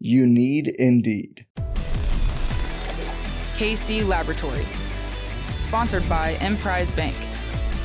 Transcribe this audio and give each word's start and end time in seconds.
You 0.00 0.26
need 0.26 0.68
Indeed. 0.68 1.46
KC 3.56 4.06
Laboratory. 4.06 4.66
Sponsored 5.58 6.06
by 6.08 6.36
Emprise 6.40 6.90
Bank. 6.90 7.16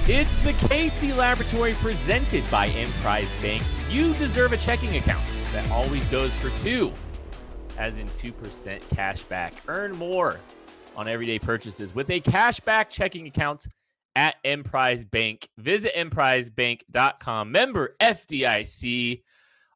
It's 0.07 0.35
the 0.39 0.53
KC 0.53 1.15
Laboratory 1.15 1.75
presented 1.75 2.43
by 2.49 2.67
Emprise 2.67 3.29
Bank. 3.41 3.61
You 3.89 4.13
deserve 4.15 4.53
a 4.53 4.57
checking 4.57 4.97
account 4.97 5.23
that 5.53 5.69
always 5.69 6.03
goes 6.05 6.33
for 6.35 6.49
two, 6.61 6.91
as 7.77 7.99
in 7.99 8.07
2% 8.07 8.81
cash 8.95 9.21
back. 9.23 9.53
Earn 9.67 9.91
more 9.91 10.39
on 10.95 11.07
everyday 11.07 11.37
purchases 11.37 11.93
with 11.93 12.09
a 12.09 12.19
cashback 12.19 12.89
checking 12.89 13.27
account 13.27 13.67
at 14.15 14.35
Emprise 14.43 15.05
Bank. 15.05 15.47
Visit 15.59 15.93
emprisebank.com. 15.95 17.51
Member 17.51 17.95
FDIC, 18.01 19.21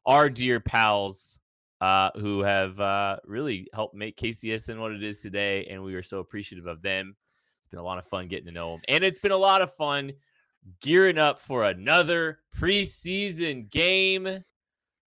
our 0.04 0.28
dear 0.28 0.58
pals 0.58 1.38
uh, 1.84 2.10
who 2.16 2.40
have 2.40 2.80
uh, 2.80 3.18
really 3.26 3.68
helped 3.74 3.94
make 3.94 4.16
KCSN 4.16 4.80
what 4.80 4.92
it 4.92 5.02
is 5.02 5.20
today, 5.20 5.66
and 5.66 5.84
we 5.84 5.94
are 5.94 6.02
so 6.02 6.18
appreciative 6.18 6.66
of 6.66 6.80
them. 6.80 7.14
It's 7.58 7.68
been 7.68 7.78
a 7.78 7.84
lot 7.84 7.98
of 7.98 8.06
fun 8.06 8.26
getting 8.26 8.46
to 8.46 8.52
know 8.52 8.72
them, 8.72 8.80
and 8.88 9.04
it's 9.04 9.18
been 9.18 9.32
a 9.32 9.36
lot 9.36 9.60
of 9.60 9.70
fun 9.74 10.12
gearing 10.80 11.18
up 11.18 11.38
for 11.38 11.64
another 11.64 12.38
preseason 12.56 13.68
game. 13.68 14.42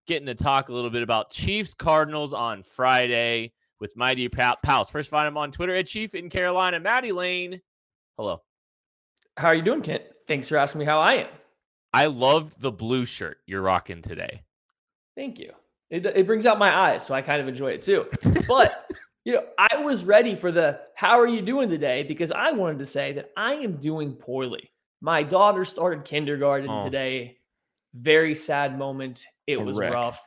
Getting 0.06 0.26
to 0.26 0.36
talk 0.36 0.68
a 0.68 0.72
little 0.72 0.88
bit 0.88 1.02
about 1.02 1.32
Chiefs 1.32 1.74
Cardinals 1.74 2.32
on 2.32 2.62
Friday 2.62 3.54
with 3.80 3.96
my 3.96 4.14
dear 4.14 4.30
pals. 4.30 4.88
First, 4.88 5.10
find 5.10 5.26
him 5.26 5.36
on 5.36 5.50
Twitter 5.50 5.74
at 5.74 5.88
Chief 5.88 6.14
in 6.14 6.30
Carolina, 6.30 6.78
Maddie 6.78 7.10
Lane. 7.10 7.60
Hello. 8.16 8.40
How 9.36 9.48
are 9.48 9.54
you 9.56 9.62
doing, 9.62 9.82
Kent? 9.82 10.04
Thanks 10.28 10.48
for 10.48 10.56
asking 10.58 10.78
me 10.78 10.84
how 10.84 11.00
I 11.00 11.14
am. 11.14 11.28
I 11.92 12.06
love 12.06 12.54
the 12.60 12.70
blue 12.70 13.04
shirt 13.04 13.38
you're 13.46 13.62
rocking 13.62 14.00
today. 14.00 14.44
Thank 15.16 15.40
you. 15.40 15.50
It, 15.90 16.04
it 16.06 16.26
brings 16.26 16.46
out 16.46 16.58
my 16.58 16.74
eyes, 16.74 17.06
so 17.06 17.14
I 17.14 17.22
kind 17.22 17.40
of 17.40 17.48
enjoy 17.48 17.70
it 17.70 17.82
too. 17.82 18.06
But, 18.46 18.90
you 19.24 19.34
know, 19.34 19.44
I 19.58 19.78
was 19.78 20.04
ready 20.04 20.34
for 20.34 20.52
the 20.52 20.80
how 20.94 21.18
are 21.18 21.26
you 21.26 21.40
doing 21.40 21.70
today 21.70 22.02
because 22.02 22.30
I 22.30 22.52
wanted 22.52 22.78
to 22.80 22.86
say 22.86 23.12
that 23.14 23.30
I 23.36 23.54
am 23.54 23.76
doing 23.76 24.14
poorly. 24.14 24.70
My 25.00 25.22
daughter 25.22 25.64
started 25.64 26.04
kindergarten 26.04 26.70
oh. 26.70 26.84
today. 26.84 27.38
Very 27.94 28.34
sad 28.34 28.78
moment. 28.78 29.24
It 29.46 29.58
A 29.58 29.60
was 29.62 29.76
wreck. 29.76 29.92
rough. 29.92 30.24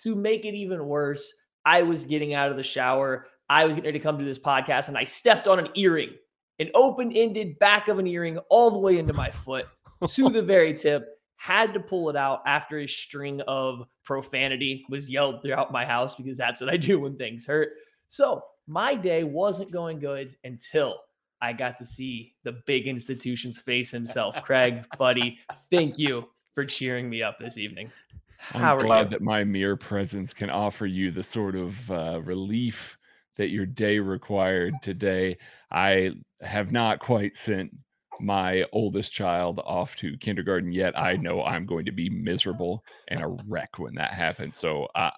To 0.00 0.14
make 0.14 0.44
it 0.44 0.54
even 0.54 0.86
worse, 0.86 1.32
I 1.64 1.82
was 1.82 2.06
getting 2.06 2.34
out 2.34 2.50
of 2.50 2.56
the 2.56 2.62
shower. 2.62 3.26
I 3.48 3.64
was 3.64 3.76
getting 3.76 3.88
ready 3.88 3.98
to 3.98 4.02
come 4.02 4.18
to 4.18 4.24
this 4.24 4.38
podcast 4.38 4.88
and 4.88 4.98
I 4.98 5.04
stepped 5.04 5.46
on 5.46 5.58
an 5.58 5.68
earring 5.74 6.10
an 6.58 6.70
open 6.74 7.12
ended 7.12 7.58
back 7.58 7.88
of 7.88 7.98
an 7.98 8.06
earring 8.06 8.38
all 8.48 8.70
the 8.70 8.78
way 8.78 8.98
into 8.98 9.12
my 9.12 9.30
foot 9.30 9.66
to 10.08 10.28
the 10.28 10.42
very 10.42 10.74
tip. 10.74 11.13
Had 11.36 11.74
to 11.74 11.80
pull 11.80 12.08
it 12.10 12.16
out 12.16 12.42
after 12.46 12.78
a 12.78 12.86
string 12.86 13.40
of 13.48 13.86
profanity 14.04 14.84
was 14.88 15.10
yelled 15.10 15.42
throughout 15.42 15.72
my 15.72 15.84
house 15.84 16.14
because 16.14 16.36
that's 16.36 16.60
what 16.60 16.70
I 16.70 16.76
do 16.76 17.00
when 17.00 17.16
things 17.16 17.46
hurt. 17.46 17.72
So 18.08 18.42
my 18.66 18.94
day 18.94 19.24
wasn't 19.24 19.70
going 19.70 19.98
good 19.98 20.36
until 20.44 21.00
I 21.40 21.52
got 21.52 21.78
to 21.78 21.84
see 21.84 22.34
the 22.44 22.52
big 22.66 22.86
institution's 22.86 23.58
face 23.58 23.90
himself. 23.90 24.42
Craig, 24.42 24.84
buddy, 24.98 25.38
thank 25.70 25.98
you 25.98 26.28
for 26.54 26.64
cheering 26.64 27.10
me 27.10 27.22
up 27.22 27.38
this 27.38 27.58
evening. 27.58 27.90
How 28.38 28.76
I'm 28.76 28.86
glad 28.86 29.06
you? 29.06 29.10
that 29.10 29.22
my 29.22 29.44
mere 29.44 29.76
presence 29.76 30.32
can 30.32 30.50
offer 30.50 30.86
you 30.86 31.10
the 31.10 31.22
sort 31.22 31.56
of 31.56 31.90
uh, 31.90 32.20
relief 32.22 32.96
that 33.36 33.48
your 33.50 33.66
day 33.66 33.98
required 33.98 34.74
today. 34.80 35.36
I 35.70 36.12
have 36.42 36.70
not 36.70 36.98
quite 36.98 37.36
sent 37.36 37.74
my 38.20 38.64
oldest 38.72 39.12
child 39.12 39.60
off 39.64 39.96
to 39.96 40.16
kindergarten 40.18 40.72
yet. 40.72 40.98
I 40.98 41.16
know 41.16 41.42
I'm 41.42 41.66
going 41.66 41.84
to 41.86 41.92
be 41.92 42.08
miserable 42.08 42.84
and 43.08 43.22
a 43.22 43.36
wreck 43.46 43.78
when 43.78 43.94
that 43.94 44.12
happens. 44.12 44.56
So 44.56 44.88
I 44.94 45.10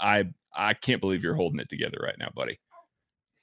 I, 0.57 0.71
I 0.71 0.75
can't 0.75 1.01
believe 1.01 1.23
you're 1.23 1.35
holding 1.35 1.61
it 1.61 1.69
together 1.69 1.99
right 2.03 2.17
now, 2.19 2.31
buddy. 2.35 2.59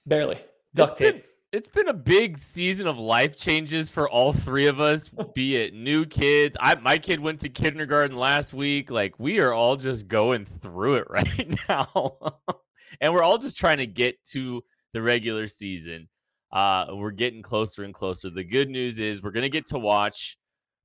Barely. 0.05 0.37
Duct 0.75 0.97
tape. 0.97 1.15
Been, 1.15 1.23
it's 1.53 1.69
been 1.69 1.87
a 1.87 1.93
big 1.93 2.39
season 2.39 2.87
of 2.87 2.97
life 2.97 3.37
changes 3.37 3.87
for 3.87 4.09
all 4.09 4.33
three 4.33 4.65
of 4.65 4.81
us, 4.81 5.09
be 5.35 5.55
it 5.55 5.73
new 5.73 6.05
kids. 6.05 6.57
I 6.59 6.75
my 6.75 6.97
kid 6.97 7.19
went 7.19 7.39
to 7.41 7.49
kindergarten 7.49 8.17
last 8.17 8.53
week. 8.53 8.89
Like 8.89 9.19
we 9.19 9.39
are 9.39 9.53
all 9.53 9.75
just 9.75 10.07
going 10.07 10.45
through 10.45 10.95
it 10.95 11.07
right 11.09 11.55
now. 11.69 12.17
and 12.99 13.13
we're 13.13 13.23
all 13.23 13.37
just 13.37 13.57
trying 13.57 13.77
to 13.77 13.87
get 13.87 14.23
to 14.31 14.63
the 14.93 15.01
regular 15.01 15.47
season. 15.47 16.09
Uh, 16.53 16.85
we're 16.93 17.11
getting 17.11 17.41
closer 17.41 17.83
and 17.83 17.95
closer. 17.95 18.29
The 18.29 18.43
good 18.43 18.69
news 18.69 18.99
is 18.99 19.23
we're 19.23 19.31
going 19.31 19.41
to 19.41 19.49
get 19.49 19.65
to 19.67 19.79
watch, 19.79 20.37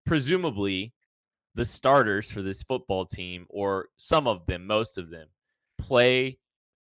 presumably, 0.06 0.94
the 1.54 1.64
starters 1.64 2.30
for 2.30 2.40
this 2.40 2.62
football 2.62 3.04
team, 3.04 3.46
or 3.50 3.90
some 3.98 4.26
of 4.26 4.46
them, 4.46 4.66
most 4.66 4.96
of 4.96 5.10
them, 5.10 5.28
play 5.76 6.38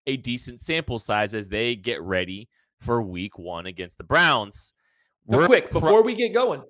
a 0.07 0.15
decent 0.15 0.61
sample 0.61 0.99
size 0.99 1.35
as 1.35 1.49
they 1.49 1.75
get 1.75 2.01
ready 2.01 2.47
for 2.79 3.01
week 3.01 3.37
one 3.37 3.65
against 3.65 3.97
the 3.97 4.05
Browns. 4.05 4.73
Real 5.27 5.47
quick, 5.47 5.69
before 5.71 6.01
we 6.01 6.15
get 6.15 6.33
going, 6.33 6.63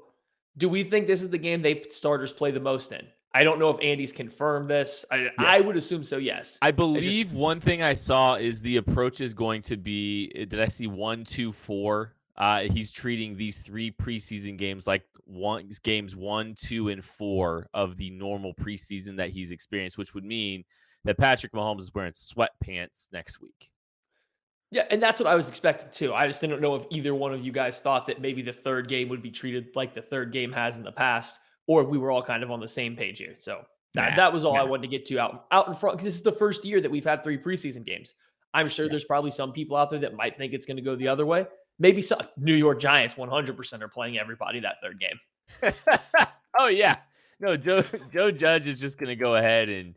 do 0.58 0.68
we 0.68 0.84
think 0.84 1.06
this 1.06 1.22
is 1.22 1.30
the 1.30 1.38
game 1.38 1.62
they 1.62 1.84
starters 1.92 2.34
play 2.34 2.50
the 2.50 2.60
most 2.60 2.92
in? 2.92 3.06
I 3.38 3.44
don't 3.44 3.60
know 3.60 3.70
if 3.70 3.78
Andy's 3.84 4.12
confirmed 4.12 4.68
this. 4.68 5.06
I, 5.12 5.18
yes. 5.18 5.32
I 5.38 5.62
would 5.62 5.78
assume 5.78 6.04
so. 6.04 6.18
Yes. 6.18 6.58
I 6.60 6.72
believe 6.72 7.28
just, 7.28 7.36
one 7.38 7.60
thing 7.60 7.84
I 7.84 7.94
saw 7.94 8.34
is 8.34 8.62
the 8.62 8.78
approach 8.78 9.22
is 9.22 9.36
going 9.36 9.62
to 9.62 9.78
be. 9.78 10.32
Eh, 10.34 10.46
did 10.46 10.60
I 10.60 10.68
see 10.68 10.88
one, 10.88 11.24
two, 11.24 11.52
four? 11.52 12.16
Uh, 12.36 12.62
he's 12.62 12.92
treating 12.92 13.38
these 13.38 13.60
three 13.60 13.92
preseason 13.92 14.58
games 14.58 14.88
like 14.88 15.04
one 15.26 15.70
games 15.84 16.16
one, 16.16 16.56
two, 16.58 16.90
and 16.90 17.06
four 17.06 17.68
of 17.76 17.96
the 17.98 18.10
normal 18.10 18.56
preseason 18.56 19.16
that 19.18 19.30
he's 19.30 19.52
experienced, 19.52 20.00
which 20.00 20.16
would 20.16 20.26
mean 20.26 20.64
that 21.04 21.20
Patrick 21.20 21.54
Mahomes 21.54 21.82
is 21.82 21.94
wearing 21.94 22.14
sweatpants 22.14 23.14
next 23.14 23.40
week. 23.40 23.70
Yeah, 24.72 24.86
and 24.90 25.02
that's 25.02 25.20
what 25.20 25.28
I 25.28 25.36
was 25.36 25.48
expecting 25.48 25.90
too. 25.92 26.12
I 26.12 26.26
just 26.26 26.42
didn't 26.42 26.60
know 26.60 26.74
if 26.74 26.86
either 26.90 27.14
one 27.14 27.36
of 27.36 27.46
you 27.46 27.52
guys 27.52 27.82
thought 27.82 28.08
that 28.08 28.20
maybe 28.20 28.42
the 28.42 28.52
third 28.52 28.88
game 28.88 29.10
would 29.10 29.22
be 29.22 29.30
treated 29.30 29.68
like 29.76 29.94
the 29.94 30.02
third 30.02 30.34
game 30.34 30.52
has 30.54 30.76
in 30.76 30.82
the 30.82 30.92
past 30.92 31.38
or 31.68 31.82
if 31.84 31.90
we 31.90 31.98
were 31.98 32.12
all 32.12 32.24
kind 32.24 32.44
of 32.44 32.52
on 32.52 32.60
the 32.60 32.68
same 32.68 32.96
page 32.96 33.20
here. 33.20 33.36
So 33.38 33.62
that, 33.94 34.12
nah, 34.12 34.16
that 34.16 34.34
was 34.34 34.44
all 34.44 34.56
nah. 34.56 34.62
I 34.62 34.64
wanted 34.64 34.84
to 34.84 34.88
get 34.88 35.06
to 35.08 35.20
out 35.20 35.46
out 35.52 35.68
in 35.68 35.74
front 35.74 35.98
because 35.98 36.06
this 36.06 36.16
is 36.16 36.24
the 36.24 36.32
first 36.32 36.66
year 36.66 36.82
that 36.82 36.90
we've 36.90 37.06
had 37.06 37.24
three 37.24 37.38
preseason 37.38 37.86
games. 37.86 38.14
I'm 38.54 38.68
sure 38.68 38.86
yeah. 38.86 38.92
there's 38.92 39.04
probably 39.04 39.32
some 39.32 39.52
people 39.52 39.78
out 39.78 39.92
there 39.92 40.00
that 40.00 40.16
might 40.16 40.38
think 40.38 40.54
it's 40.54 40.66
going 40.66 40.78
to 40.78 40.84
go 40.84 40.96
the 40.96 41.08
other 41.08 41.26
way. 41.26 41.46
Maybe 41.80 42.02
some 42.02 42.22
New 42.38 42.56
York 42.56 42.80
Giants 42.80 43.16
100% 43.16 43.82
are 43.82 43.88
playing 43.88 44.18
everybody 44.18 44.60
that 44.62 44.78
third 44.82 45.00
game. 45.00 45.74
oh 46.60 46.68
yeah, 46.68 46.98
no 47.40 47.56
Joe 47.56 47.84
Joe 48.12 48.32
Judge 48.32 48.68
is 48.68 48.80
just 48.80 48.98
going 48.98 49.10
to 49.10 49.16
go 49.16 49.36
ahead 49.36 49.70
and 49.70 49.96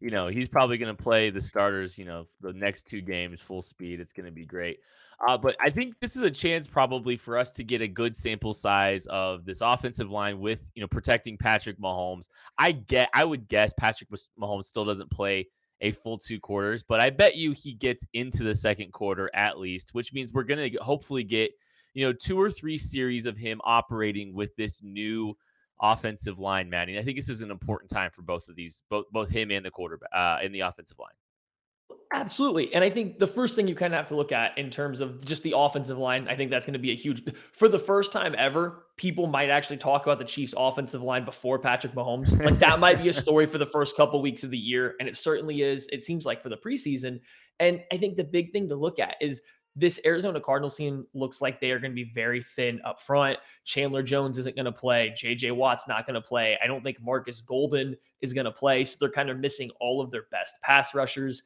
you 0.00 0.10
know 0.10 0.28
he's 0.28 0.48
probably 0.48 0.78
going 0.78 0.94
to 0.94 1.02
play 1.02 1.30
the 1.30 1.40
starters. 1.40 1.98
You 1.98 2.04
know 2.04 2.26
the 2.40 2.52
next 2.52 2.84
two 2.84 3.00
games 3.00 3.40
full 3.40 3.62
speed. 3.62 4.00
It's 4.00 4.12
going 4.12 4.26
to 4.26 4.32
be 4.32 4.44
great. 4.44 4.78
Uh, 5.26 5.38
but 5.38 5.56
I 5.60 5.70
think 5.70 5.98
this 6.00 6.14
is 6.14 6.22
a 6.22 6.30
chance 6.30 6.66
probably 6.66 7.16
for 7.16 7.38
us 7.38 7.52
to 7.52 7.64
get 7.64 7.80
a 7.80 7.88
good 7.88 8.14
sample 8.14 8.52
size 8.52 9.06
of 9.06 9.46
this 9.46 9.62
offensive 9.62 10.10
line 10.10 10.38
with 10.38 10.70
you 10.74 10.82
know 10.82 10.88
protecting 10.88 11.38
Patrick 11.38 11.80
Mahomes. 11.80 12.28
I 12.58 12.72
get 12.72 13.08
I 13.14 13.24
would 13.24 13.48
guess 13.48 13.72
Patrick 13.78 14.10
Mahomes 14.38 14.64
still 14.64 14.84
doesn't 14.84 15.10
play 15.10 15.48
a 15.80 15.90
full 15.92 16.18
two 16.18 16.40
quarters, 16.40 16.82
but 16.82 17.00
I 17.00 17.10
bet 17.10 17.36
you 17.36 17.52
he 17.52 17.72
gets 17.72 18.04
into 18.12 18.44
the 18.44 18.54
second 18.54 18.92
quarter 18.92 19.30
at 19.34 19.58
least, 19.58 19.94
which 19.94 20.12
means 20.12 20.32
we're 20.32 20.44
gonna 20.44 20.68
hopefully 20.80 21.24
get 21.24 21.50
you 21.94 22.06
know 22.06 22.12
two 22.12 22.38
or 22.38 22.50
three 22.50 22.76
series 22.76 23.24
of 23.24 23.38
him 23.38 23.60
operating 23.64 24.34
with 24.34 24.54
this 24.56 24.82
new 24.82 25.34
offensive 25.80 26.38
line, 26.38 26.70
Manning. 26.70 26.98
I 26.98 27.02
think 27.02 27.16
this 27.16 27.28
is 27.28 27.42
an 27.42 27.50
important 27.50 27.90
time 27.90 28.10
for 28.10 28.22
both 28.22 28.48
of 28.48 28.56
these, 28.56 28.82
both 28.88 29.06
both 29.10 29.28
him 29.30 29.50
and 29.50 29.64
the 29.64 29.70
quarterback 29.70 30.08
uh, 30.14 30.38
in 30.42 30.52
the 30.52 30.60
offensive 30.60 30.98
line 30.98 31.14
Absolutely. 32.12 32.72
And 32.72 32.84
I 32.84 32.90
think 32.90 33.18
the 33.18 33.26
first 33.26 33.56
thing 33.56 33.66
you 33.66 33.74
kind 33.74 33.92
of 33.92 33.98
have 33.98 34.06
to 34.08 34.16
look 34.16 34.30
at 34.30 34.56
in 34.56 34.70
terms 34.70 35.00
of 35.00 35.24
just 35.24 35.42
the 35.42 35.54
offensive 35.56 35.98
line, 35.98 36.28
I 36.28 36.36
think 36.36 36.50
that's 36.50 36.64
going 36.64 36.74
to 36.74 36.78
be 36.78 36.92
a 36.92 36.94
huge, 36.94 37.22
for 37.52 37.68
the 37.68 37.78
first 37.78 38.12
time 38.12 38.34
ever, 38.38 38.86
people 38.96 39.26
might 39.26 39.50
actually 39.50 39.78
talk 39.78 40.06
about 40.06 40.18
the 40.18 40.24
Chiefs' 40.24 40.54
offensive 40.56 41.02
line 41.02 41.24
before 41.24 41.58
Patrick 41.58 41.94
Mahomes. 41.94 42.30
Like 42.42 42.58
that 42.60 42.78
might 42.78 43.02
be 43.02 43.08
a 43.08 43.14
story 43.14 43.44
for 43.44 43.58
the 43.58 43.66
first 43.66 43.96
couple 43.96 44.22
weeks 44.22 44.44
of 44.44 44.50
the 44.50 44.58
year. 44.58 44.94
And 45.00 45.08
it 45.08 45.16
certainly 45.16 45.62
is, 45.62 45.88
it 45.92 46.02
seems 46.04 46.24
like 46.24 46.42
for 46.42 46.48
the 46.48 46.56
preseason. 46.56 47.20
And 47.58 47.82
I 47.92 47.96
think 47.96 48.16
the 48.16 48.24
big 48.24 48.52
thing 48.52 48.68
to 48.68 48.76
look 48.76 48.98
at 49.00 49.16
is 49.20 49.42
this 49.76 50.00
Arizona 50.06 50.40
Cardinals 50.40 50.74
team 50.74 51.06
looks 51.12 51.42
like 51.42 51.60
they 51.60 51.70
are 51.70 51.78
going 51.78 51.92
to 51.92 51.94
be 51.94 52.10
very 52.14 52.42
thin 52.42 52.80
up 52.84 53.00
front. 53.00 53.38
Chandler 53.64 54.02
Jones 54.02 54.38
isn't 54.38 54.56
going 54.56 54.64
to 54.64 54.72
play. 54.72 55.14
JJ 55.16 55.54
Watt's 55.54 55.86
not 55.86 56.06
going 56.06 56.14
to 56.14 56.20
play. 56.20 56.58
I 56.64 56.66
don't 56.66 56.82
think 56.82 56.96
Markus 57.02 57.42
Golden 57.42 57.94
is 58.22 58.32
going 58.32 58.46
to 58.46 58.52
play. 58.52 58.86
So 58.86 58.96
they're 58.98 59.10
kind 59.10 59.28
of 59.28 59.38
missing 59.38 59.70
all 59.78 60.00
of 60.00 60.10
their 60.10 60.24
best 60.32 60.58
pass 60.62 60.94
rushers. 60.94 61.42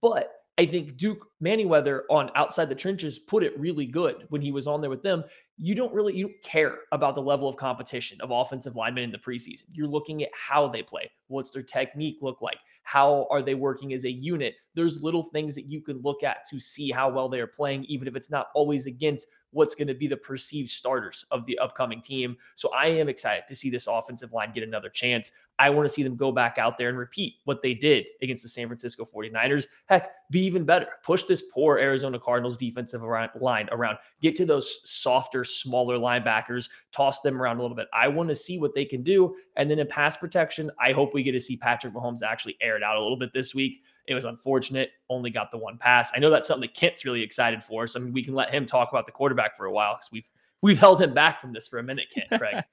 But 0.00 0.30
I 0.56 0.66
think 0.66 0.96
Duke 0.96 1.26
Manyweather 1.42 2.02
on 2.10 2.30
outside 2.36 2.68
the 2.68 2.74
trenches 2.74 3.18
put 3.18 3.42
it 3.42 3.58
really 3.58 3.86
good 3.86 4.26
when 4.28 4.40
he 4.40 4.52
was 4.52 4.66
on 4.66 4.80
there 4.80 4.90
with 4.90 5.02
them. 5.02 5.24
You 5.58 5.74
don't 5.74 5.92
really 5.92 6.16
you 6.16 6.28
don't 6.28 6.42
care 6.42 6.78
about 6.92 7.16
the 7.16 7.22
level 7.22 7.48
of 7.48 7.56
competition 7.56 8.20
of 8.20 8.30
offensive 8.30 8.76
linemen 8.76 9.04
in 9.04 9.10
the 9.10 9.18
preseason. 9.18 9.64
You're 9.72 9.88
looking 9.88 10.22
at 10.22 10.30
how 10.32 10.68
they 10.68 10.82
play. 10.82 11.10
What's 11.26 11.50
their 11.50 11.62
technique 11.62 12.18
look 12.22 12.40
like? 12.40 12.58
How 12.84 13.26
are 13.30 13.42
they 13.42 13.54
working 13.54 13.92
as 13.92 14.04
a 14.04 14.10
unit? 14.10 14.54
There's 14.74 15.02
little 15.02 15.22
things 15.22 15.54
that 15.54 15.66
you 15.66 15.80
can 15.80 16.00
look 16.02 16.22
at 16.22 16.48
to 16.50 16.58
see 16.60 16.90
how 16.90 17.08
well 17.10 17.28
they 17.28 17.40
are 17.40 17.46
playing, 17.46 17.84
even 17.84 18.08
if 18.08 18.16
it's 18.16 18.30
not 18.30 18.48
always 18.54 18.86
against 18.86 19.26
what's 19.54 19.74
going 19.74 19.88
to 19.88 19.94
be 19.94 20.08
the 20.08 20.16
perceived 20.16 20.68
starters 20.68 21.24
of 21.30 21.46
the 21.46 21.56
upcoming 21.58 22.00
team. 22.00 22.36
So 22.56 22.72
I 22.74 22.86
am 22.86 23.08
excited 23.08 23.44
to 23.48 23.54
see 23.54 23.70
this 23.70 23.86
offensive 23.86 24.32
line 24.32 24.52
get 24.52 24.64
another 24.64 24.88
chance. 24.88 25.30
I 25.60 25.70
want 25.70 25.88
to 25.88 25.92
see 25.92 26.02
them 26.02 26.16
go 26.16 26.32
back 26.32 26.58
out 26.58 26.76
there 26.76 26.88
and 26.88 26.98
repeat 26.98 27.34
what 27.44 27.62
they 27.62 27.72
did 27.72 28.04
against 28.20 28.42
the 28.42 28.48
San 28.48 28.66
Francisco 28.66 29.04
49ers. 29.04 29.66
Heck, 29.86 30.10
be 30.30 30.40
even 30.40 30.64
better. 30.64 30.88
Push 31.04 31.24
this 31.24 31.44
poor 31.52 31.78
Arizona 31.78 32.18
Cardinals 32.18 32.56
defensive 32.56 33.02
line 33.40 33.68
around. 33.70 33.98
Get 34.20 34.34
to 34.36 34.44
those 34.44 34.80
softer, 34.82 35.44
smaller 35.44 35.98
linebackers, 35.98 36.68
toss 36.90 37.20
them 37.20 37.40
around 37.40 37.58
a 37.58 37.62
little 37.62 37.76
bit. 37.76 37.86
I 37.92 38.08
want 38.08 38.28
to 38.30 38.34
see 38.34 38.58
what 38.58 38.74
they 38.74 38.84
can 38.84 39.04
do. 39.04 39.36
And 39.54 39.70
then 39.70 39.78
in 39.78 39.86
pass 39.86 40.16
protection, 40.16 40.72
I 40.80 40.90
hope 40.90 41.14
we 41.14 41.22
get 41.22 41.32
to 41.32 41.40
see 41.40 41.56
Patrick 41.56 41.94
Mahomes 41.94 42.22
actually 42.22 42.56
air 42.60 42.76
it 42.76 42.82
out 42.82 42.96
a 42.96 43.00
little 43.00 43.16
bit 43.16 43.32
this 43.32 43.54
week. 43.54 43.84
It 44.06 44.14
was 44.14 44.24
unfortunate, 44.24 44.90
only 45.08 45.30
got 45.30 45.50
the 45.50 45.58
one 45.58 45.78
pass. 45.78 46.10
I 46.14 46.18
know 46.18 46.30
that's 46.30 46.46
something 46.46 46.68
that 46.68 46.74
Kent's 46.74 47.04
really 47.04 47.22
excited 47.22 47.62
for. 47.62 47.86
So 47.86 47.98
I 47.98 48.02
mean, 48.02 48.12
we 48.12 48.22
can 48.22 48.34
let 48.34 48.52
him 48.52 48.66
talk 48.66 48.90
about 48.90 49.06
the 49.06 49.12
quarterback 49.12 49.56
for 49.56 49.66
a 49.66 49.72
while 49.72 49.94
because 49.94 50.10
we've 50.12 50.28
we've 50.62 50.78
held 50.78 51.00
him 51.00 51.14
back 51.14 51.40
from 51.40 51.52
this 51.52 51.68
for 51.68 51.78
a 51.78 51.82
minute, 51.82 52.06
Kent. 52.12 52.26
Craig, 52.40 52.64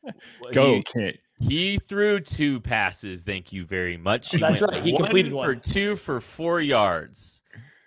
go 0.54 0.76
he, 0.76 0.84
Kent. 0.84 1.18
He 1.40 1.78
threw 1.78 2.20
two 2.20 2.60
passes. 2.62 3.24
Thank 3.24 3.54
you 3.54 3.66
very 3.66 3.98
much. 3.98 4.32
He 4.32 4.38
that's 4.38 4.62
right. 4.62 4.84
He 4.84 4.96
completed 4.96 5.34
one 5.34 5.46
for 5.46 5.56
two 5.56 5.96
for 5.96 6.20
four 6.20 6.62
yards, 6.62 7.44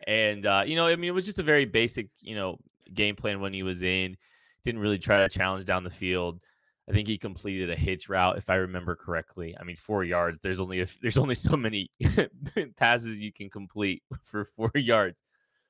and 0.06 0.46
uh, 0.46 0.64
you 0.66 0.76
know, 0.76 0.86
I 0.86 0.96
mean, 0.96 1.08
it 1.08 1.14
was 1.14 1.26
just 1.26 1.38
a 1.38 1.42
very 1.42 1.64
basic, 1.64 2.08
you 2.20 2.34
know, 2.34 2.58
game 2.92 3.16
plan 3.16 3.40
when 3.40 3.52
he 3.52 3.62
was 3.62 3.82
in. 3.82 4.16
Didn't 4.64 4.80
really 4.80 4.98
try 4.98 5.18
to 5.18 5.28
challenge 5.28 5.64
down 5.66 5.84
the 5.84 5.90
field. 5.90 6.42
I 6.88 6.92
think 6.92 7.08
he 7.08 7.16
completed 7.16 7.70
a 7.70 7.76
hitch 7.76 8.08
route, 8.08 8.36
if 8.36 8.50
I 8.50 8.56
remember 8.56 8.94
correctly. 8.94 9.56
I 9.58 9.64
mean, 9.64 9.76
four 9.76 10.04
yards. 10.04 10.40
There's 10.40 10.60
only 10.60 10.82
a, 10.82 10.86
there's 11.00 11.16
only 11.16 11.34
so 11.34 11.56
many 11.56 11.90
passes 12.76 13.20
you 13.20 13.32
can 13.32 13.48
complete 13.48 14.02
for 14.22 14.44
four 14.44 14.70
yards. 14.74 15.22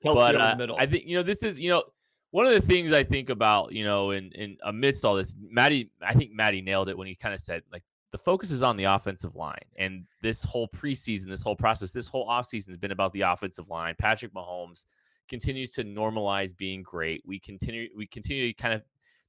Kelce 0.05 0.15
but 0.59 0.71
uh, 0.71 0.75
I 0.77 0.87
think 0.87 1.07
you 1.07 1.17
know 1.17 1.23
this 1.23 1.43
is 1.43 1.59
you 1.59 1.71
know 1.71 1.83
one 2.31 2.47
of 2.47 2.53
the 2.53 2.61
things 2.61 2.93
I 2.93 3.05
think 3.05 3.31
about 3.31 3.73
you 3.73 3.85
know 3.85 4.11
in 4.11 4.33
in 4.33 4.57
amidst 4.65 5.05
all 5.05 5.15
this, 5.15 5.35
Maddie. 5.41 5.91
I 6.03 6.15
think 6.15 6.33
Maddie 6.33 6.63
nailed 6.63 6.89
it 6.89 6.99
when 6.99 7.07
he 7.07 7.15
kind 7.15 7.33
of 7.33 7.41
said 7.41 7.63
like 7.73 7.85
the 8.11 8.19
focus 8.19 8.51
is 8.51 8.63
on 8.63 8.77
the 8.77 8.85
offensive 8.85 9.35
line, 9.37 9.65
and 9.77 10.05
this 10.21 10.43
whole 10.43 10.69
preseason, 10.69 11.29
this 11.29 11.43
whole 11.43 11.57
process, 11.57 11.91
this 11.91 12.09
whole 12.09 12.29
offseason 12.29 12.69
has 12.69 12.77
been 12.77 12.91
about 12.91 13.13
the 13.13 13.23
offensive 13.23 13.69
line. 13.69 13.95
Patrick 13.99 14.35
Mahomes 14.35 14.85
continues 15.29 15.71
to 15.73 15.85
normalize 15.85 16.57
being 16.57 16.83
great. 16.83 17.23
We 17.25 17.39
continue 17.39 17.89
we 17.97 18.07
continue 18.07 18.53
to 18.53 18.53
kind 18.53 18.75
of 18.75 18.83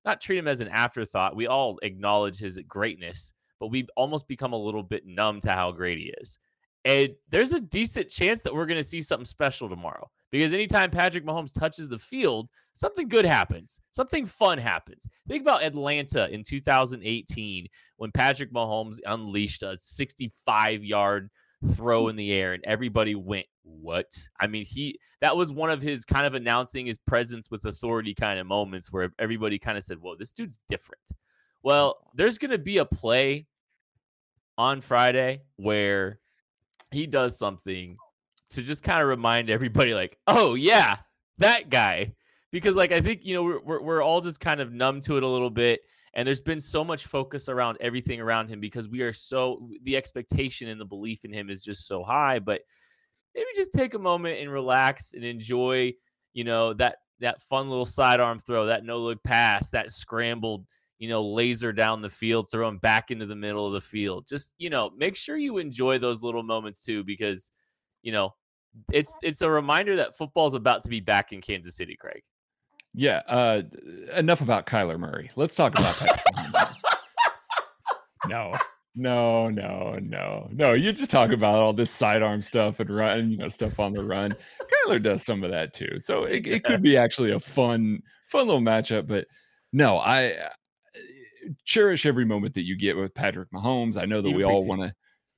not 0.05 0.21
treat 0.21 0.37
him 0.37 0.47
as 0.47 0.61
an 0.61 0.69
afterthought. 0.69 1.35
We 1.35 1.47
all 1.47 1.79
acknowledge 1.81 2.37
his 2.37 2.59
greatness, 2.67 3.33
but 3.59 3.67
we 3.67 3.87
almost 3.95 4.27
become 4.27 4.53
a 4.53 4.57
little 4.57 4.83
bit 4.83 5.05
numb 5.05 5.39
to 5.41 5.51
how 5.51 5.71
great 5.71 5.97
he 5.97 6.13
is. 6.21 6.39
And 6.85 7.09
there's 7.29 7.51
a 7.51 7.59
decent 7.59 8.09
chance 8.09 8.41
that 8.41 8.53
we're 8.53 8.67
going 8.67 8.79
to 8.79 8.83
see 8.83 9.01
something 9.01 9.25
special 9.25 9.67
tomorrow 9.67 10.07
because 10.31 10.53
anytime 10.53 10.91
Patrick 10.91 11.25
Mahomes 11.25 11.51
touches 11.51 11.89
the 11.89 11.97
field, 11.97 12.47
something 12.73 13.07
good 13.07 13.25
happens. 13.25 13.81
Something 13.91 14.27
fun 14.27 14.59
happens. 14.59 15.07
Think 15.27 15.41
about 15.41 15.63
Atlanta 15.63 16.29
in 16.29 16.43
2018 16.43 17.67
when 17.97 18.11
Patrick 18.11 18.53
Mahomes 18.53 18.99
unleashed 19.05 19.63
a 19.63 19.75
65 19.77 20.83
yard 20.83 21.31
throw 21.73 22.07
in 22.07 22.15
the 22.15 22.33
air 22.33 22.53
and 22.53 22.63
everybody 22.65 23.15
went 23.15 23.45
what? 23.63 24.11
I 24.39 24.47
mean 24.47 24.65
he 24.65 24.99
that 25.21 25.35
was 25.35 25.51
one 25.51 25.69
of 25.69 25.81
his 25.81 26.05
kind 26.05 26.25
of 26.25 26.33
announcing 26.33 26.85
his 26.85 26.99
presence 26.99 27.49
with 27.49 27.65
authority 27.65 28.13
kind 28.13 28.39
of 28.39 28.47
moments 28.47 28.91
where 28.91 29.11
everybody 29.19 29.57
kind 29.59 29.77
of 29.77 29.83
said 29.83 29.97
whoa 29.99 30.15
this 30.15 30.31
dude's 30.31 30.59
different. 30.67 31.03
Well 31.63 31.97
there's 32.15 32.37
going 32.37 32.51
to 32.51 32.57
be 32.57 32.77
a 32.77 32.85
play 32.85 33.47
on 34.57 34.79
friday 34.79 35.41
where 35.57 36.19
he 36.91 37.05
does 37.05 37.37
something 37.37 37.97
to 38.51 38.61
just 38.61 38.83
kind 38.83 39.01
of 39.01 39.07
remind 39.09 39.49
everybody 39.49 39.93
like 39.93 40.17
oh 40.27 40.55
yeah 40.55 40.95
that 41.39 41.69
guy. 41.69 42.13
Because 42.51 42.75
like 42.75 42.91
i 42.91 43.01
think 43.01 43.25
you 43.25 43.35
know 43.35 43.43
we're, 43.43 43.59
we're, 43.59 43.81
we're 43.81 44.01
all 44.01 44.21
just 44.21 44.39
kind 44.39 44.61
of 44.61 44.71
numb 44.71 45.01
to 45.01 45.17
it 45.17 45.23
a 45.23 45.27
little 45.27 45.49
bit 45.49 45.81
and 46.15 46.25
there's 46.25 46.41
been 46.41 46.59
so 46.59 46.83
much 46.83 47.05
focus 47.05 47.49
around 47.49 47.77
everything 47.81 48.21
around 48.21 48.47
him 48.47 48.59
because 48.59 48.87
we 48.87 49.01
are 49.01 49.13
so 49.13 49.69
the 49.83 49.97
expectation 49.97 50.69
and 50.69 50.79
the 50.79 50.85
belief 50.85 51.25
in 51.25 51.33
him 51.33 51.49
is 51.49 51.61
just 51.61 51.87
so 51.87 52.03
high. 52.03 52.39
But 52.39 52.61
maybe 53.35 53.47
just 53.55 53.73
take 53.73 53.93
a 53.93 53.99
moment 53.99 54.39
and 54.39 54.51
relax 54.51 55.13
and 55.13 55.23
enjoy, 55.23 55.93
you 56.33 56.45
know, 56.45 56.73
that 56.73 56.97
that 57.19 57.41
fun 57.41 57.69
little 57.69 57.85
sidearm 57.85 58.39
throw, 58.39 58.65
that 58.65 58.85
no 58.85 58.99
look 58.99 59.21
pass, 59.23 59.69
that 59.69 59.91
scrambled, 59.91 60.65
you 60.99 61.09
know, 61.09 61.23
laser 61.23 61.73
down 61.73 62.01
the 62.01 62.09
field, 62.09 62.49
throw 62.49 62.67
him 62.67 62.77
back 62.77 63.11
into 63.11 63.25
the 63.25 63.35
middle 63.35 63.67
of 63.67 63.73
the 63.73 63.81
field. 63.81 64.27
Just, 64.27 64.53
you 64.57 64.69
know, 64.69 64.91
make 64.97 65.15
sure 65.15 65.37
you 65.37 65.57
enjoy 65.57 65.97
those 65.97 66.23
little 66.23 66.43
moments 66.43 66.81
too, 66.81 67.03
because, 67.03 67.51
you 68.03 68.11
know, 68.11 68.33
it's 68.91 69.15
it's 69.21 69.41
a 69.41 69.49
reminder 69.49 69.95
that 69.97 70.17
football's 70.17 70.53
about 70.53 70.81
to 70.83 70.89
be 70.89 70.99
back 70.99 71.33
in 71.33 71.41
Kansas 71.41 71.75
City, 71.75 71.95
Craig. 71.95 72.23
Yeah. 72.95 73.21
Uh, 73.27 73.63
enough 74.15 74.41
about 74.41 74.65
Kyler 74.65 74.99
Murray. 74.99 75.31
Let's 75.35 75.55
talk 75.55 75.77
about 75.77 75.95
no, 78.27 78.55
no, 78.95 79.49
no, 79.49 79.99
no, 80.01 80.49
no. 80.51 80.73
You 80.73 80.93
just 80.93 81.11
talk 81.11 81.31
about 81.31 81.55
all 81.55 81.73
this 81.73 81.91
sidearm 81.91 82.41
stuff 82.41 82.79
and 82.79 82.89
run, 82.89 83.31
you 83.31 83.37
know, 83.37 83.49
stuff 83.49 83.79
on 83.79 83.93
the 83.93 84.03
run. 84.03 84.33
Kyler 84.87 85.01
does 85.03 85.23
some 85.23 85.43
of 85.43 85.51
that 85.51 85.73
too. 85.73 85.99
So 85.99 86.23
it, 86.23 86.47
it 86.47 86.63
could 86.63 86.81
be 86.81 86.95
actually 86.95 87.31
a 87.31 87.39
fun, 87.39 88.01
fun 88.27 88.47
little 88.47 88.61
matchup. 88.61 89.07
But 89.07 89.27
no, 89.73 89.97
I 89.97 90.31
uh, 90.31 90.49
cherish 91.65 92.05
every 92.05 92.25
moment 92.25 92.53
that 92.53 92.63
you 92.63 92.77
get 92.77 92.95
with 92.95 93.13
Patrick 93.13 93.51
Mahomes. 93.51 93.97
I 93.97 94.05
know 94.05 94.21
that 94.21 94.31
we 94.31 94.43
all 94.43 94.65
want 94.65 94.81
to 94.81 94.93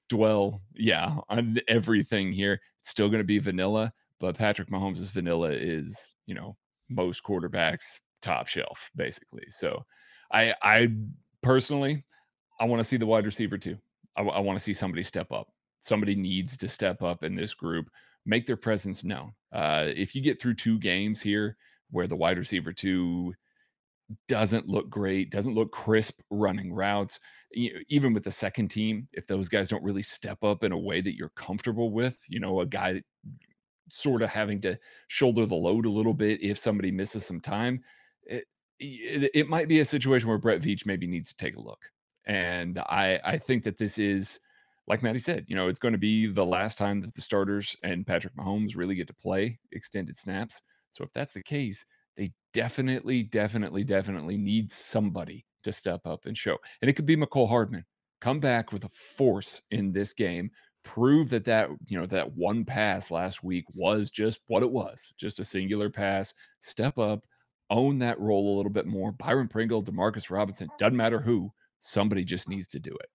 dwell, 0.09 0.61
yeah, 0.75 1.17
on 1.29 1.57
everything 1.67 2.31
here. 2.31 2.59
It's 2.81 2.91
still 2.91 3.09
going 3.09 3.21
to 3.21 3.25
be 3.25 3.39
vanilla, 3.39 3.91
but 4.19 4.37
Patrick 4.37 4.69
Mahomes' 4.69 5.09
vanilla 5.09 5.49
is, 5.51 5.97
you 6.27 6.35
know, 6.35 6.55
most 6.89 7.23
quarterbacks 7.23 7.99
top 8.21 8.47
shelf 8.47 8.89
basically. 8.95 9.45
So 9.49 9.85
I 10.31 10.53
I 10.61 10.89
personally 11.41 12.03
I 12.59 12.65
want 12.65 12.81
to 12.81 12.87
see 12.87 12.97
the 12.97 13.05
wide 13.05 13.25
receiver 13.25 13.57
too. 13.57 13.77
I, 14.15 14.23
I 14.23 14.39
want 14.39 14.57
to 14.57 14.63
see 14.63 14.73
somebody 14.73 15.03
step 15.03 15.31
up. 15.31 15.47
Somebody 15.79 16.15
needs 16.15 16.57
to 16.57 16.67
step 16.67 17.03
up 17.03 17.23
in 17.23 17.35
this 17.35 17.53
group, 17.53 17.89
make 18.25 18.47
their 18.47 18.57
presence 18.57 19.03
known. 19.03 19.33
Uh, 19.53 19.85
if 19.87 20.15
you 20.15 20.21
get 20.21 20.41
through 20.41 20.55
two 20.55 20.79
games 20.79 21.21
here 21.21 21.55
where 21.91 22.07
the 22.07 22.15
wide 22.15 22.37
receiver 22.37 22.73
two 22.73 23.33
doesn't 24.27 24.67
look 24.67 24.89
great, 24.89 25.31
doesn't 25.31 25.53
look 25.53 25.71
crisp 25.71 26.21
running 26.29 26.73
routes, 26.73 27.19
even 27.53 28.13
with 28.13 28.23
the 28.23 28.31
second 28.31 28.69
team, 28.69 29.07
if 29.13 29.27
those 29.27 29.49
guys 29.49 29.69
don't 29.69 29.83
really 29.83 30.01
step 30.01 30.43
up 30.43 30.63
in 30.63 30.71
a 30.71 30.77
way 30.77 31.01
that 31.01 31.15
you're 31.15 31.29
comfortable 31.29 31.91
with, 31.91 32.15
you 32.27 32.39
know, 32.39 32.61
a 32.61 32.65
guy 32.65 33.01
sort 33.89 34.21
of 34.21 34.29
having 34.29 34.61
to 34.61 34.77
shoulder 35.07 35.45
the 35.45 35.55
load 35.55 35.85
a 35.85 35.89
little 35.89 36.13
bit 36.13 36.41
if 36.41 36.57
somebody 36.57 36.91
misses 36.91 37.25
some 37.25 37.41
time, 37.41 37.83
it, 38.23 38.45
it, 38.79 39.31
it 39.33 39.49
might 39.49 39.67
be 39.67 39.79
a 39.79 39.85
situation 39.85 40.27
where 40.27 40.37
Brett 40.37 40.61
Veach 40.61 40.85
maybe 40.85 41.07
needs 41.07 41.29
to 41.29 41.37
take 41.37 41.55
a 41.55 41.61
look. 41.61 41.83
And 42.25 42.79
I 42.79 43.19
I 43.23 43.37
think 43.37 43.63
that 43.63 43.77
this 43.77 43.97
is 43.97 44.39
like 44.87 45.03
Maddie 45.03 45.19
said, 45.19 45.45
you 45.47 45.55
know, 45.55 45.67
it's 45.67 45.79
going 45.79 45.93
to 45.93 45.97
be 45.97 46.27
the 46.27 46.45
last 46.45 46.77
time 46.77 47.01
that 47.01 47.13
the 47.13 47.21
starters 47.21 47.75
and 47.83 48.07
Patrick 48.07 48.35
Mahomes 48.35 48.75
really 48.75 48.95
get 48.95 49.07
to 49.07 49.13
play 49.13 49.59
extended 49.73 50.17
snaps. 50.17 50.61
So 50.93 51.03
if 51.03 51.11
that's 51.13 51.33
the 51.33 51.43
case, 51.43 51.85
they 52.15 52.31
definitely, 52.53 53.23
definitely, 53.23 53.83
definitely 53.83 54.37
need 54.37 54.71
somebody 54.71 55.45
to 55.63 55.73
step 55.73 56.01
up 56.05 56.25
and 56.25 56.37
show. 56.37 56.57
And 56.81 56.89
it 56.89 56.93
could 56.93 57.05
be 57.05 57.17
Mecole 57.17 57.49
Hardman. 57.49 57.85
Come 58.21 58.39
back 58.39 58.71
with 58.71 58.85
a 58.85 58.89
force 58.89 59.61
in 59.71 59.91
this 59.91 60.13
game 60.13 60.49
prove 60.87 61.29
that 61.29 61.43
that 61.43 61.69
you 61.87 61.99
know 61.99 62.05
that 62.05 62.31
one 62.33 62.63
pass 62.63 63.11
last 63.11 63.43
week 63.43 63.65
was 63.73 64.09
just 64.09 64.39
what 64.47 64.63
it 64.63 64.71
was 64.71 65.11
just 65.17 65.39
a 65.39 65.45
singular 65.45 65.89
pass 65.89 66.33
step 66.61 66.97
up 66.97 67.25
own 67.69 67.99
that 67.99 68.17
role 68.21 68.55
a 68.55 68.57
little 68.57 68.71
bit 68.71 68.85
more 68.85 69.11
byron 69.11 69.49
pringle 69.49 69.83
demarcus 69.83 70.29
robinson 70.29 70.69
doesn't 70.79 70.95
matter 70.95 71.19
who 71.19 71.51
somebody 71.79 72.23
just 72.23 72.47
needs 72.47 72.67
to 72.67 72.79
do 72.79 72.91
it. 72.91 73.09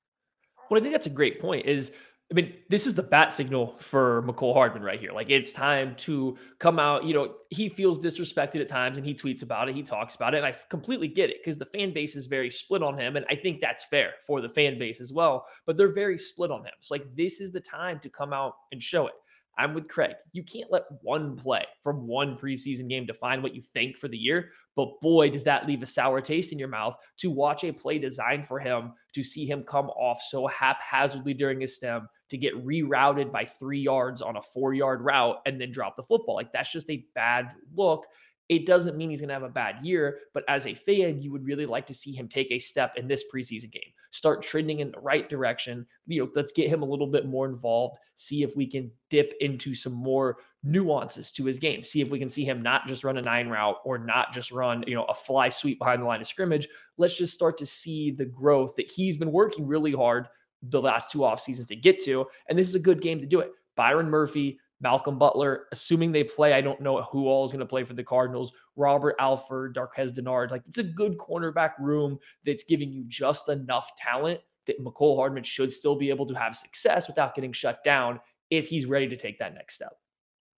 Well 0.71 0.79
i 0.79 0.83
think 0.83 0.93
that's 0.93 1.07
a 1.07 1.11
great 1.11 1.41
point 1.41 1.65
is 1.65 1.93
I 2.33 2.35
mean, 2.35 2.55
this 2.71 2.87
is 2.87 2.95
the 2.95 3.03
bat 3.03 3.35
signal 3.35 3.77
for 3.79 4.23
Mecole 4.23 4.55
Hardman 4.55 4.83
right 4.83 4.99
here. 4.99 5.13
Like 5.13 5.29
it's 5.29 5.53
time 5.53 5.95
to 5.97 6.39
come 6.59 6.79
out. 6.79 7.05
You 7.05 7.13
know, 7.13 7.35
he 7.51 7.69
feels 7.69 7.99
disrespected 7.99 8.63
at 8.63 8.71
times 8.71 8.97
and 8.97 9.07
he 9.07 9.15
tweets 9.15 9.43
about 9.43 9.69
it, 9.69 9.75
he 9.75 9.83
talks 9.83 10.15
about 10.15 10.33
it. 10.33 10.39
And 10.39 10.47
I 10.47 10.57
completely 10.71 11.09
get 11.09 11.29
it 11.29 11.37
because 11.41 11.59
the 11.59 11.67
fan 11.67 11.93
base 11.93 12.17
is 12.17 12.25
very 12.25 12.51
split 12.51 12.83
on 12.83 12.99
him. 12.99 13.17
And 13.17 13.27
I 13.29 13.37
think 13.37 13.61
that's 13.61 13.85
fair 13.85 14.13
for 14.27 14.41
the 14.41 14.49
fan 14.49 14.79
base 14.79 14.99
as 14.99 15.13
well. 15.13 15.45
But 15.67 15.77
they're 15.77 15.93
very 15.93 16.17
split 16.17 16.51
on 16.51 16.61
him. 16.61 16.73
So, 16.81 16.95
like, 16.95 17.05
this 17.15 17.39
is 17.39 17.53
the 17.53 17.61
time 17.61 18.01
to 18.01 18.09
come 18.09 18.33
out 18.33 18.55
and 18.73 18.83
show 18.83 19.09
it. 19.09 19.15
I'm 19.59 19.75
with 19.75 19.89
Craig. 19.89 20.15
You 20.33 20.43
can't 20.43 20.73
let 20.73 20.85
one 21.03 21.37
play 21.37 21.67
from 21.83 22.07
one 22.07 22.39
preseason 22.39 22.89
game 22.89 23.05
define 23.05 23.43
what 23.43 23.55
you 23.55 23.61
think 23.61 23.99
for 23.99 24.09
the 24.09 24.17
year. 24.17 24.49
But 24.75 25.01
boy, 25.03 25.29
does 25.29 25.45
that 25.45 25.67
leave 25.67 25.83
a 25.83 25.87
sour 25.87 26.23
taste 26.23 26.53
in 26.53 26.59
your 26.59 26.69
mouth 26.69 26.97
to 27.19 27.31
watch 27.31 27.63
a 27.65 27.73
play 27.73 27.99
designed 27.99 28.47
for 28.47 28.59
him, 28.59 28.93
to 29.13 29.23
see 29.23 29.45
him 29.45 29.63
come 29.65 29.91
off 29.91 30.23
so 30.23 30.47
haphazardly 30.47 31.35
during 31.35 31.61
his 31.61 31.77
stem, 31.77 32.09
to 32.33 32.39
get 32.39 32.67
rerouted 32.67 33.31
by 33.31 33.45
three 33.45 33.79
yards 33.79 34.23
on 34.23 34.39
a 34.39 34.43
four 34.43 34.73
yard 34.73 35.03
route 35.03 35.43
and 35.45 35.61
then 35.61 35.71
drop 35.71 35.97
the 35.97 36.03
football. 36.03 36.35
Like 36.35 36.51
that's 36.51 36.73
just 36.73 36.89
a 36.89 37.07
bad 37.15 37.51
look. 37.77 38.07
It 38.49 38.65
doesn't 38.65 38.97
mean 38.97 39.11
he's 39.11 39.21
going 39.21 39.29
to 39.29 39.35
have 39.35 39.43
a 39.43 39.51
bad 39.51 39.85
year, 39.85 40.21
but 40.33 40.45
as 40.49 40.67
a 40.67 40.75
fan, 40.75 41.21
you 41.21 41.31
would 41.31 41.45
really 41.45 41.67
like 41.67 41.87
to 41.89 41.95
see 41.95 42.13
him 42.13 42.29
take 42.29 42.51
a 42.51 42.59
step 42.59 42.95
in 42.97 43.07
this 43.07 43.25
preseason 43.33 43.71
game, 43.71 43.93
start 44.13 44.43
trending 44.43 44.81
in 44.81 44.93
the 44.93 44.99
right 44.99 45.29
direction. 45.29 45.87
You 46.07 46.23
know, 46.23 46.31
let's 46.35 46.53
get 46.53 46.71
him 46.71 46.81
a 46.81 46.87
little 46.87 47.07
bit 47.07 47.27
more 47.27 47.47
involved, 47.47 47.99
see 48.15 48.43
if 48.43 48.57
we 48.57 48.67
can 48.67 48.91
dip 49.11 49.35
into 49.41 49.75
some 49.75 49.93
more 49.93 50.39
nuances 50.63 51.31
to 51.33 51.45
his 51.45 51.59
game, 51.59 51.83
see 51.83 52.01
if 52.01 52.09
we 52.09 52.19
can 52.19 52.31
see 52.31 52.45
him 52.47 52.63
not 52.63 52.87
just 52.87 53.05
run 53.05 53.19
a 53.19 53.23
nine 53.23 53.49
route 53.49 53.77
or 53.85 53.99
not 53.99 54.33
just 54.33 54.51
run, 54.51 54.83
you 54.87 54.95
know, 54.95 55.05
a 55.05 55.15
fly 55.15 55.51
sweep 55.51 55.79
behind 55.79 56.01
the 56.01 56.07
line 56.07 56.23
of 56.23 56.27
scrimmage. 56.27 56.67
Let's 56.97 57.17
just 57.17 57.35
start 57.35 57.59
to 57.59 57.67
see 57.67 58.11
the 58.11 58.27
growth 58.27 58.75
that 58.77 58.91
he's 58.91 59.19
been 59.19 59.33
working 59.33 59.67
really 59.67 59.93
hard 59.93 60.29
the 60.63 60.81
last 60.81 61.11
two 61.11 61.25
off 61.25 61.41
seasons 61.41 61.67
to 61.69 61.77
get 61.77 62.03
to. 62.05 62.27
And 62.49 62.59
this 62.59 62.69
is 62.69 62.75
a 62.75 62.81
good 62.81 63.01
game 63.01 63.21
to 63.21 63.27
do 63.27 63.41
it. 63.41 63.53
Byron 63.77 64.09
Murphy, 64.09 64.59
Malcolm 64.81 65.19
Butler, 65.19 65.67
assuming 65.73 66.13
they 66.13 66.25
play. 66.25 66.53
I 66.53 66.61
don't 66.61 66.81
know 66.81 67.03
who 67.03 67.29
all 67.29 67.45
is 67.45 67.53
going 67.53 67.61
to 67.61 67.67
play 67.67 67.85
for 67.85 67.95
the 67.95 68.05
Cardinals. 68.05 68.53
Robert 68.77 69.15
Alford, 69.19 69.75
Darqueze 69.75 70.13
Dennard. 70.13 70.51
Like 70.51 70.63
it's 70.69 70.79
a 70.79 70.83
good 70.83 71.17
cornerback 71.19 71.73
room 71.79 72.19
that's 72.45 72.65
giving 72.65 72.93
you 72.93 73.05
just 73.07 73.49
enough 73.49 73.93
talent 73.97 74.41
that 74.67 74.83
Mecole 74.83 75.17
Hardman 75.17 75.43
should 75.43 75.73
still 75.73 75.97
be 75.97 76.11
able 76.11 76.27
to 76.27 76.35
have 76.35 76.57
success 76.57 77.09
without 77.09 77.35
getting 77.35 77.53
shut 77.53 77.83
down 77.85 78.21
if 78.51 78.69
he's 78.69 78.87
ready 78.87 79.09
to 79.09 79.17
take 79.17 79.39
that 79.39 79.55
next 79.55 79.75
step. 79.75 79.97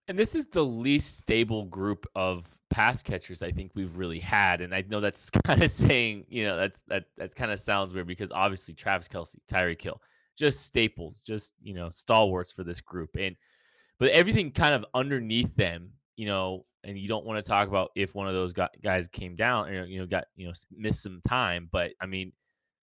And 0.07 0.17
this 0.19 0.35
is 0.35 0.45
the 0.47 0.63
least 0.63 1.17
stable 1.17 1.65
group 1.65 2.05
of 2.15 2.47
pass 2.69 3.01
catchers 3.01 3.41
I 3.41 3.51
think 3.51 3.71
we've 3.73 3.95
really 3.95 4.19
had. 4.19 4.61
And 4.61 4.73
I 4.73 4.83
know 4.87 4.99
that's 4.99 5.29
kind 5.45 5.63
of 5.63 5.71
saying, 5.71 6.25
you 6.29 6.43
know, 6.43 6.57
that's 6.57 6.81
that 6.87 7.05
that 7.17 7.35
kind 7.35 7.51
of 7.51 7.59
sounds 7.59 7.93
weird 7.93 8.07
because 8.07 8.31
obviously 8.31 8.73
Travis 8.73 9.07
Kelce, 9.07 9.35
Tyreek 9.51 9.81
Hill, 9.81 10.01
just 10.37 10.65
staples, 10.65 11.21
just 11.21 11.53
you 11.61 11.73
know, 11.73 11.89
stalwarts 11.89 12.51
for 12.51 12.63
this 12.63 12.81
group. 12.81 13.15
And 13.17 13.35
but 13.97 14.11
everything 14.11 14.51
kind 14.51 14.73
of 14.73 14.85
underneath 14.93 15.55
them, 15.55 15.91
you 16.17 16.25
know, 16.25 16.65
and 16.83 16.99
you 16.99 17.07
don't 17.07 17.25
want 17.25 17.43
to 17.43 17.49
talk 17.49 17.67
about 17.67 17.91
if 17.95 18.13
one 18.13 18.27
of 18.27 18.33
those 18.33 18.53
guys 18.53 19.07
came 19.07 19.35
down, 19.35 19.69
or, 19.69 19.85
you 19.85 19.99
know, 19.99 20.05
got 20.05 20.25
you 20.35 20.47
know 20.47 20.53
missed 20.71 21.01
some 21.01 21.21
time. 21.27 21.69
But 21.71 21.93
I 21.99 22.05
mean, 22.05 22.31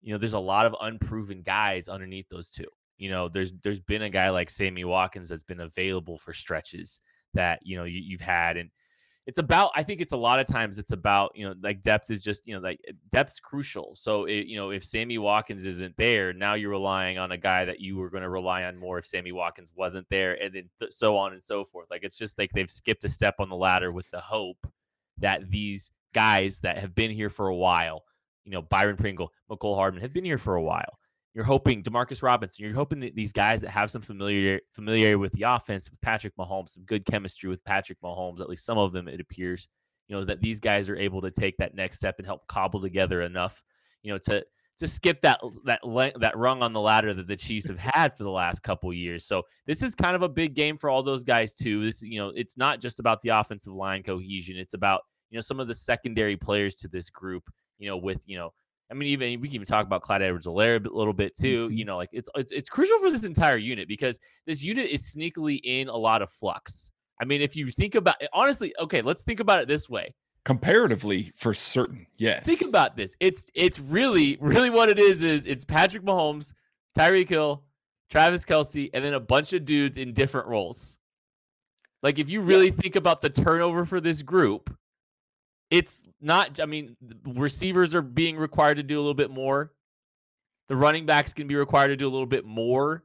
you 0.02 0.12
know, 0.12 0.18
there's 0.18 0.34
a 0.34 0.40
lot 0.40 0.66
of 0.66 0.76
unproven 0.82 1.42
guys 1.42 1.88
underneath 1.88 2.28
those 2.30 2.50
two. 2.50 2.66
You 2.98 3.10
know, 3.10 3.30
there's 3.30 3.54
there's 3.64 3.80
been 3.80 4.04
a 4.04 4.10
guy 4.10 4.30
like 4.30 4.50
Sammy 4.50 4.84
Watkins 4.84 5.30
that's 5.30 5.44
been 5.44 5.62
available 5.62 6.18
for 6.18 6.34
stretches 6.34 7.02
that 7.34 7.60
you 7.64 7.78
know 7.78 7.84
you, 7.84 8.00
you've 8.00 8.22
had, 8.22 8.58
and 8.58 8.70
it's 9.28 9.40
about 9.40 9.72
i 9.76 9.84
think 9.84 10.00
it's 10.00 10.14
a 10.14 10.18
lot 10.18 10.40
of 10.40 10.48
times 10.48 10.80
it's 10.80 10.94
about 10.94 11.32
you 11.36 11.48
know 11.48 11.54
like 11.62 11.82
depth 11.82 12.10
is 12.10 12.22
just 12.22 12.42
you 12.46 12.56
know 12.56 12.62
like 12.62 12.80
depth's 13.12 13.40
crucial. 13.40 13.94
So 13.96 14.24
it, 14.26 14.48
you 14.48 14.58
know 14.58 14.72
if 14.72 14.84
sammy 14.84 15.18
watkins 15.18 15.66
isn't 15.66 15.96
there 15.98 16.34
now 16.34 16.56
you're 16.56 16.72
relying 16.72 17.18
on 17.18 17.34
a 17.34 17.38
guy 17.38 17.66
that 17.66 17.82
you 17.82 17.98
were 17.98 18.10
going 18.10 18.24
to 18.24 18.30
rely 18.30 18.64
on 18.64 18.78
more 18.78 18.98
if 18.98 19.06
sammy 19.06 19.34
watkins 19.34 19.72
wasn't 19.76 20.08
there 20.10 20.42
and 20.42 20.56
then 20.56 20.70
th- 20.80 20.94
so 20.94 21.18
on 21.18 21.34
and 21.34 21.42
so 21.42 21.64
forth. 21.64 21.88
Like 21.92 22.04
it's 22.04 22.18
just 22.18 22.40
like 22.40 22.52
they've 22.54 22.72
skipped 22.72 23.04
a 23.04 23.10
step 23.10 23.36
on 23.40 23.50
the 23.50 23.56
ladder 23.56 23.92
with 23.92 24.10
the 24.12 24.22
hope 24.22 24.66
that 25.20 25.50
these 25.52 25.92
guys 26.14 26.60
that 26.62 26.78
have 26.78 26.96
been 26.96 27.12
here 27.12 27.30
for 27.30 27.50
a 27.50 27.56
while 27.56 28.04
you 28.46 28.52
know 28.52 28.62
byron 28.62 28.96
pringle 28.96 29.34
mecole 29.52 29.76
hardman 29.76 30.02
have 30.02 30.14
been 30.14 30.26
here 30.26 30.38
for 30.38 30.56
a 30.56 30.64
while 30.64 30.98
you're 31.38 31.46
hoping 31.46 31.84
Demarcus 31.84 32.24
Robinson. 32.24 32.66
You're 32.66 32.74
hoping 32.74 33.00
that 33.02 33.16
these 33.16 33.32
guys 33.32 33.62
that 33.62 33.70
have 33.70 33.92
some 33.92 34.02
familiar 34.02 34.60
familiarity 34.74 35.18
with 35.18 35.34
the 35.34 35.44
offense 35.44 35.88
with 35.88 36.02
Patrick 36.02 36.36
Mahomes, 36.36 36.70
some 36.70 36.84
good 36.84 37.06
chemistry 37.06 37.48
with 37.48 37.64
Patrick 37.64 38.02
Mahomes. 38.04 38.42
At 38.42 38.50
least 38.50 38.66
some 38.66 38.80
of 38.80 38.92
them, 38.92 39.08
it 39.08 39.20
appears. 39.20 39.70
You 40.08 40.16
know 40.16 40.26
that 40.26 40.42
these 40.42 40.60
guys 40.60 40.90
are 40.90 40.96
able 40.96 41.22
to 41.22 41.30
take 41.30 41.56
that 41.58 41.76
next 41.76 41.98
step 41.98 42.16
and 42.18 42.26
help 42.26 42.48
cobble 42.48 42.82
together 42.82 43.22
enough. 43.22 43.62
You 44.02 44.14
know 44.14 44.18
to 44.24 44.44
to 44.80 44.88
skip 44.88 45.22
that 45.22 45.40
that 45.66 45.80
that 46.20 46.36
rung 46.36 46.64
on 46.64 46.74
the 46.74 46.82
ladder 46.82 47.14
that 47.14 47.28
the 47.28 47.36
Chiefs 47.36 47.68
have 47.68 47.78
had 47.78 48.18
for 48.18 48.24
the 48.24 48.32
last 48.32 48.64
couple 48.64 48.92
years. 48.92 49.24
So 49.24 49.44
this 49.68 49.84
is 49.84 49.94
kind 49.94 50.16
of 50.16 50.24
a 50.24 50.30
big 50.30 50.56
game 50.56 50.76
for 50.76 50.90
all 50.90 51.04
those 51.04 51.24
guys 51.24 51.54
too. 51.54 51.84
This 51.84 52.02
you 52.02 52.18
know 52.18 52.34
it's 52.36 52.58
not 52.58 52.82
just 52.82 53.00
about 53.00 53.22
the 53.22 53.30
offensive 53.30 53.74
line 53.74 54.02
cohesion. 54.02 54.58
It's 54.58 54.74
about 54.74 55.02
you 55.30 55.38
know 55.38 55.42
some 55.42 55.60
of 55.60 55.68
the 55.68 55.76
secondary 55.76 56.36
players 56.36 56.78
to 56.78 56.88
this 56.88 57.12
group. 57.12 57.44
You 57.78 57.90
know 57.90 57.98
with 57.98 58.24
you 58.26 58.40
know 58.40 58.54
I 58.90 58.94
mean, 58.94 59.10
even 59.10 59.42
we 59.42 59.48
can 59.48 59.56
even 59.56 59.66
talk 59.66 59.86
about 59.86 60.02
Clyde 60.02 60.22
Edwards-Helaire 60.22 60.86
a 60.86 60.90
little 60.90 61.14
bit 61.14 61.36
too. 61.36 61.68
Mm-hmm. 61.68 61.78
You 61.78 61.86
know, 61.86 61.98
like 61.98 62.10
it's, 62.14 62.30
it's 62.36 62.52
it's 62.52 62.70
crucial 62.70 62.98
for 63.00 63.12
this 63.12 63.26
entire 63.26 63.58
unit 63.58 63.88
because 63.88 64.20
this 64.46 64.64
unit 64.64 64.90
is 64.90 65.14
sneakily 65.14 65.60
in 65.64 65.90
a 65.90 65.96
lot 65.96 66.22
of 66.22 66.30
flux. 66.30 66.92
I 67.22 67.26
mean, 67.26 67.42
if 67.42 67.56
you 67.56 67.70
think 67.70 67.96
about 67.96 68.22
it, 68.22 68.30
honestly, 68.34 68.74
okay, 68.80 69.02
let's 69.02 69.24
think 69.24 69.40
about 69.40 69.62
it 69.62 69.68
this 69.68 69.90
way. 69.90 70.14
Comparatively, 70.46 71.34
for 71.36 71.54
certain, 71.54 72.08
yes. 72.18 72.46
Think 72.46 72.62
about 72.62 72.96
this. 72.96 73.18
It's 73.20 73.46
it's 73.54 73.80
really 73.80 74.38
really 74.40 74.70
what 74.70 74.88
it 74.88 75.00
is 75.00 75.22
is 75.22 75.46
it's 75.46 75.66
Patrick 75.66 76.04
Mahomes, 76.04 76.54
Tyreek 76.98 77.28
Hill, 77.28 77.64
Travis 78.10 78.46
Kelce, 78.46 78.90
and 78.94 79.04
then 79.04 79.14
a 79.14 79.20
bunch 79.20 79.52
of 79.52 79.66
dudes 79.66 79.98
in 79.98 80.14
different 80.14 80.48
roles. 80.48 80.98
Like 82.04 82.20
if 82.20 82.30
you 82.30 82.40
really 82.42 82.72
think 82.72 82.96
about 82.96 83.22
the 83.22 83.30
turnover 83.30 83.84
for 83.84 84.00
this 84.00 84.22
group, 84.22 84.74
it's 85.70 86.04
not. 86.22 86.60
I 86.60 86.66
mean, 86.66 86.96
receivers 87.26 87.94
are 87.94 88.02
being 88.02 88.38
required 88.38 88.76
to 88.76 88.84
do 88.84 88.98
a 88.98 89.02
little 89.02 89.14
bit 89.14 89.32
more. 89.32 89.72
The 90.70 90.76
running 90.76 91.06
backs 91.06 91.34
can 91.34 91.48
be 91.48 91.56
required 91.56 91.90
to 91.90 91.96
do 91.96 92.08
a 92.08 92.12
little 92.12 92.28
bit 92.28 92.46
more. 92.46 93.04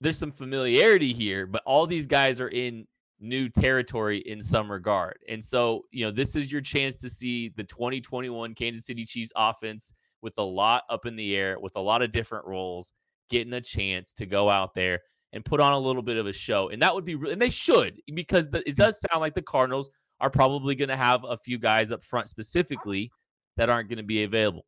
There's 0.00 0.18
some 0.18 0.32
familiarity 0.32 1.12
here, 1.12 1.46
but 1.46 1.62
all 1.64 1.86
these 1.86 2.06
guys 2.06 2.40
are 2.40 2.48
in 2.48 2.86
new 3.20 3.48
territory 3.48 4.18
in 4.18 4.40
some 4.40 4.70
regard. 4.70 5.18
And 5.28 5.42
so, 5.42 5.84
you 5.92 6.04
know, 6.04 6.10
this 6.10 6.36
is 6.36 6.52
your 6.52 6.60
chance 6.60 6.96
to 6.98 7.08
see 7.08 7.50
the 7.56 7.64
2021 7.64 8.54
Kansas 8.54 8.84
City 8.84 9.04
Chiefs 9.04 9.32
offense 9.34 9.92
with 10.20 10.36
a 10.38 10.42
lot 10.42 10.82
up 10.90 11.06
in 11.06 11.16
the 11.16 11.36
air, 11.36 11.58
with 11.58 11.76
a 11.76 11.80
lot 11.80 12.02
of 12.02 12.10
different 12.10 12.46
roles, 12.46 12.92
getting 13.30 13.52
a 13.54 13.60
chance 13.60 14.12
to 14.14 14.26
go 14.26 14.50
out 14.50 14.74
there 14.74 15.00
and 15.32 15.44
put 15.44 15.60
on 15.60 15.72
a 15.72 15.78
little 15.78 16.02
bit 16.02 16.16
of 16.16 16.26
a 16.26 16.32
show. 16.32 16.68
And 16.68 16.82
that 16.82 16.94
would 16.94 17.04
be, 17.04 17.14
and 17.14 17.40
they 17.40 17.50
should, 17.50 18.00
because 18.14 18.46
it 18.52 18.64
hmm. 18.66 18.74
does 18.74 19.00
sound 19.00 19.20
like 19.20 19.34
the 19.34 19.42
Cardinals 19.42 19.90
are 20.20 20.30
probably 20.30 20.74
going 20.74 20.88
to 20.88 20.96
have 20.96 21.24
a 21.24 21.36
few 21.36 21.58
guys 21.58 21.92
up 21.92 22.04
front 22.04 22.28
specifically 22.28 23.10
that 23.56 23.70
aren't 23.70 23.88
going 23.88 23.98
to 23.98 24.02
be 24.04 24.24
available. 24.24 24.64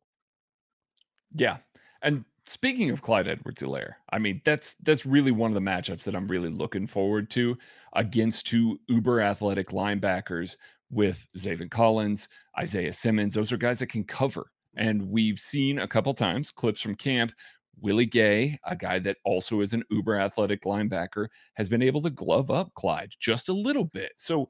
Yeah. 1.33 1.57
And 2.01 2.25
speaking 2.45 2.89
of 2.91 3.01
Clyde 3.01 3.27
Edwards-Helaire, 3.27 3.93
I 4.11 4.19
mean, 4.19 4.41
that's 4.45 4.75
that's 4.83 5.05
really 5.05 5.31
one 5.31 5.51
of 5.51 5.55
the 5.55 5.69
matchups 5.69 6.03
that 6.03 6.15
I'm 6.15 6.27
really 6.27 6.49
looking 6.49 6.87
forward 6.87 7.29
to 7.31 7.57
against 7.93 8.47
two 8.47 8.79
uber 8.87 9.21
athletic 9.21 9.69
linebackers 9.69 10.55
with 10.89 11.27
Zaven 11.37 11.69
Collins, 11.69 12.27
Isaiah 12.57 12.93
Simmons. 12.93 13.33
Those 13.33 13.51
are 13.51 13.57
guys 13.57 13.79
that 13.79 13.87
can 13.87 14.03
cover. 14.03 14.51
And 14.77 15.09
we've 15.09 15.39
seen 15.39 15.79
a 15.79 15.87
couple 15.87 16.13
times 16.13 16.51
clips 16.51 16.81
from 16.81 16.95
camp. 16.95 17.33
Willie 17.79 18.05
Gay, 18.05 18.57
a 18.65 18.75
guy 18.75 18.97
that 18.99 19.17
also 19.23 19.61
is 19.61 19.73
an 19.73 19.83
uber 19.91 20.19
athletic 20.19 20.63
linebacker, 20.63 21.27
has 21.55 21.69
been 21.69 21.81
able 21.81 22.01
to 22.01 22.09
glove 22.09 22.49
up 22.49 22.73
Clyde 22.73 23.11
just 23.19 23.49
a 23.49 23.53
little 23.53 23.85
bit. 23.85 24.13
So 24.17 24.47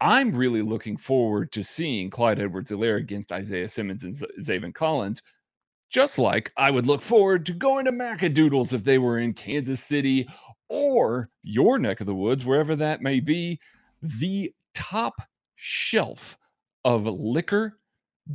I'm 0.00 0.34
really 0.34 0.62
looking 0.62 0.96
forward 0.96 1.52
to 1.52 1.62
seeing 1.62 2.10
Clyde 2.10 2.40
Edwards-Helaire 2.40 2.98
against 2.98 3.32
Isaiah 3.32 3.68
Simmons 3.68 4.02
and 4.02 4.14
Z- 4.14 4.26
Zaven 4.40 4.74
Collins, 4.74 5.22
just 5.90 6.18
like 6.18 6.52
I 6.56 6.70
would 6.70 6.86
look 6.86 7.00
forward 7.00 7.46
to 7.46 7.52
going 7.52 7.84
to 7.86 7.92
Macadoodles 7.92 8.72
if 8.72 8.84
they 8.84 8.98
were 8.98 9.18
in 9.18 9.32
Kansas 9.32 9.82
City 9.82 10.28
or 10.68 11.30
your 11.42 11.78
neck 11.78 12.00
of 12.00 12.06
the 12.06 12.14
woods, 12.14 12.44
wherever 12.44 12.74
that 12.76 13.00
may 13.00 13.20
be. 13.20 13.58
The 14.02 14.52
top 14.74 15.22
shelf 15.56 16.36
of 16.84 17.06
liquor, 17.06 17.78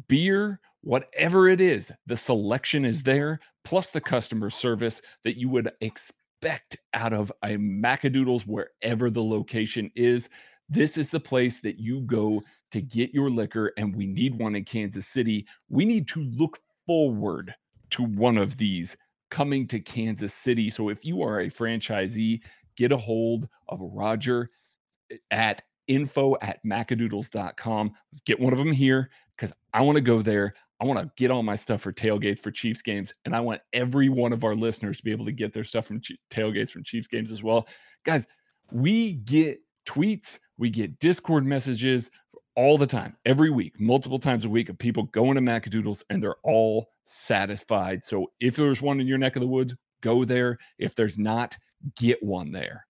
beer, 0.08 0.60
whatever 0.82 1.48
it 1.48 1.62
is, 1.62 1.92
the 2.08 2.18
selection 2.18 2.86
is 2.86 3.04
there, 3.04 3.40
plus 3.64 3.90
the 3.90 4.02
customer 4.02 4.50
service 4.50 5.02
that 5.24 5.38
you 5.38 5.50
would 5.50 5.72
expect 5.82 6.78
out 6.94 7.14
of 7.14 7.32
a 7.44 7.50
Macadoodles 7.50 8.48
wherever 8.48 9.10
the 9.10 9.22
location 9.22 9.92
is. 9.96 10.30
This 10.70 10.98
is 10.98 11.10
the 11.10 11.20
place 11.20 11.60
that 11.62 11.80
you 11.80 12.02
go 12.02 12.44
to 12.72 12.82
get 12.82 13.14
your 13.14 13.30
liquor, 13.30 13.74
and 13.78 13.96
we 13.96 14.06
need 14.06 14.38
one 14.38 14.56
in 14.56 14.66
Kansas 14.66 15.08
City. 15.08 15.48
We 15.70 15.86
need 15.86 16.08
to 16.10 16.22
look 16.24 16.60
forward 16.86 17.54
to 17.92 18.04
one 18.04 18.38
of 18.38 18.58
these 18.58 18.96
coming 19.32 19.68
to 19.68 19.80
Kansas 19.80 20.34
City. 20.34 20.70
So 20.70 20.90
if 20.90 21.04
you 21.04 21.22
are 21.24 21.42
a 21.42 21.50
franchisee, 21.50 22.42
get 22.78 22.92
a 22.92 22.98
hold 22.98 23.48
of 23.68 23.80
Roger 23.82 24.50
eh, 25.12 25.18
at 25.32 25.64
info 25.88 26.36
at 26.42 26.60
macadoodles.com. 26.66 27.92
Let's 28.12 28.22
get 28.22 28.40
one 28.40 28.54
of 28.54 28.60
them 28.60 28.72
here 28.72 29.10
because 29.36 29.54
I 29.74 29.82
want 29.82 29.96
to 29.96 30.02
go 30.02 30.22
there. 30.22 30.54
I 30.82 30.86
want 30.86 31.00
to 31.00 31.12
get 31.18 31.30
all 31.32 31.44
my 31.44 31.56
stuff 31.56 31.82
for 31.82 31.92
tailgates 31.92 32.40
for 32.40 32.52
Chiefs 32.52 32.82
games, 32.82 33.14
and 33.26 33.36
I 33.36 33.42
want 33.42 33.62
every 33.74 34.08
one 34.08 34.32
of 34.32 34.46
our 34.46 34.56
listeners 34.56 34.98
to 34.98 35.04
be 35.04 35.12
able 35.12 35.26
to 35.26 35.32
get 35.32 35.54
their 35.54 35.66
stuff 35.66 35.88
from 35.88 36.00
tailgates 36.32 36.70
from 36.70 36.84
Chiefs 36.84 37.08
games 37.08 37.32
as 37.32 37.44
well. 37.44 37.68
Guys, 38.06 38.26
we 38.72 39.14
get 39.14 39.60
tweets, 39.86 40.40
we 40.60 40.70
get 40.70 41.00
Discord 41.00 41.46
messages 41.46 42.12
all 42.56 42.78
the 42.78 42.86
time, 42.86 43.16
every 43.26 43.50
week, 43.50 43.80
multiple 43.80 44.20
times 44.20 44.44
a 44.44 44.50
week 44.50 44.68
of 44.68 44.78
people 44.78 45.04
going 45.04 45.36
to 45.36 45.42
Macadoodles 45.42 46.04
and 46.10 46.22
they're 46.22 46.36
all 46.44 46.90
satisfied. 47.06 48.04
So 48.04 48.30
if 48.42 48.58
there's 48.58 48.82
one 48.82 49.00
in 49.00 49.08
your 49.08 49.18
neck 49.18 49.38
of 49.38 49.40
the 49.40 49.48
woods, 49.48 49.74
go 50.02 50.26
there. 50.26 50.60
If 50.78 50.94
there's 50.94 51.18
not, 51.18 51.56
get 51.96 52.22
one 52.22 52.52
there. 52.52 52.86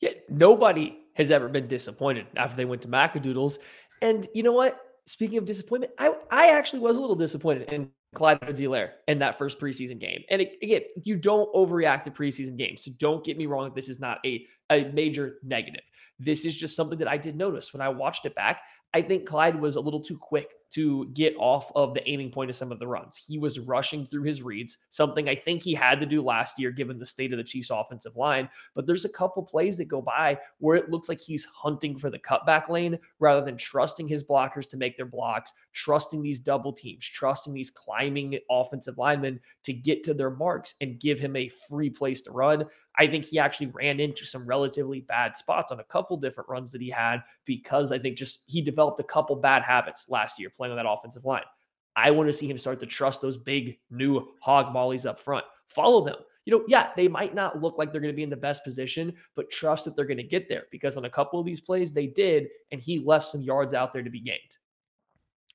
Yeah, 0.00 0.10
nobody 0.28 0.98
has 1.14 1.30
ever 1.30 1.48
been 1.48 1.66
disappointed 1.66 2.26
after 2.36 2.56
they 2.56 2.66
went 2.66 2.82
to 2.82 2.88
Macadoodles. 2.88 3.58
And 4.02 4.28
you 4.34 4.42
know 4.42 4.52
what? 4.52 4.78
Speaking 5.06 5.38
of 5.38 5.46
disappointment, 5.46 5.94
I, 5.98 6.14
I 6.30 6.48
actually 6.50 6.80
was 6.80 6.98
a 6.98 7.00
little 7.00 7.16
disappointed 7.16 7.72
in 7.72 7.90
Clyde 8.14 8.38
Edwards-Helaire 8.42 8.90
in 9.06 9.20
that 9.20 9.38
first 9.38 9.60
preseason 9.60 10.00
game. 10.00 10.22
And 10.30 10.42
it, 10.42 10.54
again, 10.62 10.82
you 11.04 11.16
don't 11.16 11.52
overreact 11.54 12.04
to 12.04 12.10
preseason 12.10 12.56
games. 12.56 12.84
So 12.84 12.90
don't 12.98 13.24
get 13.24 13.36
me 13.36 13.46
wrong. 13.46 13.72
This 13.74 13.88
is 13.88 14.00
not 14.00 14.18
a, 14.26 14.44
a 14.70 14.90
major 14.92 15.36
negative. 15.44 15.82
This 16.18 16.44
is 16.44 16.54
just 16.54 16.76
something 16.76 16.98
that 16.98 17.08
I 17.08 17.16
did 17.16 17.36
notice 17.36 17.72
when 17.72 17.80
I 17.80 17.88
watched 17.88 18.26
it 18.26 18.34
back. 18.34 18.62
I 18.92 19.02
think 19.02 19.26
Clyde 19.26 19.60
was 19.60 19.76
a 19.76 19.80
little 19.80 20.00
too 20.00 20.18
quick 20.18 20.50
to 20.70 21.06
get 21.14 21.34
off 21.36 21.72
of 21.74 21.94
the 21.94 22.08
aiming 22.08 22.30
point 22.30 22.48
of 22.48 22.56
some 22.56 22.70
of 22.70 22.78
the 22.78 22.86
runs. 22.86 23.16
He 23.16 23.38
was 23.38 23.58
rushing 23.58 24.06
through 24.06 24.22
his 24.22 24.40
reads, 24.40 24.78
something 24.88 25.28
I 25.28 25.34
think 25.34 25.62
he 25.62 25.74
had 25.74 26.00
to 26.00 26.06
do 26.06 26.22
last 26.22 26.58
year 26.58 26.70
given 26.70 26.98
the 26.98 27.06
state 27.06 27.32
of 27.32 27.38
the 27.38 27.44
Chiefs 27.44 27.70
offensive 27.70 28.16
line. 28.16 28.48
But 28.74 28.86
there's 28.86 29.04
a 29.04 29.10
couple 29.10 29.42
plays 29.42 29.76
that 29.78 29.88
go 29.88 30.00
by 30.00 30.38
where 30.58 30.76
it 30.76 30.90
looks 30.90 31.08
like 31.08 31.20
he's 31.20 31.44
hunting 31.46 31.98
for 31.98 32.08
the 32.08 32.20
cutback 32.20 32.68
lane 32.68 32.98
rather 33.18 33.44
than 33.44 33.56
trusting 33.56 34.06
his 34.06 34.22
blockers 34.22 34.68
to 34.70 34.76
make 34.76 34.96
their 34.96 35.06
blocks, 35.06 35.52
trusting 35.72 36.22
these 36.22 36.38
double 36.38 36.72
teams, 36.72 37.04
trusting 37.04 37.52
these 37.52 37.70
climbing 37.70 38.38
offensive 38.48 38.96
linemen 38.96 39.40
to 39.64 39.72
get 39.72 40.04
to 40.04 40.14
their 40.14 40.30
marks 40.30 40.74
and 40.80 41.00
give 41.00 41.18
him 41.18 41.34
a 41.34 41.48
free 41.68 41.90
place 41.90 42.22
to 42.22 42.30
run. 42.30 42.64
I 42.98 43.06
think 43.06 43.24
he 43.24 43.38
actually 43.38 43.68
ran 43.68 43.98
into 43.98 44.24
some 44.24 44.46
relatively 44.46 45.00
bad 45.00 45.34
spots 45.34 45.72
on 45.72 45.80
a 45.80 45.84
couple 45.84 46.16
different 46.16 46.50
runs 46.50 46.70
that 46.72 46.82
he 46.82 46.90
had 46.90 47.22
because 47.44 47.92
I 47.92 47.98
think 47.98 48.16
just 48.16 48.42
he 48.46 48.60
developed 48.60 48.79
a 48.88 49.04
couple 49.04 49.36
bad 49.36 49.62
habits 49.62 50.06
last 50.08 50.38
year 50.38 50.50
playing 50.50 50.72
on 50.72 50.76
that 50.76 50.88
offensive 50.88 51.24
line. 51.24 51.42
I 51.96 52.10
want 52.10 52.28
to 52.28 52.34
see 52.34 52.48
him 52.48 52.58
start 52.58 52.80
to 52.80 52.86
trust 52.86 53.20
those 53.20 53.36
big 53.36 53.78
new 53.90 54.28
hog 54.40 54.72
mollies 54.72 55.06
up 55.06 55.18
front. 55.20 55.44
Follow 55.68 56.04
them. 56.04 56.16
You 56.46 56.52
know, 56.52 56.64
yeah, 56.66 56.90
they 56.96 57.06
might 57.06 57.34
not 57.34 57.60
look 57.60 57.76
like 57.78 57.92
they're 57.92 58.00
going 58.00 58.12
to 58.12 58.16
be 58.16 58.22
in 58.22 58.30
the 58.30 58.36
best 58.36 58.64
position, 58.64 59.12
but 59.36 59.50
trust 59.50 59.84
that 59.84 59.94
they're 59.94 60.06
going 60.06 60.16
to 60.16 60.22
get 60.22 60.48
there 60.48 60.64
because 60.70 60.96
on 60.96 61.04
a 61.04 61.10
couple 61.10 61.38
of 61.38 61.46
these 61.46 61.60
plays 61.60 61.92
they 61.92 62.06
did, 62.06 62.48
and 62.72 62.80
he 62.80 62.98
left 62.98 63.26
some 63.26 63.42
yards 63.42 63.74
out 63.74 63.92
there 63.92 64.02
to 64.02 64.10
be 64.10 64.20
gained. 64.20 64.56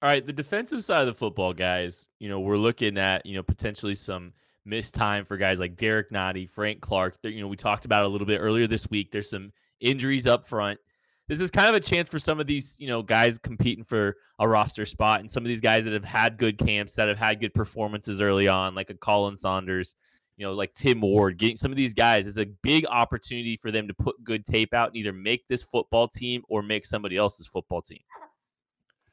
All 0.02 0.10
right, 0.10 0.26
the 0.26 0.34
defensive 0.34 0.84
side 0.84 1.02
of 1.02 1.08
the 1.08 1.14
football, 1.14 1.54
guys, 1.54 2.10
you 2.20 2.30
know, 2.30 2.40
we're 2.40 2.58
looking 2.58 2.98
at, 2.98 3.26
you 3.26 3.36
know, 3.36 3.44
potentially 3.44 3.96
some 3.96 4.34
missed 4.66 4.94
time 4.94 5.26
for 5.26 5.38
guys 5.38 5.60
like 5.60 5.76
Derrick 5.76 6.12
Nnadi, 6.12 6.50
Frank 6.50 6.82
Clark. 6.82 7.18
You 7.24 7.42
know, 7.42 7.48
we 7.48 7.56
talked 7.56 7.86
about 7.86 8.04
a 8.04 8.08
little 8.08 8.28
bit 8.28 8.40
earlier 8.40 8.68
this 8.68 8.90
week. 8.90 9.12
There's 9.12 9.30
some 9.30 9.52
injuries 9.80 10.28
up 10.28 10.48
front 10.48 10.80
this 11.28 11.42
is 11.42 11.50
kind 11.50 11.68
of 11.68 11.76
a 11.76 11.80
chance 11.80 12.08
for 12.08 12.20
some 12.20 12.40
of 12.40 12.48
these, 12.48 12.76
you 12.80 12.88
know, 12.88 13.02
guys 13.02 13.38
competing 13.38 13.84
for 13.84 14.16
a 14.40 14.48
roster 14.48 14.86
spot 14.86 15.22
and 15.22 15.30
some 15.30 15.44
of 15.44 15.48
these 15.48 15.62
guys 15.62 15.84
that 15.86 15.94
have 15.94 16.06
had 16.06 16.38
good 16.38 16.58
camps, 16.58 16.94
that 16.96 17.08
have 17.08 17.18
had 17.18 17.40
good 17.40 17.54
performances 17.54 18.22
early 18.22 18.48
on, 18.48 18.76
like 18.76 18.90
a 18.90 18.94
Khalen 18.94 19.38
Saunders, 19.38 19.96
you 20.38 20.46
know, 20.46 20.54
like 20.54 20.74
Tim 20.74 21.02
Ward, 21.02 21.38
getting 21.38 21.58
some 21.58 21.72
of 21.72 21.78
these 21.78 21.94
guys 21.94 22.28
is 22.28 22.38
a 22.38 22.46
big 22.46 22.86
opportunity 22.88 23.58
for 23.58 23.72
them 23.72 23.88
to 23.88 23.94
put 23.94 24.24
good 24.24 24.46
tape 24.46 24.74
out 24.74 24.90
and 24.90 24.98
either 24.98 25.14
make 25.14 25.48
this 25.48 25.64
football 25.64 26.08
team 26.08 26.44
or 26.48 26.62
make 26.62 26.86
somebody 26.86 27.18
else's 27.18 27.48
football 27.48 27.82
team. 27.82 28.02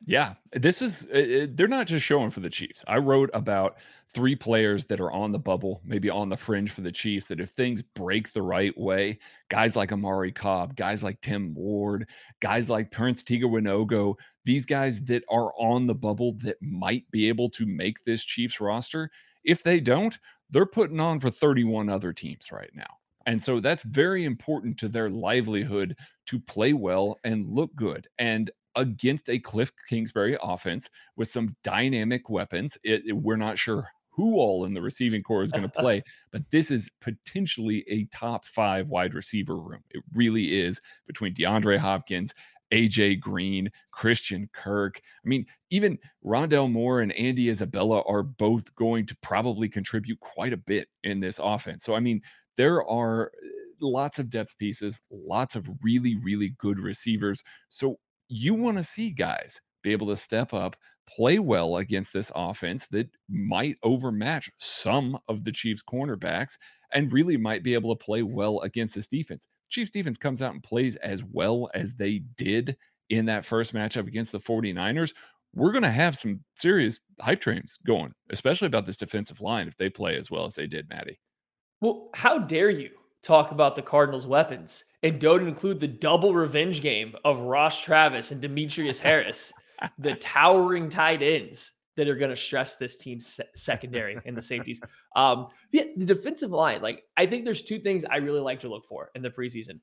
Yeah, 0.04 0.34
this 0.52 0.82
is 0.82 1.06
uh, 1.14 1.44
uh, 1.44 1.46
they're 1.50 1.68
not 1.68 1.86
just 1.86 2.04
showing 2.04 2.30
for 2.30 2.40
the 2.40 2.50
Chiefs. 2.50 2.84
I 2.88 2.96
wrote 2.98 3.30
about 3.34 3.76
three 4.12 4.34
players 4.34 4.84
that 4.86 5.00
are 5.00 5.12
on 5.12 5.30
the 5.30 5.38
bubble, 5.38 5.80
maybe 5.84 6.10
on 6.10 6.28
the 6.28 6.36
fringe 6.36 6.72
for 6.72 6.80
the 6.80 6.90
Chiefs, 6.90 7.28
that 7.28 7.40
if 7.40 7.50
things 7.50 7.82
break 7.82 8.32
the 8.32 8.42
right 8.42 8.76
way, 8.76 9.18
guys 9.48 9.76
like 9.76 9.92
Amari 9.92 10.32
Cobb, 10.32 10.74
guys 10.74 11.04
like 11.04 11.20
Tim 11.20 11.54
Ward, 11.54 12.08
guys 12.40 12.68
like 12.68 12.90
Prince 12.90 13.22
Tega 13.22 13.46
Wanogho, 13.46 14.14
these 14.44 14.66
guys 14.66 15.00
that 15.04 15.22
are 15.30 15.52
on 15.56 15.86
the 15.86 15.94
bubble 15.94 16.32
that 16.42 16.56
might 16.60 17.08
be 17.12 17.28
able 17.28 17.48
to 17.50 17.64
make 17.64 18.04
this 18.04 18.24
Chiefs 18.24 18.60
roster. 18.60 19.08
If 19.44 19.62
they 19.62 19.78
don't, 19.78 20.18
they're 20.50 20.66
putting 20.66 21.00
on 21.00 21.20
for 21.20 21.30
31 21.30 21.88
other 21.88 22.12
teams 22.12 22.50
right 22.50 22.70
now. 22.74 22.98
And 23.26 23.40
so 23.42 23.60
that's 23.60 23.82
very 23.84 24.24
important 24.24 24.78
to 24.78 24.88
their 24.88 25.08
livelihood 25.08 25.96
to 26.26 26.40
play 26.40 26.72
well 26.72 27.18
and 27.22 27.48
look 27.48 27.74
good. 27.76 28.08
And 28.18 28.50
against 28.76 29.28
a 29.28 29.38
Cliff 29.38 29.72
Kingsbury 29.88 30.36
offense 30.42 30.88
with 31.16 31.28
some 31.28 31.56
dynamic 31.62 32.28
weapons. 32.28 32.78
It, 32.82 33.02
it, 33.06 33.12
we're 33.12 33.36
not 33.36 33.58
sure 33.58 33.88
who 34.10 34.36
all 34.36 34.64
in 34.64 34.74
the 34.74 34.82
receiving 34.82 35.22
corps 35.22 35.42
is 35.42 35.52
going 35.52 35.62
to 35.68 35.68
play, 35.68 36.02
but 36.30 36.42
this 36.50 36.70
is 36.70 36.90
potentially 37.00 37.84
a 37.88 38.04
top 38.16 38.46
five 38.46 38.88
wide 38.88 39.14
receiver 39.14 39.56
room. 39.56 39.82
It 39.90 40.02
really 40.14 40.60
is 40.60 40.80
between 41.06 41.34
DeAndre 41.34 41.78
Hopkins, 41.78 42.34
AJ 42.72 43.20
Green, 43.20 43.70
Christian 43.90 44.48
Kirk. 44.52 45.00
I 45.24 45.28
mean, 45.28 45.46
even 45.70 45.98
Rondale 46.24 46.70
Moore 46.70 47.00
and 47.00 47.12
Andy 47.12 47.50
Isabella 47.50 48.02
are 48.06 48.22
both 48.22 48.74
going 48.74 49.06
to 49.06 49.16
probably 49.16 49.68
contribute 49.68 50.20
quite 50.20 50.52
a 50.52 50.58
bit 50.58 50.88
in 51.04 51.20
this 51.20 51.38
offense. 51.42 51.84
So, 51.84 51.94
I 51.94 52.00
mean, 52.00 52.22
there 52.56 52.86
are 52.86 53.30
eh, 53.44 53.48
lots 53.80 54.18
of 54.18 54.30
depth 54.30 54.56
pieces, 54.58 55.00
lots 55.10 55.54
of 55.54 55.68
really, 55.82 56.16
really 56.16 56.54
good 56.58 56.78
receivers. 56.78 57.42
So 57.68 57.98
you 58.32 58.54
want 58.54 58.78
to 58.78 58.82
see 58.82 59.10
guys 59.10 59.60
be 59.82 59.92
able 59.92 60.08
to 60.08 60.16
step 60.16 60.54
up, 60.54 60.76
play 61.08 61.38
well 61.38 61.76
against 61.76 62.12
this 62.12 62.32
offense 62.34 62.86
that 62.90 63.08
might 63.28 63.76
overmatch 63.82 64.50
some 64.58 65.18
of 65.28 65.44
the 65.44 65.52
Chiefs' 65.52 65.82
cornerbacks 65.82 66.52
and 66.92 67.12
really 67.12 67.36
might 67.36 67.62
be 67.62 67.74
able 67.74 67.94
to 67.94 68.04
play 68.04 68.22
well 68.22 68.60
against 68.60 68.94
this 68.94 69.08
defense. 69.08 69.46
Chiefs 69.68 69.90
defense 69.90 70.16
comes 70.16 70.40
out 70.40 70.52
and 70.52 70.62
plays 70.62 70.96
as 70.96 71.22
well 71.22 71.68
as 71.74 71.94
they 71.94 72.22
did 72.36 72.76
in 73.10 73.26
that 73.26 73.44
first 73.44 73.74
matchup 73.74 74.06
against 74.06 74.32
the 74.32 74.40
49ers. 74.40 75.12
We're 75.54 75.72
going 75.72 75.82
to 75.82 75.90
have 75.90 76.16
some 76.16 76.40
serious 76.56 76.98
hype 77.20 77.40
trains 77.40 77.78
going, 77.86 78.12
especially 78.30 78.66
about 78.66 78.86
this 78.86 78.96
defensive 78.96 79.42
line 79.42 79.68
if 79.68 79.76
they 79.76 79.90
play 79.90 80.16
as 80.16 80.30
well 80.30 80.46
as 80.46 80.54
they 80.54 80.66
did, 80.66 80.88
Maddie. 80.88 81.18
Well, 81.82 82.08
how 82.14 82.38
dare 82.38 82.70
you 82.70 82.90
talk 83.22 83.52
about 83.52 83.76
the 83.76 83.82
Cardinals' 83.82 84.26
weapons 84.26 84.84
and 85.02 85.20
don't 85.20 85.46
include 85.46 85.80
the 85.80 85.88
double 85.88 86.34
revenge 86.34 86.80
game 86.80 87.14
of 87.24 87.40
Ross 87.40 87.80
Travis 87.80 88.30
and 88.30 88.40
Demetrius 88.40 89.00
Harris, 89.00 89.52
the 89.98 90.14
towering 90.16 90.88
tight 90.88 91.22
ends 91.22 91.72
that 91.96 92.08
are 92.08 92.16
going 92.16 92.30
to 92.30 92.36
stress 92.36 92.76
this 92.76 92.96
team's 92.96 93.38
secondary 93.54 94.18
and 94.24 94.36
the 94.36 94.42
safeties. 94.42 94.80
Um, 95.14 95.48
yeah, 95.72 95.82
the 95.94 96.06
defensive 96.06 96.52
line, 96.52 96.80
like 96.80 97.04
I 97.18 97.26
think 97.26 97.44
there's 97.44 97.60
two 97.60 97.78
things 97.78 98.02
I 98.10 98.16
really 98.16 98.40
like 98.40 98.60
to 98.60 98.68
look 98.70 98.86
for 98.86 99.10
in 99.14 99.20
the 99.20 99.28
preseason. 99.28 99.78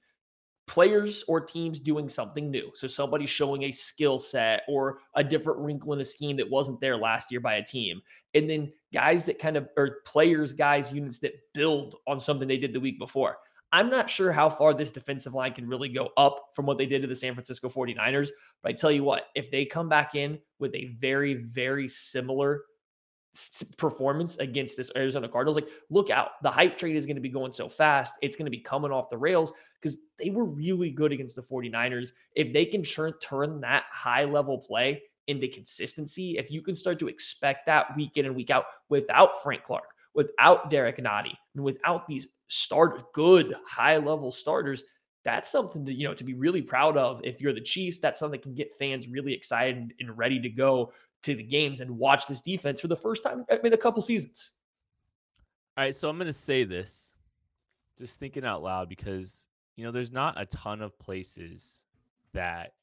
Players 0.70 1.24
or 1.28 1.42
teams 1.42 1.80
doing 1.80 2.08
something 2.08 2.52
new. 2.52 2.70
So 2.76 2.88
somebody 2.88 3.26
showing 3.26 3.64
a 3.64 3.72
skill 3.72 4.20
set 4.20 4.62
or 4.68 5.00
a 5.16 5.24
different 5.24 5.60
wrinkle 5.60 5.94
in 5.94 6.00
a 6.00 6.04
scheme 6.04 6.38
that 6.38 6.48
wasn't 6.48 6.80
there 6.80 6.96
last 6.96 7.32
year 7.32 7.40
by 7.40 7.56
a 7.56 7.66
team. 7.66 8.00
And 8.36 8.48
then 8.48 8.72
guys 8.94 9.26
that 9.26 9.40
kind 9.40 9.58
of 9.58 9.68
or 9.78 10.02
players, 10.06 10.54
guys, 10.54 10.94
units 10.94 11.18
that 11.22 11.34
build 11.56 11.96
on 12.06 12.20
something 12.20 12.48
they 12.48 12.58
did 12.58 12.72
the 12.72 12.80
week 12.80 13.00
before. 13.00 13.38
I'm 13.72 13.90
not 13.90 14.12
sure 14.12 14.32
how 14.32 14.48
far 14.48 14.76
this 14.76 14.92
defensive 14.92 15.34
line 15.34 15.54
can 15.54 15.68
really 15.68 15.90
go 15.90 16.10
up 16.18 16.50
from 16.56 16.68
what 16.68 16.78
they 16.78 16.86
did 16.86 17.02
to 17.02 17.08
the 17.08 17.16
San 17.16 17.34
Francisco 17.34 17.68
49ers. 17.68 18.30
But 18.62 18.70
I 18.70 18.74
tell 18.74 18.92
you 18.92 19.04
what, 19.04 19.24
if 19.34 19.50
they 19.50 19.66
come 19.66 19.90
back 19.90 20.14
in 20.14 20.38
with 20.60 20.76
a 20.76 20.96
very, 21.00 21.34
very 21.34 21.88
similar 21.88 22.62
performance 23.78 24.38
against 24.38 24.76
this 24.76 24.92
Arizona 24.96 25.28
Cardinals, 25.28 25.56
like 25.56 25.70
look 25.90 26.10
out. 26.10 26.42
The 26.42 26.52
hype 26.52 26.78
trade 26.78 26.96
is 26.96 27.06
going 27.06 27.16
to 27.16 27.22
be 27.22 27.30
going 27.30 27.52
so 27.52 27.70
fast. 27.70 28.14
It's 28.22 28.36
going 28.36 28.46
to 28.46 28.52
be 28.52 28.60
coming 28.60 28.92
off 28.92 29.10
the 29.10 29.18
rails 29.18 29.54
because 29.82 29.98
they 30.18 30.30
were 30.30 30.46
really 30.46 30.90
good 30.90 31.12
against 31.12 31.36
the 31.36 31.44
49ers. 31.44 32.12
If 32.36 32.54
they 32.54 32.66
can 32.66 32.84
turn, 32.84 33.14
turn 33.22 33.62
that 33.62 33.84
high 33.92 34.26
level 34.26 34.58
play 34.58 35.04
into 35.28 35.48
consistency, 35.48 36.38
if 36.38 36.50
you 36.50 36.62
can 36.62 36.76
start 36.76 36.98
to 37.00 37.08
expect 37.08 37.68
that 37.68 37.96
week 37.96 38.18
in 38.18 38.26
and 38.26 38.36
week 38.36 38.50
out 38.50 38.66
without 38.90 39.44
Frank 39.44 39.64
Clark, 39.64 39.90
without 40.16 40.70
Derrick 40.72 40.98
Nnadi, 40.98 41.34
and 41.54 41.64
without 41.64 42.08
these 42.08 42.28
start 42.48 43.14
good 43.14 43.54
high 43.66 43.98
level 43.98 44.32
starters, 44.32 44.84
that's 45.24 45.52
something 45.52 45.86
to 45.86 45.94
you 45.94 46.08
know 46.08 46.14
to 46.16 46.24
be 46.24 46.34
really 46.34 46.62
proud 46.62 46.98
of. 46.98 47.22
If 47.24 47.42
you're 47.42 47.54
the 47.54 47.62
Chiefs, 47.62 48.00
that's 48.00 48.20
something 48.20 48.40
that 48.40 48.44
can 48.44 48.56
get 48.56 48.78
fans 48.80 49.08
really 49.08 49.34
excited 49.34 49.94
and 50.00 50.18
ready 50.18 50.40
to 50.42 50.50
go 50.50 50.92
to 51.24 51.36
the 51.36 51.44
games 51.44 51.80
and 51.82 51.98
watch 51.98 52.28
this 52.28 52.42
defense 52.42 52.80
for 52.80 52.88
the 52.88 52.96
first 52.96 53.24
time 53.24 53.46
in 53.64 53.74
a 53.74 53.78
couple 53.78 54.02
seasons. 54.02 54.52
All 55.78 55.84
right, 55.84 55.96
so 55.96 56.10
I'm 56.10 56.18
going 56.18 56.28
to 56.28 56.34
say 56.34 56.64
this, 56.64 57.14
just 57.98 58.20
thinking 58.20 58.46
out 58.46 58.64
loud 58.64 58.90
because 58.90 59.48
you 59.76 59.86
know 59.86 59.92
there's 59.92 60.12
not 60.12 60.40
a 60.40 60.46
ton 60.46 60.82
of 60.82 60.98
places 61.00 61.86
that 62.34 62.74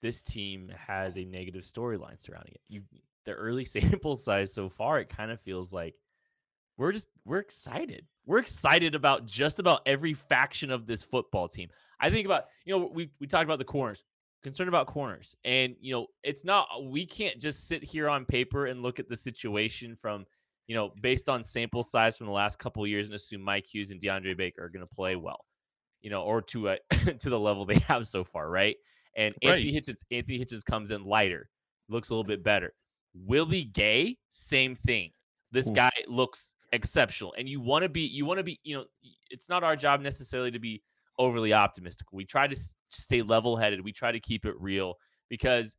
this 0.00 0.22
team 0.22 0.70
has 0.76 1.16
a 1.16 1.24
negative 1.24 1.62
storyline 1.62 2.20
surrounding 2.20 2.54
it. 2.54 2.60
You 2.68 2.82
the 3.24 3.32
early 3.32 3.64
sample 3.66 4.16
size 4.16 4.52
so 4.52 4.68
far, 4.68 4.98
it 4.98 5.08
kind 5.08 5.30
of 5.30 5.40
feels 5.40 5.72
like 5.72 5.94
we're 6.76 6.92
just 6.92 7.08
we're 7.24 7.38
excited. 7.38 8.06
We're 8.26 8.38
excited 8.38 8.94
about 8.94 9.26
just 9.26 9.58
about 9.58 9.82
every 9.86 10.14
faction 10.14 10.70
of 10.70 10.86
this 10.86 11.02
football 11.02 11.48
team. 11.48 11.68
I 12.00 12.10
think 12.10 12.26
about, 12.26 12.44
you 12.64 12.76
know, 12.76 12.90
we 12.92 13.10
we 13.20 13.26
talked 13.26 13.44
about 13.44 13.58
the 13.58 13.64
corners. 13.64 14.04
Concerned 14.42 14.68
about 14.68 14.86
corners. 14.86 15.36
And, 15.44 15.76
you 15.80 15.92
know, 15.92 16.06
it's 16.22 16.44
not, 16.44 16.68
uh, 16.76 16.80
we 16.80 17.06
can't 17.06 17.40
just 17.40 17.68
sit 17.68 17.82
here 17.82 18.08
on 18.08 18.24
paper 18.24 18.66
and 18.66 18.82
look 18.82 18.98
at 18.98 19.08
the 19.08 19.16
situation 19.16 19.96
from, 20.00 20.24
you 20.66 20.74
know, 20.74 20.92
based 21.00 21.28
on 21.28 21.42
sample 21.42 21.82
size 21.82 22.16
from 22.16 22.26
the 22.26 22.32
last 22.32 22.58
couple 22.58 22.86
years 22.86 23.06
and 23.06 23.14
assume 23.14 23.42
Mike 23.42 23.66
Hughes 23.66 23.90
and 23.90 24.00
DeAndre 24.00 24.36
Baker 24.36 24.64
are 24.64 24.68
going 24.68 24.84
to 24.84 24.94
play 24.94 25.16
well, 25.16 25.44
you 26.00 26.10
know, 26.10 26.22
or 26.22 26.42
to 26.42 26.68
a, 26.68 26.78
to 27.18 27.30
the 27.30 27.38
level 27.38 27.64
they 27.64 27.78
have 27.80 28.06
so 28.06 28.24
far, 28.24 28.48
right? 28.48 28.76
And 29.16 29.34
right. 29.44 29.58
Anthony 29.58 29.72
Hitchens, 29.72 30.02
Anthony 30.10 30.38
Hitchens 30.38 30.64
comes 30.64 30.90
in 30.90 31.04
lighter, 31.04 31.48
looks 31.88 32.10
a 32.10 32.14
little 32.14 32.24
bit 32.24 32.42
better. 32.42 32.72
Willie 33.14 33.64
Gay, 33.64 34.16
same 34.30 34.74
thing. 34.74 35.10
This 35.50 35.68
Ooh. 35.68 35.74
guy 35.74 35.90
looks 36.08 36.54
exceptional, 36.72 37.34
and 37.36 37.46
you 37.46 37.60
want 37.60 37.82
to 37.82 37.90
be, 37.90 38.02
you 38.02 38.24
want 38.24 38.38
to 38.38 38.44
be, 38.44 38.58
you 38.64 38.74
know, 38.74 38.84
it's 39.30 39.50
not 39.50 39.62
our 39.62 39.76
job 39.76 40.00
necessarily 40.00 40.50
to 40.50 40.58
be 40.58 40.82
overly 41.18 41.52
optimistic. 41.52 42.08
We 42.12 42.24
try 42.24 42.46
to 42.46 42.56
stay 42.88 43.22
level 43.22 43.56
headed. 43.56 43.82
We 43.82 43.92
try 43.92 44.12
to 44.12 44.20
keep 44.20 44.44
it 44.44 44.54
real 44.58 44.96
because 45.28 45.76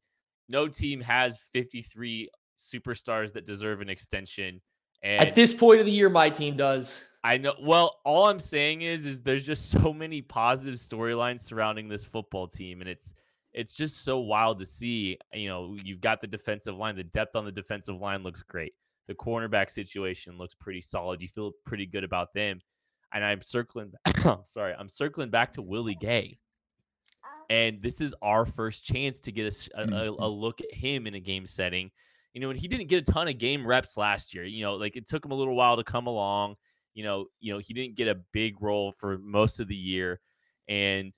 no 0.50 0.68
team 0.68 1.02
has 1.02 1.40
53 1.54 2.30
superstars 2.58 3.34
that 3.34 3.46
deserve 3.46 3.82
an 3.82 3.90
extension. 3.90 4.62
And 5.02 5.28
at 5.28 5.36
this 5.36 5.54
point 5.54 5.80
of 5.80 5.86
the 5.86 5.92
year, 5.92 6.10
my 6.10 6.30
team 6.30 6.56
does. 6.56 7.04
I 7.24 7.38
know. 7.38 7.54
Well, 7.62 8.00
all 8.06 8.28
I'm 8.28 8.40
saying 8.40 8.82
is, 8.82 9.06
is 9.06 9.22
there's 9.22 9.46
just 9.46 9.70
so 9.70 9.94
many 9.94 10.22
positive 10.22 10.76
storylines 10.76 11.42
surrounding 11.42 11.90
this 11.90 12.06
football 12.06 12.48
team, 12.48 12.82
and 12.82 12.90
it's 12.90 13.14
it's 13.54 13.76
just 13.76 14.04
so 14.04 14.20
wild 14.20 14.60
to 14.60 14.66
see. 14.66 15.18
You 15.34 15.50
know, 15.50 15.78
you've 15.84 16.02
got 16.02 16.22
the 16.22 16.28
defensive 16.28 16.76
line. 16.76 16.96
The 16.96 17.04
depth 17.04 17.36
on 17.36 17.46
the 17.46 17.52
defensive 17.52 18.00
line 18.00 18.24
looks 18.24 18.44
great. 18.44 18.74
The 19.08 19.14
cornerback 19.14 19.70
situation 19.70 20.38
looks 20.38 20.56
pretty 20.56 20.82
solid. 20.82 21.22
You 21.22 21.28
feel 21.28 21.52
pretty 21.66 21.86
good 21.86 22.06
about 22.06 22.34
them 22.34 22.62
and 23.14 23.24
I'm 23.24 23.42
circling. 23.42 23.94
I'm 24.26 24.46
sorry, 24.46 24.74
I'm 24.78 24.90
circling 24.90 25.30
back 25.30 25.54
to 25.54 25.62
Willie 25.62 25.98
Gay, 26.00 26.38
and 27.50 27.82
this 27.82 28.02
is 28.02 28.14
our 28.22 28.46
first 28.46 28.84
chance 28.84 29.20
to 29.22 29.32
get 29.32 29.46
a, 29.46 29.80
a, 29.80 29.84
a, 29.84 29.88
mm-hmm. 29.88 30.24
look 30.24 30.62
at 30.62 30.74
him 30.74 31.08
in 31.08 31.16
a 31.16 31.20
game 31.20 31.46
setting. 31.46 31.92
You 32.34 32.42
know, 32.42 32.50
and 32.50 32.60
he 32.60 32.68
didn't 32.68 32.88
get 32.88 33.08
a 33.08 33.12
ton 33.12 33.28
of 33.28 33.38
game 33.38 33.66
reps 33.66 33.96
last 33.96 34.34
year. 34.34 34.44
You 34.44 34.64
know, 34.64 34.76
like 34.76 34.96
it 34.96 35.08
took 35.08 35.24
him 35.24 35.32
a 35.32 35.36
little 35.36 35.56
while 35.56 35.78
to 35.78 35.84
come 35.84 36.08
along. 36.08 36.56
You 36.96 37.04
know, 37.04 37.26
you 37.40 37.54
know 37.54 37.60
he 37.60 37.74
didn't 37.74 37.96
get 37.96 38.08
a 38.08 38.20
big 38.34 38.62
role 38.62 38.92
for 38.92 39.18
most 39.20 39.60
of 39.60 39.68
the 39.68 39.76
year, 39.76 40.20
and 40.68 41.12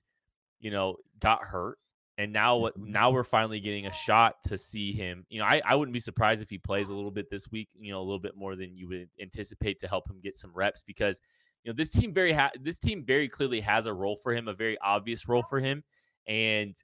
you 0.60 0.70
know 0.70 0.96
got 1.18 1.42
hurt. 1.42 1.78
And 2.18 2.32
now 2.32 2.56
what? 2.56 2.78
Mm-hmm. 2.78 2.92
Now 2.92 3.10
we're 3.10 3.24
finally 3.24 3.60
getting 3.60 3.86
a 3.86 3.92
shot 3.92 4.36
to 4.44 4.58
see 4.58 4.92
him. 4.92 5.24
You 5.28 5.40
know, 5.40 5.46
I, 5.46 5.62
I 5.64 5.74
wouldn't 5.74 5.94
be 5.94 6.00
surprised 6.00 6.42
if 6.42 6.50
he 6.50 6.58
plays 6.58 6.90
a 6.90 6.94
little 6.94 7.10
bit 7.10 7.30
this 7.30 7.50
week. 7.50 7.68
You 7.78 7.92
know, 7.92 8.00
a 8.00 8.04
little 8.04 8.20
bit 8.20 8.36
more 8.36 8.56
than 8.56 8.76
you 8.76 8.88
would 8.88 9.08
anticipate 9.20 9.78
to 9.80 9.88
help 9.88 10.10
him 10.10 10.20
get 10.22 10.36
some 10.36 10.50
reps 10.54 10.82
because 10.82 11.20
you 11.66 11.72
know 11.72 11.76
this 11.76 11.90
team 11.90 12.14
very 12.14 12.32
ha- 12.32 12.52
this 12.60 12.78
team 12.78 13.04
very 13.04 13.28
clearly 13.28 13.60
has 13.60 13.86
a 13.86 13.92
role 13.92 14.16
for 14.16 14.32
him, 14.32 14.46
a 14.46 14.54
very 14.54 14.78
obvious 14.78 15.26
role 15.28 15.42
for 15.42 15.58
him, 15.58 15.82
and 16.26 16.74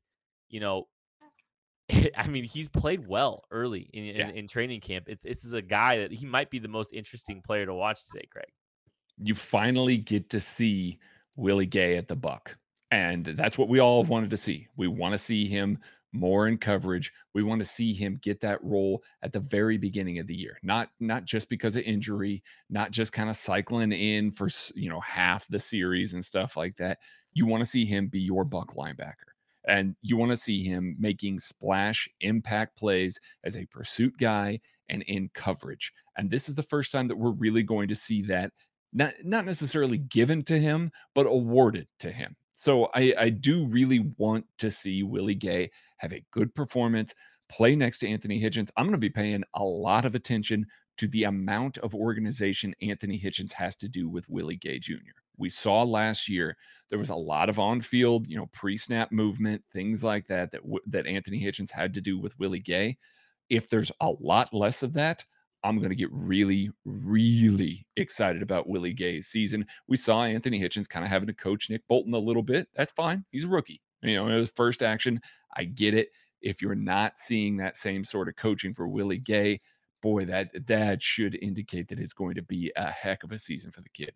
you 0.50 0.60
know. 0.60 0.88
I 2.16 2.26
mean, 2.26 2.44
he's 2.44 2.68
played 2.68 3.06
well 3.06 3.44
early 3.50 3.88
in, 3.92 4.04
yeah. 4.04 4.28
in, 4.28 4.36
in 4.36 4.48
training 4.48 4.80
camp. 4.80 5.04
It's 5.08 5.22
this 5.22 5.44
is 5.44 5.52
a 5.52 5.62
guy 5.62 5.98
that 5.98 6.12
he 6.12 6.26
might 6.26 6.50
be 6.50 6.58
the 6.58 6.68
most 6.68 6.92
interesting 6.92 7.42
player 7.42 7.64
to 7.66 7.74
watch 7.74 8.06
today, 8.06 8.26
Craig. 8.30 8.52
You 9.18 9.34
finally 9.34 9.98
get 9.98 10.30
to 10.30 10.40
see 10.40 10.98
Willie 11.36 11.66
Gay 11.66 11.96
at 11.96 12.08
the 12.08 12.16
Buck, 12.16 12.56
and 12.90 13.24
that's 13.36 13.56
what 13.56 13.68
we 13.68 13.80
all 13.80 14.02
wanted 14.02 14.30
to 14.30 14.36
see. 14.36 14.66
We 14.76 14.88
want 14.88 15.12
to 15.12 15.18
see 15.18 15.46
him 15.46 15.78
more 16.12 16.46
in 16.48 16.58
coverage. 16.58 17.12
We 17.34 17.42
want 17.42 17.60
to 17.60 17.68
see 17.68 17.94
him 17.94 18.20
get 18.22 18.40
that 18.42 18.62
role 18.62 19.02
at 19.22 19.32
the 19.32 19.40
very 19.40 19.78
beginning 19.78 20.18
of 20.18 20.26
the 20.26 20.34
year, 20.34 20.58
not 20.62 20.90
not 21.00 21.24
just 21.24 21.48
because 21.48 21.76
of 21.76 21.82
injury, 21.82 22.42
not 22.70 22.90
just 22.90 23.12
kind 23.12 23.30
of 23.30 23.36
cycling 23.36 23.92
in 23.92 24.30
for 24.30 24.48
you 24.74 24.90
know 24.90 25.00
half 25.00 25.46
the 25.48 25.58
series 25.58 26.14
and 26.14 26.24
stuff 26.24 26.56
like 26.56 26.76
that. 26.76 26.98
You 27.34 27.46
want 27.46 27.62
to 27.64 27.70
see 27.70 27.86
him 27.86 28.08
be 28.08 28.20
your 28.20 28.44
buck 28.44 28.74
linebacker. 28.74 29.32
And 29.66 29.94
you 30.02 30.16
want 30.16 30.32
to 30.32 30.36
see 30.36 30.64
him 30.64 30.96
making 30.98 31.38
splash 31.38 32.08
impact 32.20 32.76
plays 32.76 33.18
as 33.44 33.56
a 33.56 33.66
pursuit 33.66 34.14
guy 34.18 34.60
and 34.88 35.02
in 35.02 35.30
coverage. 35.34 35.92
And 36.16 36.30
this 36.30 36.48
is 36.48 36.56
the 36.56 36.64
first 36.64 36.90
time 36.90 37.08
that 37.08 37.16
we're 37.16 37.30
really 37.30 37.62
going 37.62 37.88
to 37.88 37.94
see 37.94 38.22
that 38.22 38.50
not 38.92 39.14
not 39.24 39.46
necessarily 39.46 39.98
given 39.98 40.42
to 40.44 40.58
him, 40.58 40.90
but 41.14 41.26
awarded 41.26 41.86
to 42.00 42.12
him. 42.12 42.36
So 42.54 42.88
I, 42.94 43.14
I 43.18 43.28
do 43.30 43.66
really 43.66 44.12
want 44.18 44.44
to 44.58 44.70
see 44.70 45.02
Willie 45.02 45.34
Gay 45.34 45.70
have 45.98 46.12
a 46.12 46.24
good 46.30 46.54
performance, 46.54 47.14
play 47.48 47.74
next 47.76 47.98
to 47.98 48.08
Anthony 48.08 48.40
Hitchens. 48.40 48.70
I'm 48.76 48.86
going 48.86 48.92
to 48.92 48.98
be 48.98 49.10
paying 49.10 49.44
a 49.54 49.64
lot 49.64 50.04
of 50.04 50.14
attention 50.14 50.66
to 50.98 51.08
the 51.08 51.24
amount 51.24 51.78
of 51.78 51.94
organization 51.94 52.74
Anthony 52.82 53.18
Hitchens 53.18 53.52
has 53.52 53.76
to 53.76 53.88
do 53.88 54.08
with 54.08 54.28
Willie 54.28 54.56
Gay 54.56 54.78
Jr. 54.78 54.94
We 55.38 55.48
saw 55.48 55.82
last 55.82 56.28
year 56.28 56.56
there 56.90 56.98
was 56.98 57.08
a 57.08 57.14
lot 57.14 57.48
of 57.48 57.58
on-field, 57.58 58.28
you 58.28 58.36
know, 58.36 58.46
pre-snap 58.52 59.10
movement, 59.10 59.62
things 59.72 60.04
like 60.04 60.26
that 60.28 60.52
that 60.52 60.60
that 60.86 61.06
Anthony 61.06 61.42
Hitchens 61.42 61.70
had 61.70 61.94
to 61.94 62.00
do 62.00 62.18
with 62.18 62.38
Willie 62.38 62.60
Gay. 62.60 62.98
If 63.48 63.68
there's 63.68 63.90
a 64.00 64.10
lot 64.20 64.52
less 64.52 64.82
of 64.82 64.92
that, 64.94 65.24
I'm 65.64 65.78
going 65.78 65.90
to 65.90 65.96
get 65.96 66.10
really, 66.12 66.70
really 66.84 67.86
excited 67.96 68.42
about 68.42 68.68
Willie 68.68 68.92
Gay's 68.92 69.28
season. 69.28 69.66
We 69.86 69.96
saw 69.96 70.24
Anthony 70.24 70.60
Hitchens 70.60 70.88
kind 70.88 71.04
of 71.04 71.10
having 71.10 71.28
to 71.28 71.34
coach 71.34 71.70
Nick 71.70 71.86
Bolton 71.88 72.14
a 72.14 72.18
little 72.18 72.42
bit. 72.42 72.68
That's 72.74 72.92
fine. 72.92 73.24
He's 73.30 73.44
a 73.44 73.48
rookie. 73.48 73.80
You 74.02 74.16
know, 74.16 74.46
first 74.56 74.82
action. 74.82 75.20
I 75.56 75.64
get 75.64 75.94
it. 75.94 76.08
If 76.40 76.60
you're 76.60 76.74
not 76.74 77.16
seeing 77.16 77.56
that 77.58 77.76
same 77.76 78.04
sort 78.04 78.28
of 78.28 78.34
coaching 78.34 78.74
for 78.74 78.88
Willie 78.88 79.18
Gay, 79.18 79.60
boy, 80.00 80.24
that 80.24 80.48
that 80.66 81.00
should 81.00 81.36
indicate 81.40 81.88
that 81.88 82.00
it's 82.00 82.12
going 82.14 82.34
to 82.34 82.42
be 82.42 82.72
a 82.76 82.90
heck 82.90 83.22
of 83.22 83.30
a 83.30 83.38
season 83.38 83.70
for 83.70 83.80
the 83.80 83.88
kid. 83.90 84.12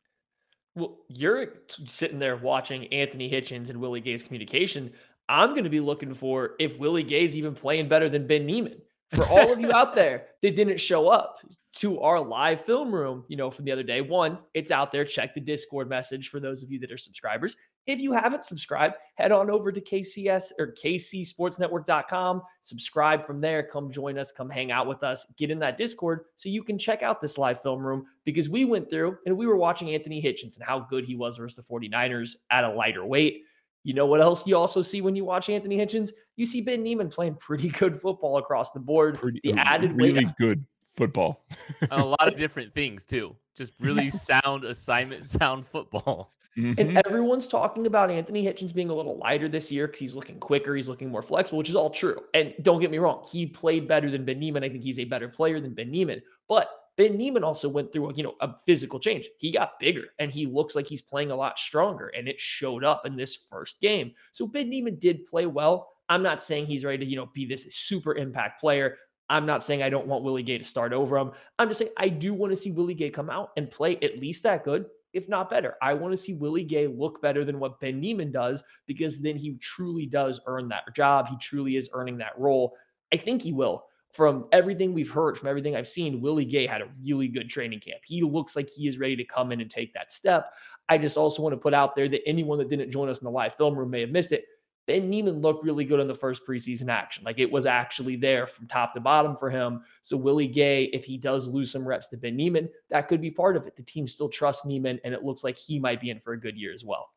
Well, 0.74 0.98
you're 1.09 1.46
sitting 1.88 2.18
there 2.18 2.37
watching 2.37 2.92
Anthony 2.92 3.30
Hitchens 3.30 3.70
and 3.70 3.80
Willie 3.80 4.00
Gay's 4.00 4.22
communication. 4.24 4.92
I'm 5.28 5.50
going 5.50 5.64
to 5.64 5.70
be 5.70 5.80
looking 5.80 6.12
for 6.12 6.54
if 6.59 6.78
Willie 6.78 7.02
Gay's 7.02 7.37
even 7.37 7.54
playing 7.54 7.88
better 7.88 8.09
than 8.09 8.26
Ben 8.26 8.44
Niemann 8.44 8.82
for 9.14 9.26
all 9.26 9.52
of 9.52 9.60
you 9.60 9.72
out 9.72 9.94
there 9.94 10.26
that 10.42 10.56
didn't 10.56 10.80
show 10.80 11.08
up 11.08 11.38
to 11.76 12.00
our 12.00 12.18
live 12.18 12.64
film 12.64 12.94
room, 12.94 13.22
you 13.28 13.36
know, 13.36 13.50
from 13.50 13.66
the 13.66 13.72
other 13.72 13.82
day. 13.82 14.00
One, 14.00 14.38
it's 14.54 14.70
out 14.70 14.90
there. 14.92 15.04
Check 15.04 15.34
the 15.34 15.40
Discord 15.42 15.90
message 15.90 16.30
for 16.30 16.40
those 16.40 16.62
of 16.62 16.70
you 16.70 16.78
that 16.80 16.90
are 16.90 16.96
subscribers. 16.96 17.56
If 17.86 18.00
you 18.00 18.12
haven't 18.12 18.44
subscribed, 18.44 18.94
head 19.14 19.30
on 19.30 19.50
over 19.50 19.70
to 19.70 19.80
KCS 19.80 20.52
or 20.58 20.74
KCSportsNetwork.com. 20.82 22.42
Subscribe 22.62 23.26
from 23.26 23.42
there. 23.42 23.62
Come 23.62 23.92
join 23.92 24.18
us. 24.18 24.32
Come 24.32 24.48
hang 24.48 24.72
out 24.72 24.88
with 24.88 25.02
us. 25.02 25.26
Get 25.36 25.50
in 25.50 25.58
that 25.58 25.76
Discord 25.76 26.24
so 26.34 26.48
you 26.48 26.64
can 26.64 26.78
check 26.78 27.02
out 27.02 27.20
this 27.20 27.36
live 27.36 27.62
film 27.62 27.86
room 27.86 28.06
because 28.24 28.48
we 28.48 28.64
went 28.64 28.90
through 28.90 29.18
and 29.26 29.36
we 29.36 29.46
were 29.46 29.56
watching 29.56 29.90
Anthony 29.90 30.20
Hitchens 30.20 30.56
and 30.56 30.64
how 30.64 30.80
good 30.80 31.04
he 31.04 31.14
was 31.14 31.36
versus 31.36 31.56
the 31.56 31.62
49ers 31.62 32.36
at 32.50 32.64
a 32.64 32.72
lighter 32.72 33.04
weight. 33.04 33.44
You 33.87 33.94
know 33.94 34.07
what 34.07 34.20
else 34.20 34.44
you 34.49 34.57
also 34.57 34.83
see 34.83 35.01
when 35.01 35.14
you 35.14 35.25
watch 35.25 35.49
Anthony 35.49 35.77
Hitchens? 35.77 36.11
You 36.35 36.44
see 36.44 36.61
Ben 36.61 36.83
Niemann 36.83 37.09
playing 37.09 37.37
pretty 37.37 37.68
good 37.68 38.01
football 38.01 38.38
across 38.38 38.72
the 38.72 38.81
board. 38.81 39.16
Pretty, 39.16 39.40
the 39.44 39.53
added 39.53 39.92
really 39.92 40.25
weight, 40.25 40.35
good 40.40 40.66
football. 40.96 41.46
a 41.92 42.05
lot 42.05 42.27
of 42.27 42.35
different 42.37 42.75
things 42.75 43.05
too. 43.05 43.37
Just 43.57 43.75
really 43.81 44.11
sound 44.11 44.64
assignment, 44.64 45.22
sound 45.22 45.68
football. 45.68 46.35
Mm-hmm. 46.59 46.81
And 46.81 47.03
everyone's 47.07 47.46
talking 47.46 47.87
about 47.87 48.11
Anthony 48.11 48.44
Hitchens 48.44 48.75
being 48.75 48.90
a 48.90 48.94
little 48.94 49.18
lighter 49.18 49.49
this 49.49 49.70
year 49.70 49.87
because 49.87 50.01
he's 50.01 50.14
looking 50.14 50.40
quicker, 50.40 50.75
he's 50.75 50.88
looking 50.88 51.09
more 51.09 51.22
flexible, 51.22 51.59
which 51.59 51.70
is 51.70 51.77
all 51.77 51.90
true. 51.90 52.18
And 52.35 52.55
don't 52.62 52.81
get 52.81 52.90
me 52.90 52.99
wrong, 52.99 53.25
he 53.31 53.46
played 53.46 53.87
better 53.87 54.11
than 54.11 54.25
Ben 54.25 54.40
Niemann. 54.40 54.64
I 54.64 54.68
think 54.68 54.83
he's 54.83 54.99
a 54.99 55.05
better 55.05 55.29
player 55.29 55.61
than 55.61 55.75
Ben 55.75 55.92
Niemann. 55.92 56.22
But 56.49 56.68
Ben 56.96 57.16
Niemann 57.16 57.44
also 57.44 57.68
went 57.68 57.92
through, 57.92 58.14
you 58.14 58.22
know, 58.22 58.35
a 58.40 58.54
physical 58.64 58.98
change. 58.98 59.28
He 59.38 59.50
got 59.52 59.78
bigger 59.78 60.04
and 60.18 60.30
he 60.30 60.46
looks 60.46 60.74
like 60.74 60.87
he's 60.87 61.02
playing 61.02 61.30
a 61.30 61.37
lot 61.37 61.59
stronger, 61.59 62.09
and 62.09 62.26
it 62.26 62.40
showed 62.40 62.85
up 62.85 63.04
in 63.04 63.16
this 63.16 63.37
first 63.50 63.80
game. 63.80 64.12
So 64.32 64.46
Ben 64.46 64.70
Niemann 64.70 64.98
did 64.98 65.26
play 65.26 65.46
well. 65.46 65.90
I'm 66.09 66.22
not 66.22 66.42
saying 66.42 66.66
he's 66.66 66.85
ready 66.85 67.04
to, 67.04 67.11
you 67.11 67.16
know, 67.16 67.28
be 67.35 67.44
this 67.44 67.66
super 67.72 68.14
impact 68.14 68.61
player. 68.61 68.96
I'm 69.28 69.44
not 69.44 69.64
saying 69.64 69.82
I 69.82 69.90
don't 69.90 70.06
want 70.06 70.22
Willie 70.22 70.42
Gay 70.42 70.56
to 70.59 70.64
start 70.64 70.92
over 70.92 71.18
him. 71.18 71.32
I'm 71.59 71.68
just 71.68 71.78
saying 71.78 71.90
I 71.96 72.09
do 72.09 72.32
want 72.32 72.52
to 72.52 72.56
see 72.56 72.70
Willie 72.70 72.94
Gay 72.94 73.11
come 73.11 73.28
out 73.28 73.50
and 73.56 73.70
play 73.70 73.96
at 73.96 74.18
least 74.18 74.44
that 74.44 74.64
good, 74.64 74.87
if 75.12 75.28
not 75.28 75.50
better. 75.50 75.74
I 75.82 75.94
want 75.94 76.12
to 76.12 76.16
see 76.16 76.35
Willie 76.35 76.64
Gay 76.64 76.87
look 76.87 77.20
better 77.20 77.44
than 77.44 77.59
what 77.59 77.80
Ben 77.80 78.00
Niemann 78.00 78.30
does 78.30 78.62
because 78.87 79.20
then 79.20 79.37
he 79.37 79.56
truly 79.56 80.06
does 80.06 80.40
earn 80.46 80.68
that 80.68 80.94
job. 80.94 81.26
He 81.26 81.37
truly 81.38 81.76
is 81.76 81.90
earning 81.92 82.18
that 82.18 82.38
role. 82.38 82.76
I 83.12 83.16
think 83.16 83.42
he 83.42 83.52
will 83.52 83.85
from 84.16 84.46
everything 84.50 84.94
we've 84.94 85.11
heard, 85.11 85.37
from 85.37 85.48
everything 85.48 85.76
I've 85.76 85.87
seen, 85.87 86.20
Willie 86.20 86.44
Gay 86.44 86.66
had 86.66 86.81
a 86.81 86.88
really 87.05 87.29
good 87.29 87.50
training 87.50 87.81
camp. 87.81 88.00
He 88.05 88.22
looks 88.22 88.57
like 88.57 88.68
he 88.70 88.88
is 88.88 88.98
ready 88.98 89.14
to 89.16 89.24
come 89.24 89.52
in 89.52 89.61
and 89.61 89.70
take 89.70 89.92
that 89.92 90.11
step. 90.11 90.52
I 90.88 90.98
just 90.98 91.16
also 91.16 91.42
want 91.42 91.52
to 91.52 91.59
put 91.59 91.74
out 91.74 91.94
there 91.94 92.09
that 92.09 92.26
anyone 92.26 92.59
that 92.59 92.70
didn't 92.70 92.90
join 92.90 93.09
us 93.09 93.18
in 93.18 93.24
the 93.24 93.31
live 93.31 93.55
film 93.55 93.79
room 93.79 93.90
may 93.90 94.00
have 94.00 94.11
missed 94.11 94.33
it. 94.33 94.46
Ben 94.87 95.11
Niemann 95.11 95.40
looked 95.40 95.64
really 95.64 95.85
good 95.85 95.98
in 95.98 96.07
the 96.07 96.14
first 96.14 96.46
preseason 96.46 96.88
action. 96.88 97.24
Like 97.24 97.40
it 97.40 97.50
was 97.50 97.66
actually 97.66 98.16
there 98.16 98.46
from 98.46 98.68
top 98.68 98.94
to 98.94 99.00
bottom 99.00 99.37
for 99.37 99.50
him. 99.50 99.83
So 100.02 100.16
Willie 100.16 100.46
Gay, 100.46 100.85
if 100.92 101.05
he 101.05 101.18
does 101.18 101.48
lose 101.48 101.72
some 101.72 101.87
reps 101.87 102.07
to 102.09 102.16
Ben 102.16 102.37
Niemann, 102.37 102.70
that 102.90 103.09
could 103.09 103.20
be 103.20 103.31
part 103.31 103.57
of 103.57 103.66
it. 103.66 103.76
The 103.76 103.83
team 103.83 104.07
still 104.07 104.29
trusts 104.29 104.64
Niemann, 104.64 105.00
and 105.05 105.12
it 105.12 105.24
looks 105.24 105.42
like 105.42 105.57
he 105.57 105.81
might 105.81 106.00
be 106.00 106.11
in 106.11 106.20
for 106.20 106.35
a 106.35 106.40
good 106.40 106.57
year 106.57 106.72
as 106.72 106.85
well. 106.85 107.11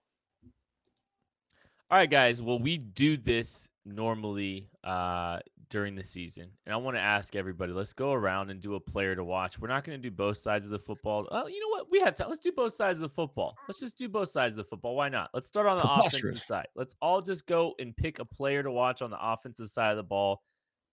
All 1.91 1.97
right, 1.97 2.09
guys. 2.09 2.41
Well, 2.41 2.59
we 2.59 2.77
do 2.77 3.17
this 3.17 3.69
normally 3.85 4.67
uh, 4.83 5.39
during 5.69 5.95
the 5.95 6.03
season, 6.03 6.49
and 6.65 6.73
I 6.73 6.77
want 6.77 6.97
to 6.97 7.01
ask 7.01 7.35
everybody. 7.35 7.71
Let's 7.71 7.93
go 7.93 8.13
around 8.13 8.49
and 8.49 8.59
do 8.59 8.75
a 8.75 8.79
player 8.79 9.15
to 9.15 9.23
watch. 9.23 9.59
We're 9.59 9.67
not 9.67 9.83
going 9.83 10.01
to 10.01 10.01
do 10.01 10.13
both 10.13 10.37
sides 10.37 10.65
of 10.65 10.71
the 10.71 10.79
football. 10.79 11.27
Oh, 11.31 11.47
you 11.47 11.59
know 11.59 11.69
what? 11.69 11.91
We 11.91 11.99
have 11.99 12.15
time. 12.15 12.27
Let's 12.27 12.39
do 12.39 12.51
both 12.51 12.73
sides 12.73 12.97
of 12.97 13.03
the 13.03 13.09
football. 13.09 13.55
Let's 13.67 13.79
just 13.79 13.97
do 13.97 14.09
both 14.09 14.29
sides 14.29 14.53
of 14.53 14.57
the 14.57 14.63
football. 14.63 14.95
Why 14.95 15.09
not? 15.09 15.29
Let's 15.33 15.47
start 15.47 15.67
on 15.67 15.77
the 15.77 15.83
offensive 15.83 16.41
side. 16.41 16.67
Let's 16.75 16.95
all 17.01 17.21
just 17.21 17.45
go 17.45 17.75
and 17.79 17.95
pick 17.95 18.19
a 18.19 18.25
player 18.25 18.63
to 18.63 18.71
watch 18.71 19.01
on 19.01 19.11
the 19.11 19.19
offensive 19.21 19.69
side 19.69 19.91
of 19.91 19.97
the 19.97 20.03
ball. 20.03 20.41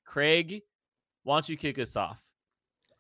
Craig, 0.05 0.63
why 1.25 1.37
don't 1.37 1.49
you 1.49 1.57
kick 1.57 1.79
us 1.79 1.97
off? 1.97 2.23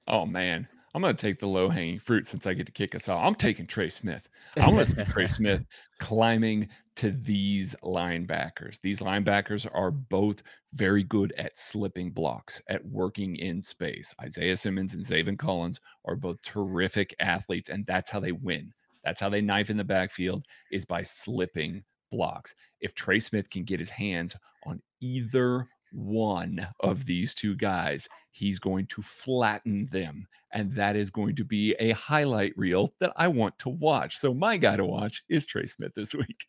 Oh 0.08 0.24
man, 0.24 0.66
I'm 0.96 1.02
going 1.02 1.14
to 1.14 1.20
take 1.20 1.38
the 1.38 1.46
low 1.46 1.68
hanging 1.68 1.98
fruit 1.98 2.26
since 2.26 2.46
I 2.46 2.54
get 2.54 2.64
to 2.64 2.72
kick 2.72 2.94
us 2.94 3.06
off. 3.06 3.22
I'm 3.22 3.34
taking 3.34 3.66
Trey 3.66 3.90
Smith. 3.90 4.30
I 4.58 4.70
want 4.70 4.88
to 4.88 4.96
see 4.96 5.12
Trey 5.12 5.26
Smith 5.26 5.62
climbing 5.98 6.68
to 6.94 7.10
these 7.10 7.74
linebackers. 7.84 8.80
These 8.80 9.00
linebackers 9.00 9.68
are 9.74 9.90
both 9.90 10.42
very 10.72 11.02
good 11.02 11.34
at 11.36 11.58
slipping 11.58 12.12
blocks, 12.12 12.62
at 12.70 12.82
working 12.86 13.36
in 13.36 13.60
space. 13.60 14.14
Isaiah 14.22 14.56
Simmons 14.56 14.94
and 14.94 15.04
Zaven 15.04 15.38
Collins 15.38 15.80
are 16.06 16.16
both 16.16 16.40
terrific 16.40 17.14
athletes, 17.20 17.68
and 17.68 17.84
that's 17.84 18.10
how 18.10 18.18
they 18.18 18.32
win. 18.32 18.72
That's 19.04 19.20
how 19.20 19.28
they 19.28 19.42
knife 19.42 19.68
in 19.68 19.76
the 19.76 19.84
backfield 19.84 20.46
is 20.72 20.86
by 20.86 21.02
slipping 21.02 21.84
blocks. 22.10 22.54
If 22.80 22.94
Trey 22.94 23.18
Smith 23.18 23.50
can 23.50 23.64
get 23.64 23.80
his 23.80 23.90
hands 23.90 24.34
on 24.64 24.80
either 25.02 25.68
one 25.96 26.66
of 26.80 27.06
these 27.06 27.34
two 27.34 27.56
guys, 27.56 28.06
he's 28.30 28.58
going 28.58 28.86
to 28.86 29.02
flatten 29.02 29.88
them. 29.90 30.26
And 30.52 30.72
that 30.74 30.96
is 30.96 31.10
going 31.10 31.36
to 31.36 31.44
be 31.44 31.74
a 31.78 31.92
highlight 31.92 32.56
reel 32.56 32.92
that 33.00 33.12
I 33.16 33.28
want 33.28 33.58
to 33.60 33.68
watch. 33.68 34.18
So 34.18 34.32
my 34.32 34.56
guy 34.56 34.76
to 34.76 34.84
watch 34.84 35.22
is 35.28 35.46
Trey 35.46 35.66
Smith 35.66 35.92
this 35.94 36.14
week. 36.14 36.46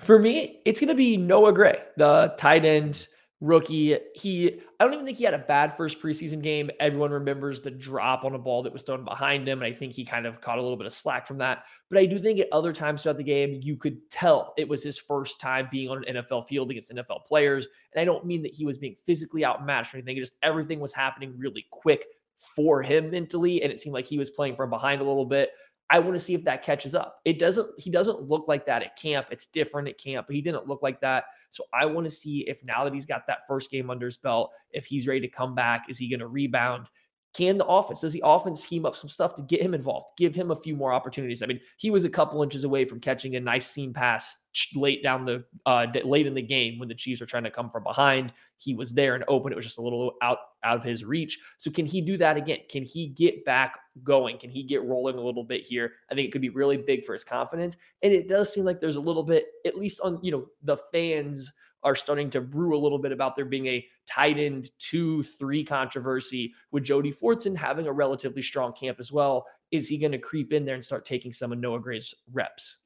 For 0.00 0.18
me, 0.18 0.60
it's 0.64 0.80
going 0.80 0.88
to 0.88 0.94
be 0.94 1.16
Noah 1.16 1.52
Gray, 1.52 1.78
the 1.96 2.34
tight 2.38 2.64
end 2.64 3.06
rookie. 3.42 3.98
He, 4.14 4.60
I 4.78 4.84
don't 4.84 4.94
even 4.94 5.04
think 5.04 5.18
he 5.18 5.24
had 5.24 5.34
a 5.34 5.38
bad 5.38 5.76
first 5.76 6.00
preseason 6.00 6.40
game. 6.40 6.70
Everyone 6.78 7.10
remembers 7.10 7.60
the 7.60 7.72
drop 7.72 8.24
on 8.24 8.36
a 8.36 8.38
ball 8.38 8.62
that 8.62 8.72
was 8.72 8.82
thrown 8.82 9.04
behind 9.04 9.48
him. 9.48 9.60
And 9.60 9.66
I 9.66 9.76
think 9.76 9.92
he 9.92 10.04
kind 10.04 10.26
of 10.26 10.40
caught 10.40 10.58
a 10.58 10.62
little 10.62 10.76
bit 10.76 10.86
of 10.86 10.92
slack 10.92 11.26
from 11.26 11.38
that. 11.38 11.64
But 11.90 11.98
I 11.98 12.06
do 12.06 12.20
think 12.20 12.38
at 12.38 12.46
other 12.52 12.72
times 12.72 13.02
throughout 13.02 13.16
the 13.16 13.24
game, 13.24 13.58
you 13.60 13.76
could 13.76 14.08
tell 14.10 14.54
it 14.56 14.68
was 14.68 14.82
his 14.82 14.96
first 14.96 15.40
time 15.40 15.68
being 15.72 15.90
on 15.90 16.04
an 16.06 16.16
NFL 16.16 16.46
field 16.46 16.70
against 16.70 16.92
NFL 16.92 17.24
players. 17.24 17.66
And 17.92 18.00
I 18.00 18.04
don't 18.04 18.24
mean 18.24 18.42
that 18.42 18.54
he 18.54 18.64
was 18.64 18.78
being 18.78 18.94
physically 19.04 19.44
outmatched 19.44 19.92
or 19.92 19.98
anything. 19.98 20.16
Just 20.16 20.34
everything 20.44 20.78
was 20.78 20.92
happening 20.92 21.34
really 21.36 21.66
quick 21.70 22.06
for 22.38 22.80
him 22.80 23.10
mentally. 23.10 23.62
And 23.62 23.72
it 23.72 23.80
seemed 23.80 23.94
like 23.94 24.04
he 24.04 24.18
was 24.18 24.30
playing 24.30 24.54
from 24.54 24.70
behind 24.70 25.00
a 25.00 25.04
little 25.04 25.26
bit. 25.26 25.50
I 25.92 25.98
want 25.98 26.14
to 26.14 26.20
see 26.20 26.32
if 26.32 26.42
that 26.44 26.62
catches 26.62 26.94
up. 26.94 27.20
It 27.26 27.38
doesn't, 27.38 27.68
he 27.78 27.90
doesn't 27.90 28.22
look 28.22 28.48
like 28.48 28.64
that 28.64 28.82
at 28.82 28.96
camp. 28.96 29.26
It's 29.30 29.44
different 29.44 29.88
at 29.88 29.98
camp, 29.98 30.26
but 30.26 30.34
he 30.34 30.40
didn't 30.40 30.66
look 30.66 30.82
like 30.82 31.02
that. 31.02 31.24
So 31.50 31.64
I 31.74 31.84
want 31.84 32.06
to 32.06 32.10
see 32.10 32.48
if 32.48 32.64
now 32.64 32.82
that 32.84 32.94
he's 32.94 33.04
got 33.04 33.26
that 33.26 33.46
first 33.46 33.70
game 33.70 33.90
under 33.90 34.06
his 34.06 34.16
belt, 34.16 34.52
if 34.70 34.86
he's 34.86 35.06
ready 35.06 35.20
to 35.20 35.28
come 35.28 35.54
back, 35.54 35.84
is 35.90 35.98
he 35.98 36.08
going 36.08 36.20
to 36.20 36.28
rebound? 36.28 36.86
Can 37.34 37.56
the 37.56 37.64
offense, 37.66 38.02
does 38.02 38.12
the 38.12 38.22
offense 38.24 38.62
scheme 38.62 38.84
up 38.84 38.94
some 38.94 39.08
stuff 39.08 39.34
to 39.36 39.42
get 39.42 39.62
him 39.62 39.72
involved, 39.72 40.10
give 40.18 40.34
him 40.34 40.50
a 40.50 40.56
few 40.56 40.76
more 40.76 40.92
opportunities? 40.92 41.42
I 41.42 41.46
mean, 41.46 41.60
he 41.78 41.90
was 41.90 42.04
a 42.04 42.10
couple 42.10 42.42
inches 42.42 42.64
away 42.64 42.84
from 42.84 43.00
catching 43.00 43.36
a 43.36 43.40
nice 43.40 43.66
seam 43.66 43.94
pass 43.94 44.36
late 44.74 45.02
down 45.02 45.24
the 45.24 45.42
uh, 45.64 45.86
late 46.04 46.26
in 46.26 46.34
the 46.34 46.42
game 46.42 46.78
when 46.78 46.88
the 46.88 46.94
Chiefs 46.94 47.22
were 47.22 47.26
trying 47.26 47.44
to 47.44 47.50
come 47.50 47.70
from 47.70 47.84
behind. 47.84 48.34
He 48.58 48.74
was 48.74 48.92
there 48.92 49.14
and 49.14 49.24
open. 49.28 49.50
It 49.50 49.56
was 49.56 49.64
just 49.64 49.78
a 49.78 49.82
little 49.82 50.12
out 50.20 50.38
out 50.62 50.76
of 50.76 50.84
his 50.84 51.06
reach. 51.06 51.38
So 51.56 51.70
can 51.70 51.86
he 51.86 52.02
do 52.02 52.18
that 52.18 52.36
again? 52.36 52.58
Can 52.68 52.84
he 52.84 53.08
get 53.08 53.46
back 53.46 53.78
going? 54.04 54.38
Can 54.38 54.50
he 54.50 54.62
get 54.62 54.84
rolling 54.84 55.16
a 55.16 55.22
little 55.22 55.44
bit 55.44 55.62
here? 55.62 55.92
I 56.10 56.14
think 56.14 56.28
it 56.28 56.32
could 56.32 56.42
be 56.42 56.50
really 56.50 56.76
big 56.76 57.06
for 57.06 57.14
his 57.14 57.24
confidence. 57.24 57.78
And 58.02 58.12
it 58.12 58.28
does 58.28 58.52
seem 58.52 58.64
like 58.64 58.78
there's 58.78 58.96
a 58.96 59.00
little 59.00 59.24
bit, 59.24 59.46
at 59.64 59.78
least 59.78 60.00
on 60.02 60.18
you 60.22 60.32
know 60.32 60.46
the 60.62 60.76
fans 60.92 61.50
are 61.84 61.94
starting 61.94 62.30
to 62.30 62.40
brew 62.40 62.76
a 62.76 62.78
little 62.78 62.98
bit 62.98 63.12
about 63.12 63.36
there 63.36 63.44
being 63.44 63.66
a 63.66 63.86
tight 64.06 64.38
end 64.38 64.70
two, 64.78 65.22
three 65.22 65.64
controversy 65.64 66.52
with 66.70 66.84
Jody 66.84 67.12
Fortson 67.12 67.56
having 67.56 67.86
a 67.86 67.92
relatively 67.92 68.42
strong 68.42 68.72
camp 68.72 68.98
as 69.00 69.10
well. 69.10 69.44
Is 69.70 69.88
he 69.88 69.98
going 69.98 70.12
to 70.12 70.18
creep 70.18 70.52
in 70.52 70.64
there 70.64 70.74
and 70.74 70.84
start 70.84 71.04
taking 71.04 71.32
some 71.32 71.52
of 71.52 71.58
Noah 71.58 71.80
Gray's 71.80 72.14
reps? 72.32 72.78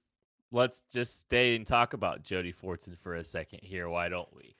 Let's 0.52 0.82
just 0.92 1.20
stay 1.20 1.56
and 1.56 1.66
talk 1.66 1.92
about 1.92 2.22
Jody 2.22 2.52
Fortson 2.52 2.96
for 2.96 3.16
a 3.16 3.24
second 3.24 3.60
here. 3.62 3.88
Why 3.88 4.08
don't 4.08 4.32
we? 4.34 4.56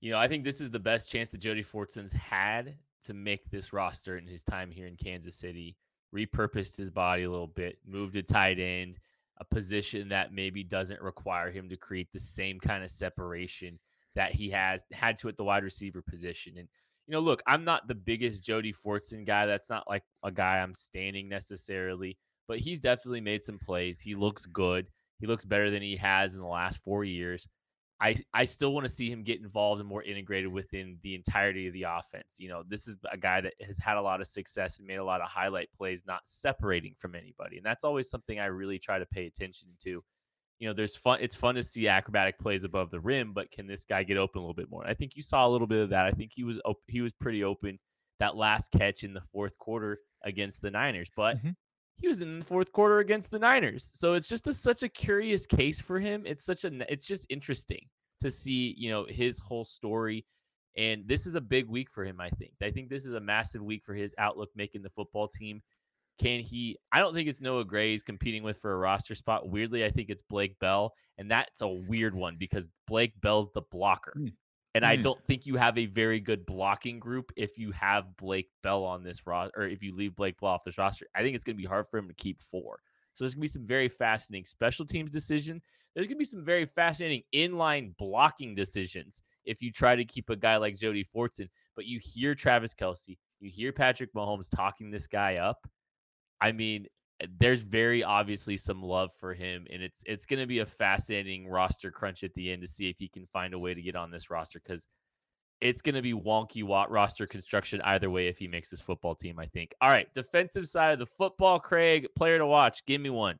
You 0.00 0.10
know, 0.10 0.18
I 0.18 0.28
think 0.28 0.44
this 0.44 0.60
is 0.60 0.70
the 0.70 0.78
best 0.78 1.10
chance 1.10 1.30
that 1.30 1.38
Jody 1.38 1.62
Fortson's 1.62 2.12
had 2.12 2.76
to 3.04 3.14
make 3.14 3.50
this 3.50 3.72
roster 3.72 4.18
in 4.18 4.26
his 4.26 4.42
time 4.42 4.70
here 4.70 4.86
in 4.86 4.96
Kansas 4.96 5.36
City. 5.36 5.76
Repurposed 6.14 6.76
his 6.76 6.90
body 6.90 7.22
a 7.22 7.30
little 7.30 7.46
bit, 7.46 7.78
moved 7.86 8.14
to 8.14 8.22
tight 8.22 8.58
end 8.58 8.98
a 9.40 9.44
position 9.44 10.08
that 10.10 10.32
maybe 10.32 10.62
doesn't 10.62 11.00
require 11.00 11.50
him 11.50 11.68
to 11.70 11.76
create 11.76 12.08
the 12.12 12.20
same 12.20 12.60
kind 12.60 12.84
of 12.84 12.90
separation 12.90 13.78
that 14.14 14.32
he 14.32 14.50
has 14.50 14.82
had 14.92 15.16
to 15.16 15.28
at 15.28 15.36
the 15.36 15.44
wide 15.44 15.64
receiver 15.64 16.02
position. 16.02 16.54
And 16.58 16.68
you 17.06 17.12
know, 17.12 17.20
look, 17.20 17.42
I'm 17.46 17.64
not 17.64 17.88
the 17.88 17.94
biggest 17.94 18.44
Jody 18.44 18.72
Fortson 18.72 19.26
guy. 19.26 19.46
That's 19.46 19.70
not 19.70 19.88
like 19.88 20.04
a 20.22 20.30
guy 20.30 20.58
I'm 20.58 20.74
standing 20.74 21.28
necessarily, 21.28 22.16
but 22.46 22.58
he's 22.58 22.80
definitely 22.80 23.20
made 23.20 23.42
some 23.42 23.58
plays. 23.58 24.00
He 24.00 24.14
looks 24.14 24.46
good. 24.46 24.86
He 25.18 25.26
looks 25.26 25.44
better 25.44 25.70
than 25.70 25.82
he 25.82 25.96
has 25.96 26.34
in 26.34 26.40
the 26.40 26.46
last 26.46 26.82
four 26.82 27.04
years. 27.04 27.48
I, 28.00 28.16
I 28.32 28.46
still 28.46 28.72
want 28.72 28.86
to 28.86 28.92
see 28.92 29.10
him 29.10 29.22
get 29.22 29.40
involved 29.40 29.80
and 29.80 29.88
more 29.88 30.02
integrated 30.02 30.50
within 30.50 30.98
the 31.02 31.14
entirety 31.14 31.66
of 31.66 31.74
the 31.74 31.82
offense. 31.82 32.36
You 32.38 32.48
know, 32.48 32.62
this 32.66 32.88
is 32.88 32.96
a 33.12 33.18
guy 33.18 33.42
that 33.42 33.52
has 33.60 33.76
had 33.76 33.98
a 33.98 34.02
lot 34.02 34.22
of 34.22 34.26
success 34.26 34.78
and 34.78 34.88
made 34.88 34.96
a 34.96 35.04
lot 35.04 35.20
of 35.20 35.28
highlight 35.28 35.68
plays, 35.76 36.04
not 36.06 36.22
separating 36.24 36.94
from 36.96 37.14
anybody. 37.14 37.58
And 37.58 37.66
that's 37.66 37.84
always 37.84 38.08
something 38.08 38.40
I 38.40 38.46
really 38.46 38.78
try 38.78 38.98
to 38.98 39.06
pay 39.06 39.26
attention 39.26 39.68
to. 39.84 40.02
You 40.60 40.68
know, 40.68 40.72
there's 40.72 40.96
fun. 40.96 41.18
It's 41.20 41.34
fun 41.34 41.54
to 41.56 41.62
see 41.62 41.88
acrobatic 41.88 42.38
plays 42.38 42.64
above 42.64 42.90
the 42.90 43.00
rim, 43.00 43.32
but 43.34 43.50
can 43.50 43.66
this 43.66 43.84
guy 43.84 44.02
get 44.02 44.16
open 44.16 44.38
a 44.38 44.42
little 44.42 44.54
bit 44.54 44.70
more? 44.70 44.86
I 44.86 44.94
think 44.94 45.12
you 45.14 45.22
saw 45.22 45.46
a 45.46 45.50
little 45.50 45.66
bit 45.66 45.82
of 45.82 45.90
that. 45.90 46.06
I 46.06 46.12
think 46.12 46.32
he 46.34 46.44
was 46.44 46.58
he 46.86 47.00
was 47.00 47.12
pretty 47.12 47.44
open 47.44 47.78
that 48.18 48.36
last 48.36 48.70
catch 48.72 49.02
in 49.02 49.14
the 49.14 49.22
fourth 49.32 49.58
quarter 49.58 49.98
against 50.24 50.60
the 50.60 50.70
Niners, 50.70 51.08
but 51.16 51.38
mm-hmm 51.38 51.50
he 52.00 52.08
was 52.08 52.22
in 52.22 52.38
the 52.38 52.44
fourth 52.44 52.72
quarter 52.72 52.98
against 53.00 53.30
the 53.30 53.38
Niners. 53.38 53.88
So 53.94 54.14
it's 54.14 54.28
just 54.28 54.46
a, 54.46 54.52
such 54.52 54.82
a 54.82 54.88
curious 54.88 55.46
case 55.46 55.80
for 55.80 56.00
him. 56.00 56.22
It's 56.26 56.44
such 56.44 56.64
a 56.64 56.92
it's 56.92 57.06
just 57.06 57.26
interesting 57.28 57.86
to 58.20 58.30
see, 58.30 58.74
you 58.78 58.90
know, 58.90 59.06
his 59.08 59.38
whole 59.38 59.64
story. 59.64 60.24
And 60.76 61.06
this 61.06 61.26
is 61.26 61.34
a 61.34 61.40
big 61.40 61.68
week 61.68 61.90
for 61.90 62.04
him, 62.04 62.20
I 62.20 62.30
think. 62.30 62.52
I 62.62 62.70
think 62.70 62.88
this 62.88 63.04
is 63.04 63.14
a 63.14 63.20
massive 63.20 63.62
week 63.62 63.82
for 63.84 63.92
his 63.92 64.14
outlook 64.18 64.50
making 64.54 64.82
the 64.82 64.90
football 64.90 65.28
team. 65.28 65.62
Can 66.18 66.40
he? 66.40 66.78
I 66.92 67.00
don't 67.00 67.14
think 67.14 67.28
it's 67.28 67.40
Noah 67.40 67.64
Gray 67.64 67.90
he's 67.90 68.02
competing 68.02 68.42
with 68.42 68.58
for 68.60 68.72
a 68.72 68.76
roster 68.76 69.14
spot. 69.14 69.48
Weirdly, 69.48 69.84
I 69.84 69.90
think 69.90 70.10
it's 70.10 70.22
Blake 70.22 70.58
Bell. 70.58 70.92
And 71.18 71.30
that's 71.30 71.60
a 71.60 71.68
weird 71.68 72.14
one 72.14 72.36
because 72.38 72.68
Blake 72.86 73.12
Bell's 73.20 73.50
the 73.52 73.62
blocker. 73.70 74.12
Hmm. 74.16 74.28
And 74.74 74.84
mm. 74.84 74.88
I 74.88 74.96
don't 74.96 75.22
think 75.26 75.46
you 75.46 75.56
have 75.56 75.76
a 75.78 75.86
very 75.86 76.20
good 76.20 76.46
blocking 76.46 77.00
group 77.00 77.32
if 77.36 77.58
you 77.58 77.72
have 77.72 78.16
Blake 78.16 78.48
Bell 78.62 78.84
on 78.84 79.02
this 79.02 79.26
roster, 79.26 79.52
or 79.56 79.66
if 79.66 79.82
you 79.82 79.94
leave 79.94 80.14
Blake 80.14 80.38
Bell 80.40 80.50
off 80.50 80.64
this 80.64 80.78
roster. 80.78 81.06
I 81.14 81.22
think 81.22 81.34
it's 81.34 81.44
going 81.44 81.56
to 81.56 81.62
be 81.62 81.68
hard 81.68 81.86
for 81.88 81.98
him 81.98 82.08
to 82.08 82.14
keep 82.14 82.40
four. 82.40 82.80
So 83.12 83.24
there's 83.24 83.34
going 83.34 83.40
to 83.40 83.44
be 83.44 83.48
some 83.48 83.66
very 83.66 83.88
fascinating 83.88 84.44
special 84.44 84.86
teams 84.86 85.10
decision. 85.10 85.60
There's 85.94 86.06
going 86.06 86.16
to 86.16 86.20
be 86.20 86.24
some 86.24 86.44
very 86.44 86.66
fascinating 86.66 87.22
inline 87.34 87.96
blocking 87.96 88.54
decisions 88.54 89.22
if 89.44 89.60
you 89.60 89.72
try 89.72 89.96
to 89.96 90.04
keep 90.04 90.30
a 90.30 90.36
guy 90.36 90.56
like 90.56 90.78
Jody 90.78 91.04
Fortson. 91.14 91.48
But 91.74 91.86
you 91.86 91.98
hear 92.00 92.34
Travis 92.34 92.74
Kelce, 92.74 93.16
you 93.40 93.50
hear 93.50 93.72
Patrick 93.72 94.14
Mahomes 94.14 94.48
talking 94.54 94.90
this 94.90 95.08
guy 95.08 95.36
up. 95.36 95.66
I 96.40 96.52
mean, 96.52 96.86
there's 97.38 97.62
very 97.62 98.02
obviously 98.02 98.56
some 98.56 98.82
love 98.82 99.10
for 99.18 99.34
him, 99.34 99.66
and 99.70 99.82
it's 99.82 100.02
it's 100.06 100.26
going 100.26 100.40
to 100.40 100.46
be 100.46 100.60
a 100.60 100.66
fascinating 100.66 101.48
roster 101.48 101.90
crunch 101.90 102.24
at 102.24 102.34
the 102.34 102.52
end 102.52 102.62
to 102.62 102.68
see 102.68 102.88
if 102.88 102.98
he 102.98 103.08
can 103.08 103.26
find 103.26 103.54
a 103.54 103.58
way 103.58 103.74
to 103.74 103.82
get 103.82 103.96
on 103.96 104.10
this 104.10 104.30
roster 104.30 104.60
because 104.62 104.86
it's 105.60 105.82
going 105.82 105.94
to 105.94 106.02
be 106.02 106.14
wonky 106.14 106.64
roster 106.88 107.26
construction 107.26 107.82
either 107.82 108.08
way 108.08 108.28
if 108.28 108.38
he 108.38 108.48
makes 108.48 108.70
this 108.70 108.80
football 108.80 109.14
team. 109.14 109.38
I 109.38 109.46
think. 109.46 109.74
All 109.80 109.90
right, 109.90 110.12
defensive 110.14 110.66
side 110.66 110.92
of 110.92 110.98
the 110.98 111.06
football, 111.06 111.60
Craig, 111.60 112.08
player 112.16 112.38
to 112.38 112.46
watch. 112.46 112.84
Give 112.86 113.00
me 113.00 113.10
one. 113.10 113.38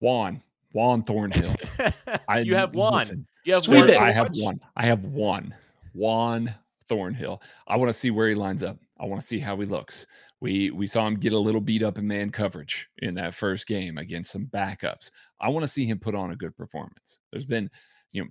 Juan 0.00 0.42
Juan 0.72 1.02
Thornhill. 1.02 1.54
I, 2.28 2.40
you 2.40 2.54
have 2.54 2.74
one. 2.74 2.98
Listen, 2.98 3.26
you 3.44 3.54
have 3.54 3.66
one. 3.66 3.90
I 3.96 4.12
have 4.12 4.36
one. 4.36 4.60
I 4.76 4.86
have 4.86 5.04
one. 5.04 5.54
Juan 5.94 6.54
Thornhill. 6.88 7.42
I 7.66 7.76
want 7.76 7.90
to 7.90 7.98
see 7.98 8.10
where 8.10 8.28
he 8.28 8.34
lines 8.34 8.62
up. 8.62 8.78
I 8.98 9.06
want 9.06 9.20
to 9.20 9.26
see 9.26 9.38
how 9.38 9.56
he 9.58 9.66
looks. 9.66 10.06
We 10.40 10.70
we 10.70 10.86
saw 10.86 11.06
him 11.06 11.16
get 11.16 11.32
a 11.32 11.38
little 11.38 11.60
beat 11.60 11.82
up 11.82 11.98
in 11.98 12.06
man 12.06 12.30
coverage 12.30 12.88
in 12.98 13.14
that 13.14 13.34
first 13.34 13.66
game 13.66 13.98
against 13.98 14.30
some 14.30 14.46
backups. 14.46 15.10
I 15.40 15.48
want 15.50 15.64
to 15.64 15.72
see 15.72 15.84
him 15.84 15.98
put 15.98 16.14
on 16.14 16.30
a 16.30 16.36
good 16.36 16.56
performance. 16.56 17.18
There's 17.30 17.44
been, 17.44 17.70
you 18.12 18.24
know, 18.24 18.30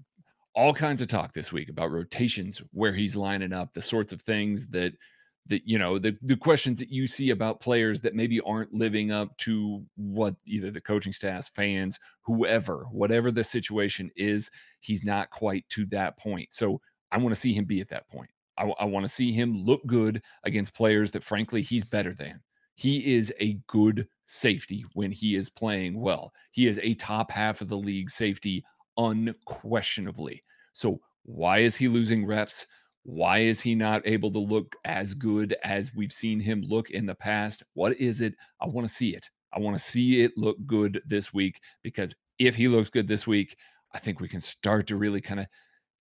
all 0.55 0.73
kinds 0.73 1.01
of 1.01 1.07
talk 1.07 1.33
this 1.33 1.51
week 1.51 1.69
about 1.69 1.91
rotations, 1.91 2.61
where 2.71 2.93
he's 2.93 3.15
lining 3.15 3.53
up, 3.53 3.73
the 3.73 3.81
sorts 3.81 4.11
of 4.11 4.21
things 4.21 4.67
that 4.69 4.93
that 5.47 5.61
you 5.65 5.77
know 5.77 5.99
the 5.99 6.17
the 6.21 6.35
questions 6.35 6.79
that 6.79 6.89
you 6.89 7.05
see 7.07 7.29
about 7.31 7.59
players 7.59 8.01
that 8.01 8.15
maybe 8.15 8.39
aren't 8.41 8.73
living 8.73 9.11
up 9.11 9.35
to 9.37 9.83
what 9.95 10.35
either 10.45 10.71
the 10.71 10.81
coaching 10.81 11.13
staff, 11.13 11.51
fans, 11.55 11.99
whoever, 12.23 12.85
whatever 12.91 13.31
the 13.31 13.43
situation 13.43 14.09
is, 14.15 14.49
he's 14.79 15.03
not 15.03 15.29
quite 15.29 15.67
to 15.69 15.85
that 15.87 16.17
point. 16.17 16.51
So 16.51 16.81
I 17.11 17.17
want 17.17 17.35
to 17.35 17.39
see 17.39 17.53
him 17.53 17.65
be 17.65 17.81
at 17.81 17.89
that 17.89 18.07
point. 18.09 18.29
I, 18.59 18.65
I 18.79 18.85
want 18.85 19.05
to 19.05 19.11
see 19.11 19.31
him 19.31 19.65
look 19.65 19.85
good 19.87 20.21
against 20.43 20.75
players 20.75 21.11
that, 21.11 21.23
frankly, 21.23 21.61
he's 21.61 21.85
better 21.85 22.13
than. 22.13 22.41
He 22.75 23.15
is 23.15 23.33
a 23.39 23.59
good 23.67 24.07
safety 24.25 24.85
when 24.93 25.11
he 25.11 25.35
is 25.35 25.49
playing 25.49 25.99
well. 25.99 26.31
He 26.51 26.67
is 26.67 26.79
a 26.83 26.93
top 26.93 27.31
half 27.31 27.61
of 27.61 27.69
the 27.69 27.77
league 27.77 28.09
safety 28.09 28.63
unquestionably. 28.97 30.43
So 30.73 30.99
why 31.23 31.59
is 31.59 31.75
he 31.75 31.87
losing 31.87 32.25
reps? 32.25 32.67
Why 33.03 33.39
is 33.39 33.61
he 33.61 33.75
not 33.75 34.05
able 34.05 34.31
to 34.31 34.39
look 34.39 34.75
as 34.85 35.13
good 35.13 35.55
as 35.63 35.93
we've 35.95 36.13
seen 36.13 36.39
him 36.39 36.61
look 36.61 36.91
in 36.91 37.05
the 37.05 37.15
past? 37.15 37.63
What 37.73 37.97
is 37.97 38.21
it? 38.21 38.35
I 38.61 38.67
want 38.67 38.87
to 38.87 38.93
see 38.93 39.15
it. 39.15 39.29
I 39.53 39.59
want 39.59 39.77
to 39.77 39.83
see 39.83 40.21
it 40.21 40.37
look 40.37 40.57
good 40.65 41.01
this 41.07 41.33
week 41.33 41.59
because 41.81 42.13
if 42.37 42.55
he 42.55 42.67
looks 42.67 42.89
good 42.89 43.07
this 43.07 43.25
week, 43.25 43.57
I 43.93 43.99
think 43.99 44.19
we 44.19 44.27
can 44.27 44.41
start 44.41 44.87
to 44.87 44.95
really 44.95 45.21
kind 45.21 45.39
of 45.39 45.47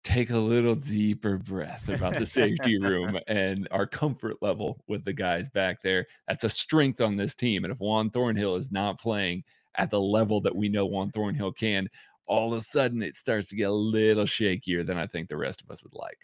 take 0.04 0.30
a 0.30 0.38
little 0.38 0.74
deeper 0.74 1.36
breath 1.36 1.88
about 1.88 2.18
the 2.18 2.26
safety 2.26 2.78
room 2.80 3.18
and 3.26 3.68
our 3.70 3.86
comfort 3.86 4.36
level 4.40 4.82
with 4.88 5.04
the 5.04 5.12
guys 5.12 5.50
back 5.50 5.82
there. 5.82 6.06
That's 6.26 6.44
a 6.44 6.50
strength 6.50 7.00
on 7.00 7.16
this 7.16 7.34
team. 7.34 7.64
And 7.64 7.72
if 7.72 7.80
Juan 7.80 8.10
Thornhill 8.10 8.56
is 8.56 8.70
not 8.70 9.00
playing 9.00 9.44
at 9.76 9.90
the 9.90 10.00
level 10.00 10.40
that 10.42 10.54
we 10.54 10.68
know 10.68 10.86
Juan 10.86 11.10
Thornhill 11.10 11.52
can, 11.52 11.88
all 12.26 12.52
of 12.52 12.58
a 12.58 12.64
sudden 12.64 13.02
it 13.02 13.16
starts 13.16 13.48
to 13.48 13.56
get 13.56 13.70
a 13.70 13.72
little 13.72 14.24
shakier 14.24 14.86
than 14.86 14.98
I 14.98 15.06
think 15.06 15.28
the 15.28 15.36
rest 15.36 15.62
of 15.62 15.70
us 15.70 15.82
would 15.82 15.94
like. 15.94 16.18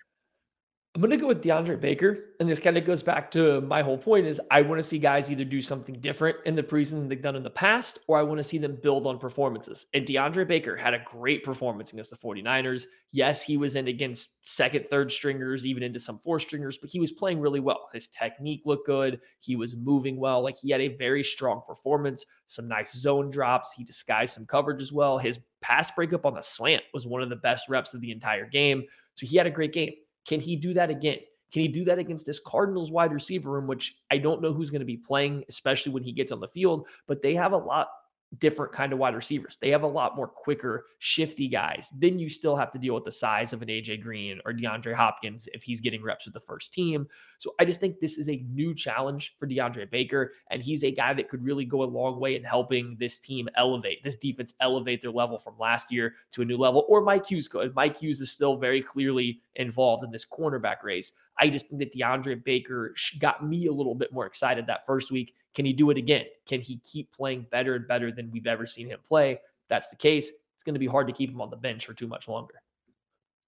I'm 0.95 1.01
going 1.01 1.11
to 1.11 1.17
go 1.17 1.27
with 1.27 1.43
DeAndre 1.43 1.81
Baker. 1.81 2.19
And 2.39 2.49
this 2.49 2.61
kind 2.61 2.79
of 2.79 2.85
goes 2.85 3.03
back 3.03 3.29
to 3.33 3.61
my 3.63 3.83
whole 3.83 3.99
point 3.99 4.27
is 4.27 4.41
I 4.53 4.63
want 4.63 4.81
to 4.81 4.87
see 4.87 5.01
guys 5.01 5.29
either 5.29 5.45
do 5.45 5.61
something 5.61 5.97
different 5.97 6.37
in 6.47 6.55
the 6.55 6.63
preseason 6.63 6.91
than 6.91 7.09
they've 7.09 7.21
done 7.21 7.35
in 7.35 7.43
the 7.43 7.51
past, 7.51 7.99
or 8.07 8.17
I 8.17 8.23
want 8.23 8.39
to 8.39 8.45
see 8.45 8.59
them 8.59 8.79
build 8.81 9.05
on 9.05 9.19
performances. 9.19 9.87
And 9.93 10.07
DeAndre 10.07 10.47
Baker 10.47 10.77
had 10.77 10.95
a 10.95 11.03
great 11.05 11.43
performance 11.43 11.93
against 11.93 12.11
the 12.11 12.17
49ers. 12.17 12.85
Yes, 13.11 13.43
he 13.43 13.57
was 13.57 13.75
in 13.75 13.89
against 13.89 14.47
second, 14.47 14.87
third 14.87 15.11
stringers, 15.11 15.67
even 15.67 15.83
into 15.83 15.99
some 15.99 16.21
four 16.21 16.39
stringers, 16.39 16.79
but 16.79 16.91
he 16.91 17.01
was 17.01 17.11
playing 17.11 17.41
really 17.41 17.61
well. 17.61 17.89
His 17.93 18.07
technique 18.07 18.63
looked 18.65 18.87
good. 18.87 19.21
He 19.41 19.57
was 19.57 19.75
moving 19.75 20.17
well. 20.17 20.45
Like 20.45 20.57
he 20.57 20.71
had 20.71 20.81
a 20.81 20.95
very 20.95 21.25
strong 21.25 21.63
performance, 21.67 22.25
some 22.47 22.69
nice 22.69 22.95
zone 22.95 23.31
drops. 23.31 23.73
He 23.73 23.83
disguised 23.83 24.35
some 24.35 24.47
coverage 24.47 24.81
as 24.81 24.93
well. 24.93 25.19
His 25.19 25.41
pass 25.61 25.91
breakup 25.91 26.25
on 26.25 26.35
the 26.35 26.41
slant 26.41 26.85
was 26.93 27.05
one 27.05 27.21
of 27.23 27.31
the 27.31 27.37
best 27.37 27.69
reps 27.69 27.95
of 27.95 28.01
the 28.01 28.13
entire 28.13 28.47
game. 28.47 28.85
So 29.17 29.27
he 29.27 29.37
had 29.37 29.47
a 29.49 29.51
great 29.51 29.73
game. 29.73 29.93
Can 30.27 30.41
he 30.41 30.57
do 30.57 30.75
that 30.75 30.91
again? 30.91 31.19
Can 31.53 31.63
he 31.63 31.69
do 31.69 31.85
that 31.85 31.99
against 31.99 32.27
this 32.27 32.41
Cardinals 32.45 32.91
wide 32.91 33.13
receiver 33.13 33.51
room, 33.51 33.67
which 33.67 33.97
I 34.11 34.19
don't 34.19 34.43
know 34.43 34.53
who's 34.53 34.71
going 34.71 34.81
to 34.81 34.87
be 34.87 34.97
playing, 34.97 35.45
especially 35.49 35.93
when 35.93 36.03
he 36.03 36.13
gets 36.13 36.33
on 36.33 36.41
the 36.41 36.49
field, 36.49 36.87
but 37.07 37.23
they 37.23 37.35
have 37.35 37.53
a 37.53 37.57
lot 37.57 37.89
different 38.39 38.73
kind 38.73 38.93
of 38.93 38.99
wide 38.99 39.15
receivers. 39.15 39.59
They 39.61 39.71
have 39.71 39.83
a 39.83 39.89
lot 39.89 40.17
more 40.17 40.27
quicker, 40.29 40.87
shifty 40.99 41.49
guys. 41.49 41.91
Then 41.99 42.19
you 42.19 42.29
still 42.29 42.57
have 42.57 42.73
to 42.73 42.79
deal 42.79 42.95
with 42.95 43.05
the 43.05 43.13
size 43.13 43.53
of 43.53 43.63
an 43.63 43.69
AJ 43.69 44.03
Green 44.03 44.41
or 44.45 44.53
DeAndre 44.53 44.95
Hopkins 44.95 45.49
if 45.53 45.63
he's 45.63 45.81
getting 45.81 46.03
reps 46.03 46.25
with 46.25 46.35
the 46.35 46.41
first 46.41 46.73
team. 46.73 47.07
So 47.39 47.55
I 47.61 47.65
just 47.65 47.81
think 47.81 48.01
this 48.01 48.19
is 48.19 48.29
a 48.29 48.45
new 48.51 48.75
challenge 48.75 49.35
for 49.39 49.47
DeAndre 49.47 49.91
Baker, 49.91 50.33
and 50.51 50.63
he's 50.63 50.85
a 50.85 50.91
guy 50.91 51.15
that 51.15 51.29
could 51.29 51.45
really 51.45 51.65
go 51.65 51.83
a 51.83 51.85
long 51.85 52.19
way 52.21 52.37
in 52.37 52.45
helping 52.45 52.97
this 52.99 53.19
team 53.19 53.49
elevate, 53.57 54.03
this 54.03 54.17
defense 54.17 54.55
elevate 54.61 55.03
their 55.03 55.11
level 55.11 55.39
from 55.39 55.55
last 55.59 55.93
year 55.93 56.15
to 56.33 56.43
a 56.43 56.45
new 56.45 56.57
level. 56.57 56.85
Or 56.89 57.01
Mike 57.01 57.27
Hughes 57.27 57.49
could. 57.49 57.75
Mike 57.75 57.99
Hughes 57.99 58.21
is 58.21 58.31
still 58.31 58.57
very 58.57 58.81
clearly 58.81 59.41
involved 59.57 60.05
in 60.05 60.11
this 60.11 60.27
cornerback 60.27 60.83
race. 60.83 61.13
I 61.39 61.49
just 61.49 61.69
think 61.69 61.81
that 61.81 61.93
DeAndre 61.93 62.45
Baker 62.45 62.95
got 63.19 63.47
me 63.47 63.67
a 63.67 63.73
little 63.73 63.95
bit 63.95 64.13
more 64.13 64.27
excited 64.27 64.67
that 64.67 64.87
first 64.87 65.11
week. 65.11 65.35
Can 65.55 65.65
he 65.65 65.73
do 65.73 65.91
it 65.91 65.97
again? 65.97 66.27
Can 66.47 66.61
he 66.61 66.81
keep 66.85 67.13
playing 67.13 67.47
better 67.51 67.75
and 67.75 67.87
better 67.89 68.13
than 68.13 68.31
we've 68.31 68.47
ever 68.47 68.67
seen 68.67 68.89
him 68.89 69.01
play? 69.07 69.33
If 69.33 69.41
that's 69.69 69.89
the 69.89 69.97
case. 69.97 70.29
It's 70.29 70.63
going 70.65 70.75
to 70.75 70.81
be 70.81 70.87
hard 70.87 71.07
to 71.09 71.13
keep 71.13 71.31
him 71.31 71.41
on 71.41 71.51
the 71.51 71.57
bench 71.57 71.87
for 71.87 71.95
too 71.95 72.07
much 72.07 72.29
longer. 72.29 72.55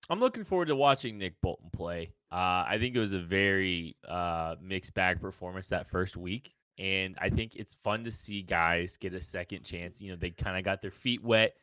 I'm 0.08 0.20
looking 0.20 0.44
forward 0.44 0.68
to 0.68 0.76
watching 0.76 1.18
Nick 1.18 1.34
Bolton 1.40 1.70
play. 1.72 2.12
Uh, 2.30 2.64
I 2.66 2.76
think 2.78 2.94
it 2.94 3.00
was 3.00 3.12
a 3.12 3.20
very 3.20 3.96
uh, 4.08 4.56
mixed 4.60 4.94
bag 4.94 5.20
performance 5.20 5.68
that 5.68 5.88
first 5.88 6.16
week. 6.16 6.54
And 6.78 7.16
I 7.20 7.30
think 7.30 7.56
it's 7.56 7.74
fun 7.82 8.04
to 8.04 8.12
see 8.12 8.42
guys 8.42 8.96
get 8.96 9.14
a 9.14 9.22
second 9.22 9.64
chance. 9.64 10.00
You 10.00 10.10
know, 10.10 10.16
they 10.16 10.30
kind 10.30 10.56
of 10.56 10.64
got 10.64 10.82
their 10.82 10.90
feet 10.90 11.24
wet. 11.24 11.54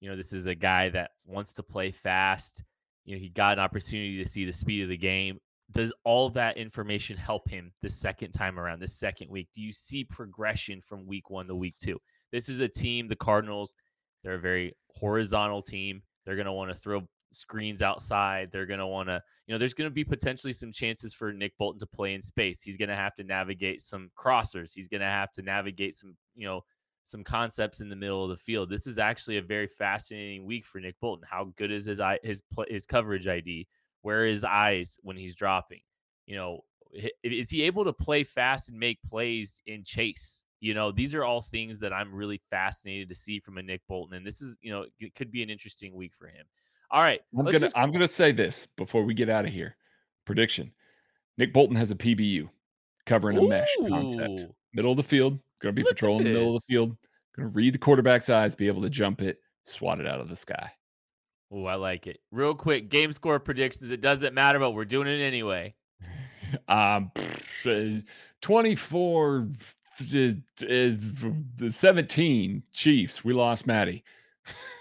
You 0.00 0.10
know, 0.10 0.16
this 0.16 0.32
is 0.32 0.46
a 0.46 0.54
guy 0.54 0.88
that 0.90 1.12
wants 1.26 1.54
to 1.54 1.62
play 1.62 1.90
fast. 1.90 2.64
You 3.04 3.14
know, 3.14 3.20
he 3.20 3.28
got 3.28 3.54
an 3.54 3.58
opportunity 3.58 4.16
to 4.18 4.28
see 4.28 4.44
the 4.44 4.52
speed 4.52 4.82
of 4.82 4.88
the 4.88 4.96
game 4.96 5.38
does 5.72 5.92
all 6.04 6.28
that 6.30 6.56
information 6.56 7.16
help 7.16 7.48
him 7.48 7.72
the 7.82 7.90
second 7.90 8.32
time 8.32 8.58
around, 8.58 8.80
the 8.80 8.88
second 8.88 9.30
week? 9.30 9.48
Do 9.54 9.60
you 9.60 9.72
see 9.72 10.04
progression 10.04 10.80
from 10.80 11.06
week 11.06 11.30
one 11.30 11.46
to 11.48 11.54
week 11.54 11.76
two? 11.78 11.98
This 12.32 12.48
is 12.48 12.60
a 12.60 12.68
team, 12.68 13.08
the 13.08 13.16
Cardinals, 13.16 13.74
they're 14.24 14.34
a 14.34 14.40
very 14.40 14.74
horizontal 14.96 15.62
team. 15.62 16.02
They're 16.24 16.36
going 16.36 16.46
to 16.46 16.52
want 16.52 16.70
to 16.70 16.76
throw 16.76 17.02
screens 17.32 17.82
outside. 17.82 18.50
They're 18.50 18.66
going 18.66 18.80
to 18.80 18.86
want 18.86 19.08
to, 19.08 19.20
you 19.46 19.54
know, 19.54 19.58
there's 19.58 19.74
going 19.74 19.90
to 19.90 19.94
be 19.94 20.04
potentially 20.04 20.54
some 20.54 20.72
chances 20.72 21.12
for 21.12 21.32
Nick 21.32 21.56
Bolton 21.58 21.78
to 21.80 21.86
play 21.86 22.14
in 22.14 22.22
space. 22.22 22.62
He's 22.62 22.78
going 22.78 22.88
to 22.88 22.96
have 22.96 23.14
to 23.16 23.24
navigate 23.24 23.82
some 23.82 24.10
crossers. 24.18 24.72
He's 24.74 24.88
going 24.88 25.02
to 25.02 25.06
have 25.06 25.30
to 25.32 25.42
navigate 25.42 25.94
some, 25.94 26.16
you 26.34 26.46
know, 26.46 26.62
some 27.04 27.22
concepts 27.22 27.82
in 27.82 27.90
the 27.90 27.96
middle 27.96 28.24
of 28.24 28.30
the 28.30 28.36
field. 28.36 28.70
This 28.70 28.86
is 28.86 28.98
actually 28.98 29.36
a 29.36 29.42
very 29.42 29.66
fascinating 29.66 30.46
week 30.46 30.64
for 30.64 30.80
Nick 30.80 30.98
Bolton. 31.00 31.26
How 31.30 31.52
good 31.56 31.70
is 31.70 31.84
his 31.84 32.00
his 32.22 32.42
his 32.68 32.86
coverage 32.86 33.26
ID? 33.26 33.68
Where 34.04 34.22
are 34.22 34.26
his 34.26 34.44
eyes 34.44 34.98
when 35.02 35.16
he's 35.16 35.34
dropping? 35.34 35.80
You 36.26 36.36
know, 36.36 36.60
is 37.22 37.50
he 37.50 37.62
able 37.62 37.84
to 37.84 37.92
play 37.92 38.22
fast 38.22 38.68
and 38.68 38.78
make 38.78 39.02
plays 39.02 39.58
in 39.66 39.82
chase? 39.82 40.44
You 40.60 40.74
know, 40.74 40.92
these 40.92 41.14
are 41.14 41.24
all 41.24 41.40
things 41.40 41.78
that 41.80 41.92
I'm 41.92 42.14
really 42.14 42.40
fascinated 42.50 43.08
to 43.08 43.14
see 43.14 43.40
from 43.40 43.58
a 43.58 43.62
Nick 43.62 43.80
Bolton, 43.88 44.16
and 44.16 44.26
this 44.26 44.40
is, 44.40 44.58
you 44.62 44.70
know, 44.70 44.86
it 45.00 45.14
could 45.14 45.32
be 45.32 45.42
an 45.42 45.50
interesting 45.50 45.94
week 45.94 46.12
for 46.14 46.28
him. 46.28 46.46
All 46.90 47.00
right, 47.00 47.20
I'm 47.36 47.44
gonna 47.44 47.58
just... 47.58 47.76
I'm 47.76 47.90
gonna 47.90 48.06
say 48.06 48.30
this 48.30 48.68
before 48.76 49.02
we 49.04 49.14
get 49.14 49.28
out 49.28 49.46
of 49.46 49.52
here. 49.52 49.76
Prediction: 50.24 50.70
Nick 51.36 51.52
Bolton 51.52 51.76
has 51.76 51.90
a 51.90 51.96
PBU 51.96 52.48
covering 53.06 53.38
a 53.38 53.42
mesh 53.42 53.68
concept, 53.88 54.44
middle 54.72 54.92
of 54.92 54.96
the 54.96 55.02
field. 55.02 55.38
Going 55.60 55.74
to 55.74 55.80
be 55.80 55.82
Look 55.82 55.96
patrolling 55.96 56.24
the 56.24 56.30
middle 56.30 56.48
of 56.48 56.62
the 56.62 56.66
field. 56.72 56.96
Going 57.34 57.48
to 57.48 57.54
read 57.54 57.72
the 57.72 57.78
quarterback's 57.78 58.28
eyes, 58.28 58.54
be 58.54 58.66
able 58.66 58.82
to 58.82 58.90
jump 58.90 59.22
it, 59.22 59.38
swat 59.64 59.98
it 59.98 60.06
out 60.06 60.20
of 60.20 60.28
the 60.28 60.36
sky. 60.36 60.70
Oh, 61.50 61.66
I 61.66 61.74
like 61.74 62.06
it. 62.06 62.20
Real 62.30 62.54
quick, 62.54 62.88
game 62.88 63.12
score 63.12 63.38
predictions. 63.38 63.90
It 63.90 64.00
doesn't 64.00 64.34
matter, 64.34 64.58
but 64.58 64.72
we're 64.72 64.84
doing 64.84 65.08
it 65.08 65.20
anyway. 65.20 65.74
Um, 66.68 67.10
24 68.42 69.48
17 71.68 72.62
Chiefs. 72.72 73.24
We 73.24 73.32
lost 73.32 73.66
Maddie. 73.66 74.04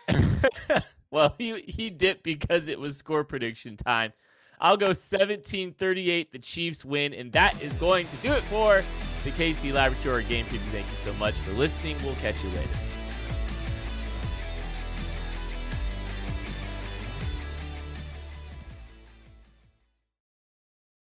well, 1.11 1.33
he 1.37 1.61
he 1.61 1.89
dipped 1.89 2.23
because 2.23 2.67
it 2.67 2.79
was 2.79 2.97
score 2.97 3.23
prediction 3.23 3.77
time. 3.77 4.13
I'll 4.59 4.77
go 4.77 4.91
17-38. 4.91 6.31
The 6.31 6.39
Chiefs 6.39 6.85
win, 6.85 7.13
and 7.13 7.31
that 7.33 7.61
is 7.61 7.73
going 7.73 8.07
to 8.07 8.15
do 8.17 8.31
it 8.31 8.43
for 8.43 8.83
the 9.25 9.31
KC 9.31 9.73
Laboratory 9.73 10.23
Game 10.23 10.45
Preview. 10.45 10.59
Thank 10.71 10.85
you 10.85 10.97
so 11.03 11.13
much 11.13 11.33
for 11.35 11.51
listening. 11.53 11.97
We'll 12.03 12.15
catch 12.15 12.41
you 12.43 12.49
later. 12.51 12.69